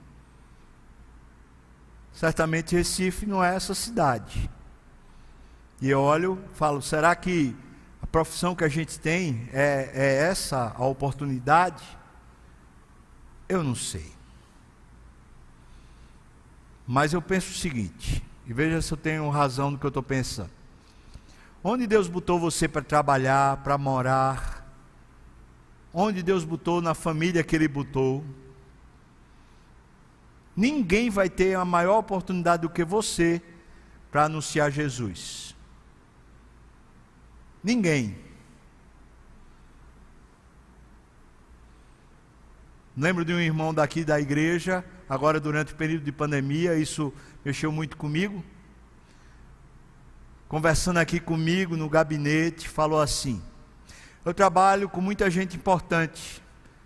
Certamente 2.14 2.76
Recife 2.76 3.26
não 3.26 3.44
é 3.44 3.56
essa 3.56 3.74
cidade. 3.74 4.50
E 5.82 5.90
eu 5.90 6.00
olho, 6.00 6.40
falo, 6.54 6.82
será 6.82 7.16
que 7.16 7.56
profissão 8.08 8.56
que 8.56 8.64
a 8.64 8.70
gente 8.70 9.00
tem 9.00 9.50
é, 9.52 9.92
é 9.94 10.16
essa 10.30 10.74
a 10.76 10.86
oportunidade? 10.86 11.84
Eu 13.48 13.64
não 13.64 13.76
sei. 13.76 14.12
Mas 16.86 17.14
eu 17.14 17.22
penso 17.22 17.52
o 17.52 17.56
seguinte, 17.56 18.24
e 18.46 18.54
veja 18.54 18.82
se 18.82 18.92
eu 18.92 18.98
tenho 18.98 19.30
razão 19.30 19.72
no 19.72 19.78
que 19.78 19.86
eu 19.86 19.90
estou 19.90 20.04
pensando. 20.04 20.52
Onde 21.64 21.88
Deus 21.88 22.08
botou 22.08 22.38
você 22.38 22.68
para 22.68 22.82
trabalhar, 22.82 23.58
para 23.58 23.78
morar, 23.78 24.68
onde 25.94 26.22
Deus 26.22 26.44
botou 26.44 26.82
na 26.82 26.94
família 26.94 27.44
que 27.44 27.56
Ele 27.56 27.68
botou, 27.68 28.24
ninguém 30.56 31.10
vai 31.10 31.30
ter 31.30 31.56
a 31.56 31.64
maior 31.64 32.00
oportunidade 32.00 32.64
do 32.64 32.70
que 32.70 32.84
você 32.84 33.42
para 34.12 34.26
anunciar 34.26 34.72
Jesus. 34.72 35.53
Ninguém. 37.64 38.18
Lembro 42.96 43.24
de 43.24 43.34
um 43.34 43.40
irmão 43.40 43.74
daqui 43.74 44.04
da 44.04 44.20
igreja, 44.20 44.86
agora 45.08 45.40
durante 45.40 45.74
o 45.74 45.76
período 45.76 46.04
de 46.04 46.12
pandemia, 46.12 46.76
isso 46.76 47.12
mexeu 47.44 47.72
muito 47.72 47.98
comigo. 47.98 48.44
Conversando 50.48 50.98
aqui 50.98 51.20
comigo 51.20 51.76
no 51.76 51.90
gabinete, 51.90 52.68
falou 52.68 53.02
assim: 53.02 53.42
Eu 54.24 54.34
trabalho 54.34 54.88
com 54.88 55.02
muita 55.02 55.28
gente 55.32 55.56
importante, 55.56 56.44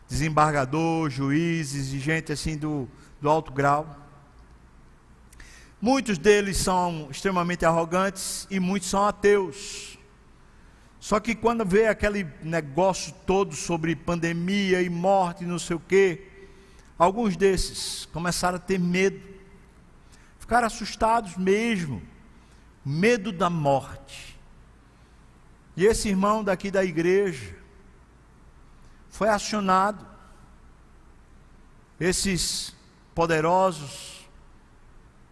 desembargador, 0.07 1.09
juízes 1.09 1.91
e 1.91 1.99
gente 1.99 2.31
assim 2.31 2.55
do, 2.55 2.87
do 3.19 3.27
alto 3.27 3.51
grau. 3.51 3.97
Muitos 5.81 6.17
deles 6.17 6.57
são 6.57 7.07
extremamente 7.11 7.65
arrogantes 7.65 8.47
e 8.49 8.59
muitos 8.59 8.89
são 8.89 9.05
ateus. 9.05 9.96
Só 10.99 11.19
que 11.19 11.35
quando 11.35 11.65
vê 11.65 11.87
aquele 11.87 12.27
negócio 12.41 13.13
todo 13.25 13.55
sobre 13.55 13.95
pandemia 13.95 14.81
e 14.81 14.89
morte, 14.89 15.45
não 15.45 15.59
sei 15.59 15.75
o 15.75 15.79
quê, 15.79 16.27
alguns 16.97 17.37
desses 17.37 18.05
começaram 18.07 18.57
a 18.57 18.59
ter 18.59 18.79
medo, 18.79 19.21
ficaram 20.39 20.67
assustados 20.67 21.37
mesmo, 21.37 22.01
medo 22.83 23.31
da 23.31 23.49
morte. 23.49 24.37
E 25.75 25.85
esse 25.85 26.09
irmão 26.09 26.43
daqui 26.43 26.71
da 26.71 26.83
igreja 26.83 27.55
foi 29.09 29.29
acionado. 29.29 30.05
Esses 31.99 32.75
poderosos 33.13 34.27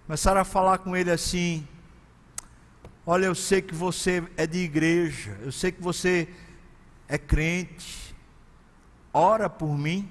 começaram 0.06 0.42
a 0.42 0.46
falar 0.46 0.80
com 0.80 0.96
ele 0.96 1.10
assim: 1.10 1.68
Olha, 3.08 3.26
eu 3.26 3.36
sei 3.36 3.62
que 3.62 3.76
você 3.76 4.24
é 4.36 4.48
de 4.48 4.58
igreja, 4.58 5.38
eu 5.44 5.52
sei 5.52 5.72
que 5.72 5.82
você 5.82 6.28
é 7.08 7.20
crente, 7.20 8.16
ora 9.14 9.48
por 9.48 9.78
mim. 9.78 10.10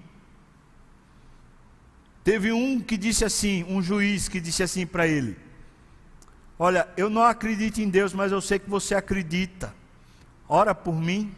Teve 2.22 2.53
um 2.53 2.80
que 2.80 2.97
disse 2.97 3.24
assim, 3.24 3.64
um 3.64 3.82
juiz 3.82 4.28
que 4.28 4.40
disse 4.40 4.62
assim 4.62 4.86
para 4.86 5.09
ele: 5.09 5.36
Olha, 6.57 6.88
eu 6.97 7.11
não 7.11 7.22
acredito 7.22 7.80
em 7.80 7.88
Deus, 7.90 8.12
mas 8.12 8.30
eu 8.30 8.40
sei 8.40 8.61
que 8.61 8.70
você 8.70 8.95
acredita, 8.95 9.74
ora 10.49 10.72
por 10.72 10.95
mim. 10.95 11.34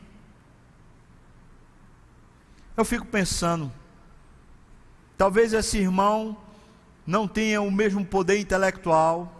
Eu 2.77 2.85
fico 2.85 3.07
pensando, 3.07 3.73
talvez 5.17 5.55
esse 5.55 5.79
irmão 5.79 6.37
não 7.07 7.27
tenha 7.27 7.63
o 7.63 7.71
mesmo 7.71 8.05
poder 8.05 8.39
intelectual, 8.39 9.36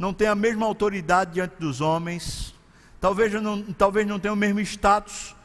não 0.00 0.14
tem 0.14 0.28
a 0.28 0.34
mesma 0.34 0.64
autoridade 0.64 1.34
diante 1.34 1.56
dos 1.56 1.82
homens, 1.82 2.54
talvez 2.98 3.30
não, 3.34 3.62
talvez 3.74 4.06
não 4.06 4.18
tenha 4.18 4.32
o 4.32 4.36
mesmo 4.36 4.58
status 4.60 5.36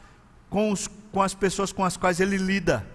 com, 0.48 0.72
os, 0.72 0.88
com 1.12 1.20
as 1.20 1.34
pessoas 1.34 1.72
com 1.72 1.84
as 1.84 1.98
quais 1.98 2.20
ele 2.20 2.38
lida. 2.38 2.88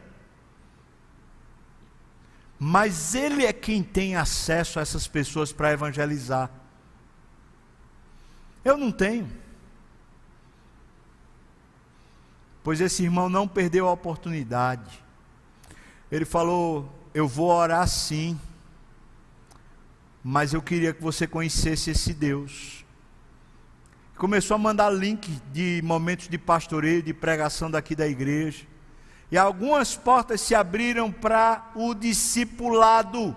Mas 2.58 3.14
ele 3.14 3.46
é 3.46 3.54
quem 3.54 3.84
tem 3.84 4.16
acesso 4.16 4.80
a 4.80 4.82
essas 4.82 5.08
pessoas 5.08 5.54
para 5.54 5.72
evangelizar. 5.72 6.50
Eu 8.66 8.76
não 8.76 8.92
tenho. 8.92 9.30
Pois 12.64 12.82
esse 12.82 13.04
irmão 13.04 13.30
não 13.30 13.48
perdeu 13.48 13.88
a 13.88 13.92
oportunidade. 13.92 15.00
Ele 16.12 16.26
falou: 16.26 16.92
Eu 17.14 17.28
vou 17.28 17.52
orar 17.52 17.88
sim 17.88 18.40
mas 20.24 20.54
eu 20.54 20.62
queria 20.62 20.94
que 20.94 21.02
você 21.02 21.26
conhecesse 21.26 21.92
esse 21.92 22.14
Deus. 22.14 22.86
Começou 24.16 24.56
a 24.56 24.58
mandar 24.60 24.90
link 24.92 25.42
de 25.52 25.82
momentos 25.84 26.28
de 26.28 26.38
pastoreio, 26.38 27.02
de 27.02 27.14
pregação 27.14 27.72
daqui 27.72 27.96
da 27.96 28.08
igreja. 28.08 28.66
E 29.32 29.38
algumas 29.38 29.96
portas 29.96 30.42
se 30.42 30.54
abriram 30.54 31.12
para 31.12 31.72
o 31.74 31.94
discipulado, 31.96 33.36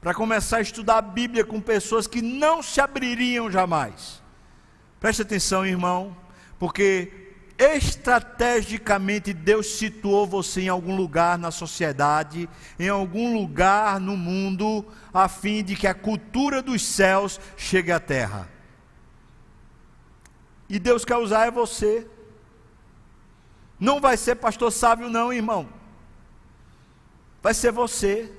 para 0.00 0.14
começar 0.14 0.56
a 0.56 0.62
estudar 0.62 0.98
a 0.98 1.02
Bíblia 1.02 1.44
com 1.44 1.60
pessoas 1.60 2.06
que 2.06 2.20
não 2.20 2.62
se 2.62 2.80
abririam 2.80 3.50
jamais. 3.50 4.20
Preste 4.98 5.22
atenção, 5.22 5.64
irmão, 5.64 6.16
porque 6.58 7.21
estrategicamente 7.62 9.32
Deus 9.32 9.66
situou 9.66 10.26
você 10.26 10.62
em 10.62 10.68
algum 10.68 10.96
lugar 10.96 11.38
na 11.38 11.50
sociedade, 11.50 12.48
em 12.78 12.88
algum 12.88 13.34
lugar 13.34 14.00
no 14.00 14.16
mundo, 14.16 14.84
a 15.12 15.28
fim 15.28 15.62
de 15.62 15.76
que 15.76 15.86
a 15.86 15.94
cultura 15.94 16.62
dos 16.62 16.82
céus 16.82 17.38
chegue 17.56 17.92
à 17.92 18.00
terra. 18.00 18.48
E 20.68 20.78
Deus 20.78 21.04
quer 21.04 21.16
usar 21.16 21.46
é 21.46 21.50
você. 21.50 22.06
Não 23.78 24.00
vai 24.00 24.16
ser 24.16 24.36
pastor 24.36 24.72
sábio, 24.72 25.10
não, 25.10 25.32
irmão. 25.32 25.68
Vai 27.42 27.52
ser 27.52 27.72
você. 27.72 28.32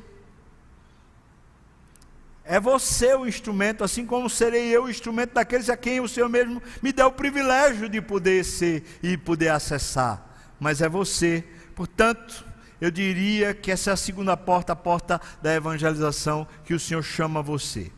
É 2.46 2.60
você 2.60 3.14
o 3.16 3.26
instrumento, 3.26 3.84
assim 3.84 4.06
como 4.06 4.30
serei 4.30 4.76
eu 4.76 4.84
o 4.84 4.90
instrumento 4.90 5.34
daqueles 5.34 5.70
a 5.70 5.78
quem 5.78 6.02
o 6.02 6.08
Senhor 6.08 6.28
mesmo 6.28 6.62
me 6.82 6.92
deu 6.92 7.08
o 7.08 7.12
privilégio 7.12 7.88
de 7.88 8.02
poder 8.02 8.44
ser 8.44 8.84
e 9.02 9.16
poder 9.18 9.50
acessar. 9.50 10.54
Mas 10.60 10.82
é 10.82 10.90
você. 10.90 11.44
Portanto, 11.74 12.46
eu 12.82 12.92
diria 12.92 13.54
que 13.54 13.72
essa 13.72 13.92
é 13.92 13.94
a 13.94 13.98
segunda 13.98 14.36
porta, 14.36 14.74
a 14.74 14.76
porta 14.76 15.22
da 15.42 15.54
evangelização 15.54 16.46
que 16.66 16.74
o 16.74 16.80
Senhor 16.80 17.02
chama 17.02 17.42
você. 17.42 17.90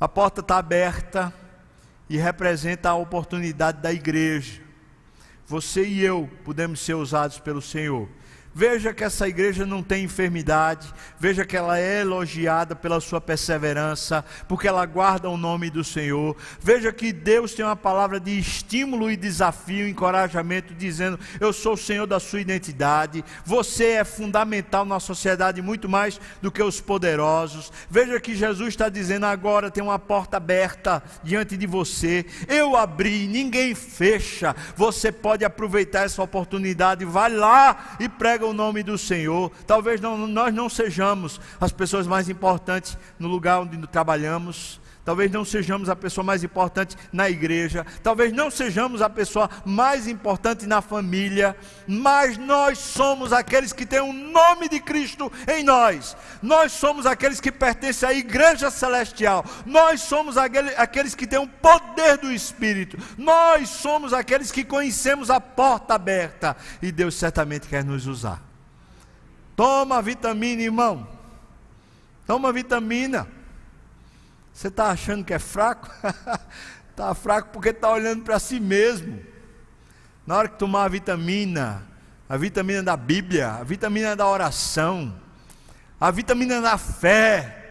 A 0.00 0.08
porta 0.08 0.40
está 0.40 0.56
aberta 0.56 1.32
e 2.08 2.16
representa 2.16 2.88
a 2.88 2.94
oportunidade 2.94 3.82
da 3.82 3.92
igreja. 3.92 4.62
Você 5.46 5.84
e 5.84 6.02
eu 6.02 6.30
podemos 6.44 6.80
ser 6.80 6.94
usados 6.94 7.38
pelo 7.38 7.60
Senhor 7.60 8.08
Veja 8.54 8.92
que 8.92 9.02
essa 9.02 9.26
igreja 9.26 9.64
não 9.64 9.82
tem 9.82 10.04
enfermidade, 10.04 10.92
veja 11.18 11.44
que 11.44 11.56
ela 11.56 11.78
é 11.78 12.02
elogiada 12.02 12.76
pela 12.76 13.00
sua 13.00 13.18
perseverança, 13.18 14.22
porque 14.46 14.68
ela 14.68 14.84
guarda 14.84 15.30
o 15.30 15.38
nome 15.38 15.70
do 15.70 15.82
Senhor. 15.82 16.36
Veja 16.60 16.92
que 16.92 17.12
Deus 17.12 17.54
tem 17.54 17.64
uma 17.64 17.74
palavra 17.74 18.20
de 18.20 18.38
estímulo 18.38 19.10
e 19.10 19.16
desafio, 19.16 19.88
encorajamento, 19.88 20.74
dizendo: 20.74 21.18
Eu 21.40 21.50
sou 21.50 21.72
o 21.72 21.78
Senhor 21.78 22.06
da 22.06 22.20
sua 22.20 22.42
identidade. 22.42 23.24
Você 23.44 23.92
é 23.92 24.04
fundamental 24.04 24.84
na 24.84 25.00
sociedade 25.00 25.62
muito 25.62 25.88
mais 25.88 26.20
do 26.42 26.52
que 26.52 26.62
os 26.62 26.78
poderosos. 26.78 27.72
Veja 27.88 28.20
que 28.20 28.34
Jesus 28.34 28.68
está 28.68 28.90
dizendo: 28.90 29.24
Agora 29.24 29.70
tem 29.70 29.82
uma 29.82 29.98
porta 29.98 30.36
aberta 30.36 31.02
diante 31.22 31.56
de 31.56 31.66
você. 31.66 32.26
Eu 32.46 32.76
abri, 32.76 33.26
ninguém 33.26 33.74
fecha. 33.74 34.54
Você 34.76 35.10
pode 35.10 35.42
aproveitar 35.42 36.04
essa 36.04 36.22
oportunidade. 36.22 37.06
Vai 37.06 37.32
lá 37.32 37.96
e 37.98 38.08
prega 38.10 38.41
o 38.44 38.52
nome 38.52 38.82
do 38.82 38.98
Senhor. 38.98 39.50
Talvez 39.66 40.00
não, 40.00 40.26
nós 40.26 40.52
não 40.52 40.68
sejamos 40.68 41.40
as 41.60 41.72
pessoas 41.72 42.06
mais 42.06 42.28
importantes 42.28 42.98
no 43.18 43.28
lugar 43.28 43.60
onde 43.60 43.86
trabalhamos. 43.86 44.81
Talvez 45.04 45.32
não 45.32 45.44
sejamos 45.44 45.88
a 45.88 45.96
pessoa 45.96 46.24
mais 46.24 46.44
importante 46.44 46.96
na 47.12 47.28
igreja, 47.28 47.84
talvez 48.04 48.32
não 48.32 48.52
sejamos 48.52 49.02
a 49.02 49.10
pessoa 49.10 49.50
mais 49.64 50.06
importante 50.06 50.64
na 50.64 50.80
família, 50.80 51.56
mas 51.88 52.38
nós 52.38 52.78
somos 52.78 53.32
aqueles 53.32 53.72
que 53.72 53.84
têm 53.84 54.00
o 54.00 54.12
nome 54.12 54.68
de 54.68 54.78
Cristo 54.78 55.30
em 55.48 55.64
nós. 55.64 56.16
Nós 56.40 56.70
somos 56.70 57.04
aqueles 57.04 57.40
que 57.40 57.50
pertencem 57.50 58.08
à 58.08 58.14
igreja 58.14 58.70
celestial. 58.70 59.44
Nós 59.66 60.02
somos 60.02 60.36
aqueles 60.36 61.16
que 61.16 61.26
têm 61.26 61.40
o 61.40 61.48
poder 61.48 62.18
do 62.18 62.30
Espírito. 62.30 62.96
Nós 63.18 63.70
somos 63.70 64.12
aqueles 64.12 64.52
que 64.52 64.62
conhecemos 64.62 65.30
a 65.30 65.40
porta 65.40 65.94
aberta 65.94 66.56
e 66.80 66.92
Deus 66.92 67.16
certamente 67.16 67.66
quer 67.66 67.84
nos 67.84 68.06
usar. 68.06 68.40
Toma 69.56 70.00
vitamina, 70.00 70.62
irmão. 70.62 71.08
Toma 72.24 72.52
vitamina. 72.52 73.41
Você 74.52 74.68
está 74.68 74.90
achando 74.90 75.24
que 75.24 75.32
é 75.32 75.38
fraco? 75.38 75.90
Está 76.90 77.14
fraco 77.16 77.48
porque 77.52 77.70
está 77.70 77.90
olhando 77.90 78.22
para 78.22 78.38
si 78.38 78.60
mesmo. 78.60 79.20
Na 80.26 80.36
hora 80.36 80.48
que 80.48 80.58
tomar 80.58 80.84
a 80.84 80.88
vitamina, 80.88 81.82
a 82.28 82.36
vitamina 82.36 82.82
da 82.82 82.96
Bíblia, 82.96 83.52
a 83.52 83.64
vitamina 83.64 84.14
da 84.14 84.26
oração, 84.26 85.18
a 86.00 86.10
vitamina 86.10 86.60
da 86.60 86.76
fé, 86.78 87.62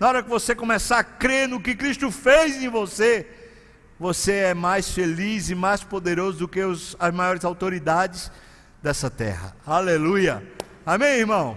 na 0.00 0.08
hora 0.08 0.22
que 0.22 0.28
você 0.28 0.54
começar 0.54 0.98
a 0.98 1.04
crer 1.04 1.46
no 1.46 1.60
que 1.60 1.74
Cristo 1.74 2.10
fez 2.10 2.56
em 2.62 2.68
você, 2.68 3.28
você 3.98 4.32
é 4.32 4.54
mais 4.54 4.90
feliz 4.90 5.50
e 5.50 5.54
mais 5.54 5.84
poderoso 5.84 6.38
do 6.38 6.48
que 6.48 6.62
os, 6.62 6.96
as 6.98 7.12
maiores 7.12 7.44
autoridades 7.44 8.32
dessa 8.82 9.10
terra. 9.10 9.54
Aleluia. 9.66 10.42
Amém, 10.86 11.18
irmão? 11.18 11.56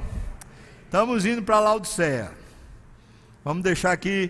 Estamos 0.84 1.25
indo 1.25 1.41
para 1.41 1.61
Laodiceia. 1.61 2.31
Vamos 3.45 3.63
deixar 3.63 3.93
aqui 3.93 4.29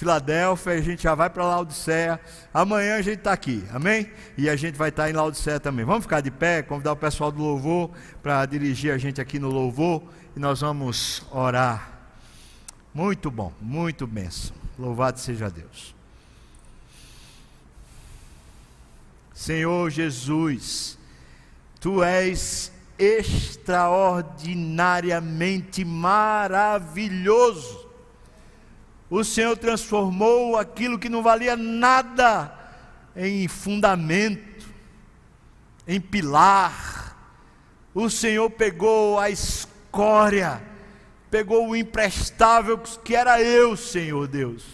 Filadélfia, 0.00 0.72
a 0.72 0.80
gente 0.80 1.02
já 1.02 1.14
vai 1.14 1.28
para 1.28 1.44
Laodiceia. 1.44 2.18
Amanhã 2.54 2.96
a 2.96 3.02
gente 3.02 3.18
está 3.18 3.32
aqui, 3.32 3.62
amém? 3.70 4.10
E 4.34 4.48
a 4.48 4.56
gente 4.56 4.78
vai 4.78 4.88
estar 4.88 5.02
tá 5.02 5.10
em 5.10 5.12
Laodiceia 5.12 5.60
também. 5.60 5.84
Vamos 5.84 6.04
ficar 6.04 6.22
de 6.22 6.30
pé, 6.30 6.62
convidar 6.62 6.92
o 6.92 6.96
pessoal 6.96 7.30
do 7.30 7.42
louvor 7.42 7.90
para 8.22 8.46
dirigir 8.46 8.94
a 8.94 8.96
gente 8.96 9.20
aqui 9.20 9.38
no 9.38 9.50
louvor 9.50 10.02
e 10.34 10.40
nós 10.40 10.62
vamos 10.62 11.22
orar. 11.30 12.00
Muito 12.94 13.30
bom, 13.30 13.52
muito 13.60 14.06
benção. 14.06 14.56
Louvado 14.78 15.20
seja 15.20 15.50
Deus. 15.50 15.94
Senhor 19.34 19.90
Jesus, 19.90 20.96
Tu 21.78 22.02
és 22.02 22.72
extraordinariamente 22.98 25.84
maravilhoso 25.84 27.79
o 29.10 29.24
Senhor 29.24 29.56
transformou 29.56 30.56
aquilo 30.56 30.98
que 30.98 31.08
não 31.08 31.20
valia 31.20 31.56
nada 31.56 32.56
em 33.16 33.48
fundamento, 33.48 34.68
em 35.86 36.00
pilar. 36.00 37.16
O 37.92 38.08
Senhor 38.08 38.48
pegou 38.50 39.18
a 39.18 39.28
escória, 39.28 40.62
pegou 41.28 41.68
o 41.68 41.74
imprestável 41.74 42.78
que 42.78 43.16
era 43.16 43.42
eu, 43.42 43.76
Senhor 43.76 44.28
Deus, 44.28 44.64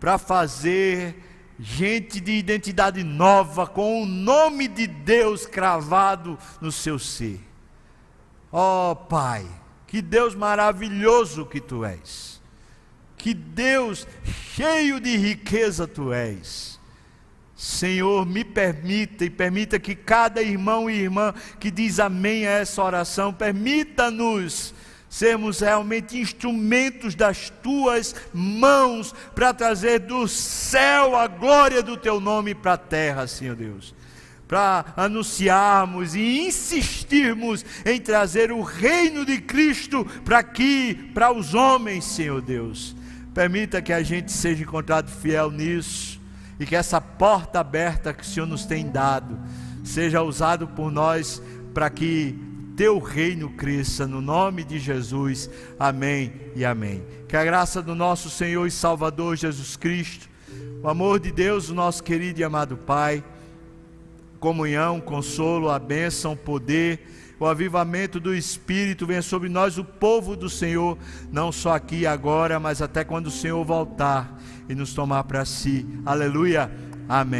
para 0.00 0.18
fazer 0.18 1.22
gente 1.56 2.20
de 2.20 2.32
identidade 2.32 3.04
nova, 3.04 3.64
com 3.64 4.02
o 4.02 4.06
nome 4.06 4.66
de 4.66 4.88
Deus 4.88 5.46
cravado 5.46 6.36
no 6.60 6.72
seu 6.72 6.98
ser. 6.98 7.40
Ó 8.50 8.90
oh, 8.90 8.96
Pai, 8.96 9.46
que 9.86 10.02
Deus 10.02 10.34
maravilhoso 10.34 11.46
que 11.46 11.60
tu 11.60 11.84
és 11.84 12.31
que 13.22 13.32
Deus 13.32 14.04
cheio 14.56 14.98
de 14.98 15.16
riqueza 15.16 15.86
tu 15.86 16.12
és. 16.12 16.76
Senhor, 17.54 18.26
me 18.26 18.42
permita 18.42 19.24
e 19.24 19.30
permita 19.30 19.78
que 19.78 19.94
cada 19.94 20.42
irmão 20.42 20.90
e 20.90 20.94
irmã 20.94 21.32
que 21.60 21.70
diz 21.70 22.00
amém 22.00 22.48
a 22.48 22.50
essa 22.50 22.82
oração, 22.82 23.32
permita-nos 23.32 24.74
sermos 25.08 25.60
realmente 25.60 26.18
instrumentos 26.18 27.14
das 27.14 27.48
tuas 27.62 28.12
mãos 28.34 29.14
para 29.36 29.54
trazer 29.54 30.00
do 30.00 30.26
céu 30.26 31.14
a 31.14 31.28
glória 31.28 31.80
do 31.80 31.96
teu 31.96 32.18
nome 32.18 32.56
para 32.56 32.72
a 32.72 32.78
terra, 32.78 33.28
Senhor 33.28 33.54
Deus. 33.54 33.94
Para 34.48 34.86
anunciarmos 34.96 36.16
e 36.16 36.40
insistirmos 36.40 37.64
em 37.86 38.00
trazer 38.00 38.50
o 38.50 38.62
reino 38.62 39.24
de 39.24 39.40
Cristo 39.40 40.04
para 40.24 40.38
aqui, 40.38 41.12
para 41.14 41.32
os 41.32 41.54
homens, 41.54 42.04
Senhor 42.04 42.42
Deus 42.42 43.00
Permita 43.34 43.80
que 43.80 43.92
a 43.92 44.02
gente 44.02 44.30
seja 44.30 44.62
encontrado 44.62 45.10
fiel 45.10 45.50
nisso 45.50 46.20
e 46.60 46.66
que 46.66 46.76
essa 46.76 47.00
porta 47.00 47.60
aberta 47.60 48.12
que 48.12 48.22
o 48.22 48.26
Senhor 48.26 48.46
nos 48.46 48.64
tem 48.64 48.90
dado 48.90 49.38
seja 49.84 50.22
usado 50.22 50.68
por 50.68 50.92
nós 50.92 51.42
para 51.72 51.88
que 51.88 52.38
teu 52.76 52.98
reino 52.98 53.50
cresça 53.50 54.06
no 54.06 54.20
nome 54.20 54.64
de 54.64 54.78
Jesus. 54.78 55.48
Amém 55.78 56.32
e 56.54 56.64
amém. 56.64 57.02
Que 57.28 57.36
a 57.36 57.44
graça 57.44 57.82
do 57.82 57.94
nosso 57.94 58.30
Senhor 58.30 58.66
e 58.66 58.70
Salvador 58.70 59.36
Jesus 59.36 59.76
Cristo, 59.76 60.28
o 60.82 60.88
amor 60.88 61.20
de 61.20 61.30
Deus, 61.30 61.68
o 61.68 61.74
nosso 61.74 62.02
querido 62.02 62.40
e 62.40 62.44
amado 62.44 62.76
Pai, 62.76 63.24
comunhão, 64.38 65.00
consolo, 65.00 65.70
a 65.70 65.78
bênção, 65.78 66.36
poder, 66.36 67.00
o 67.42 67.46
avivamento 67.46 68.20
do 68.20 68.32
Espírito 68.32 69.04
venha 69.04 69.20
sobre 69.20 69.48
nós, 69.48 69.76
o 69.76 69.84
povo 69.84 70.36
do 70.36 70.48
Senhor, 70.48 70.96
não 71.32 71.50
só 71.50 71.74
aqui 71.74 72.00
e 72.00 72.06
agora, 72.06 72.60
mas 72.60 72.80
até 72.80 73.02
quando 73.02 73.26
o 73.26 73.30
Senhor 73.32 73.64
voltar 73.64 74.40
e 74.68 74.74
nos 74.76 74.94
tomar 74.94 75.24
para 75.24 75.44
si. 75.44 75.84
Aleluia. 76.06 76.70
Amém. 77.08 77.30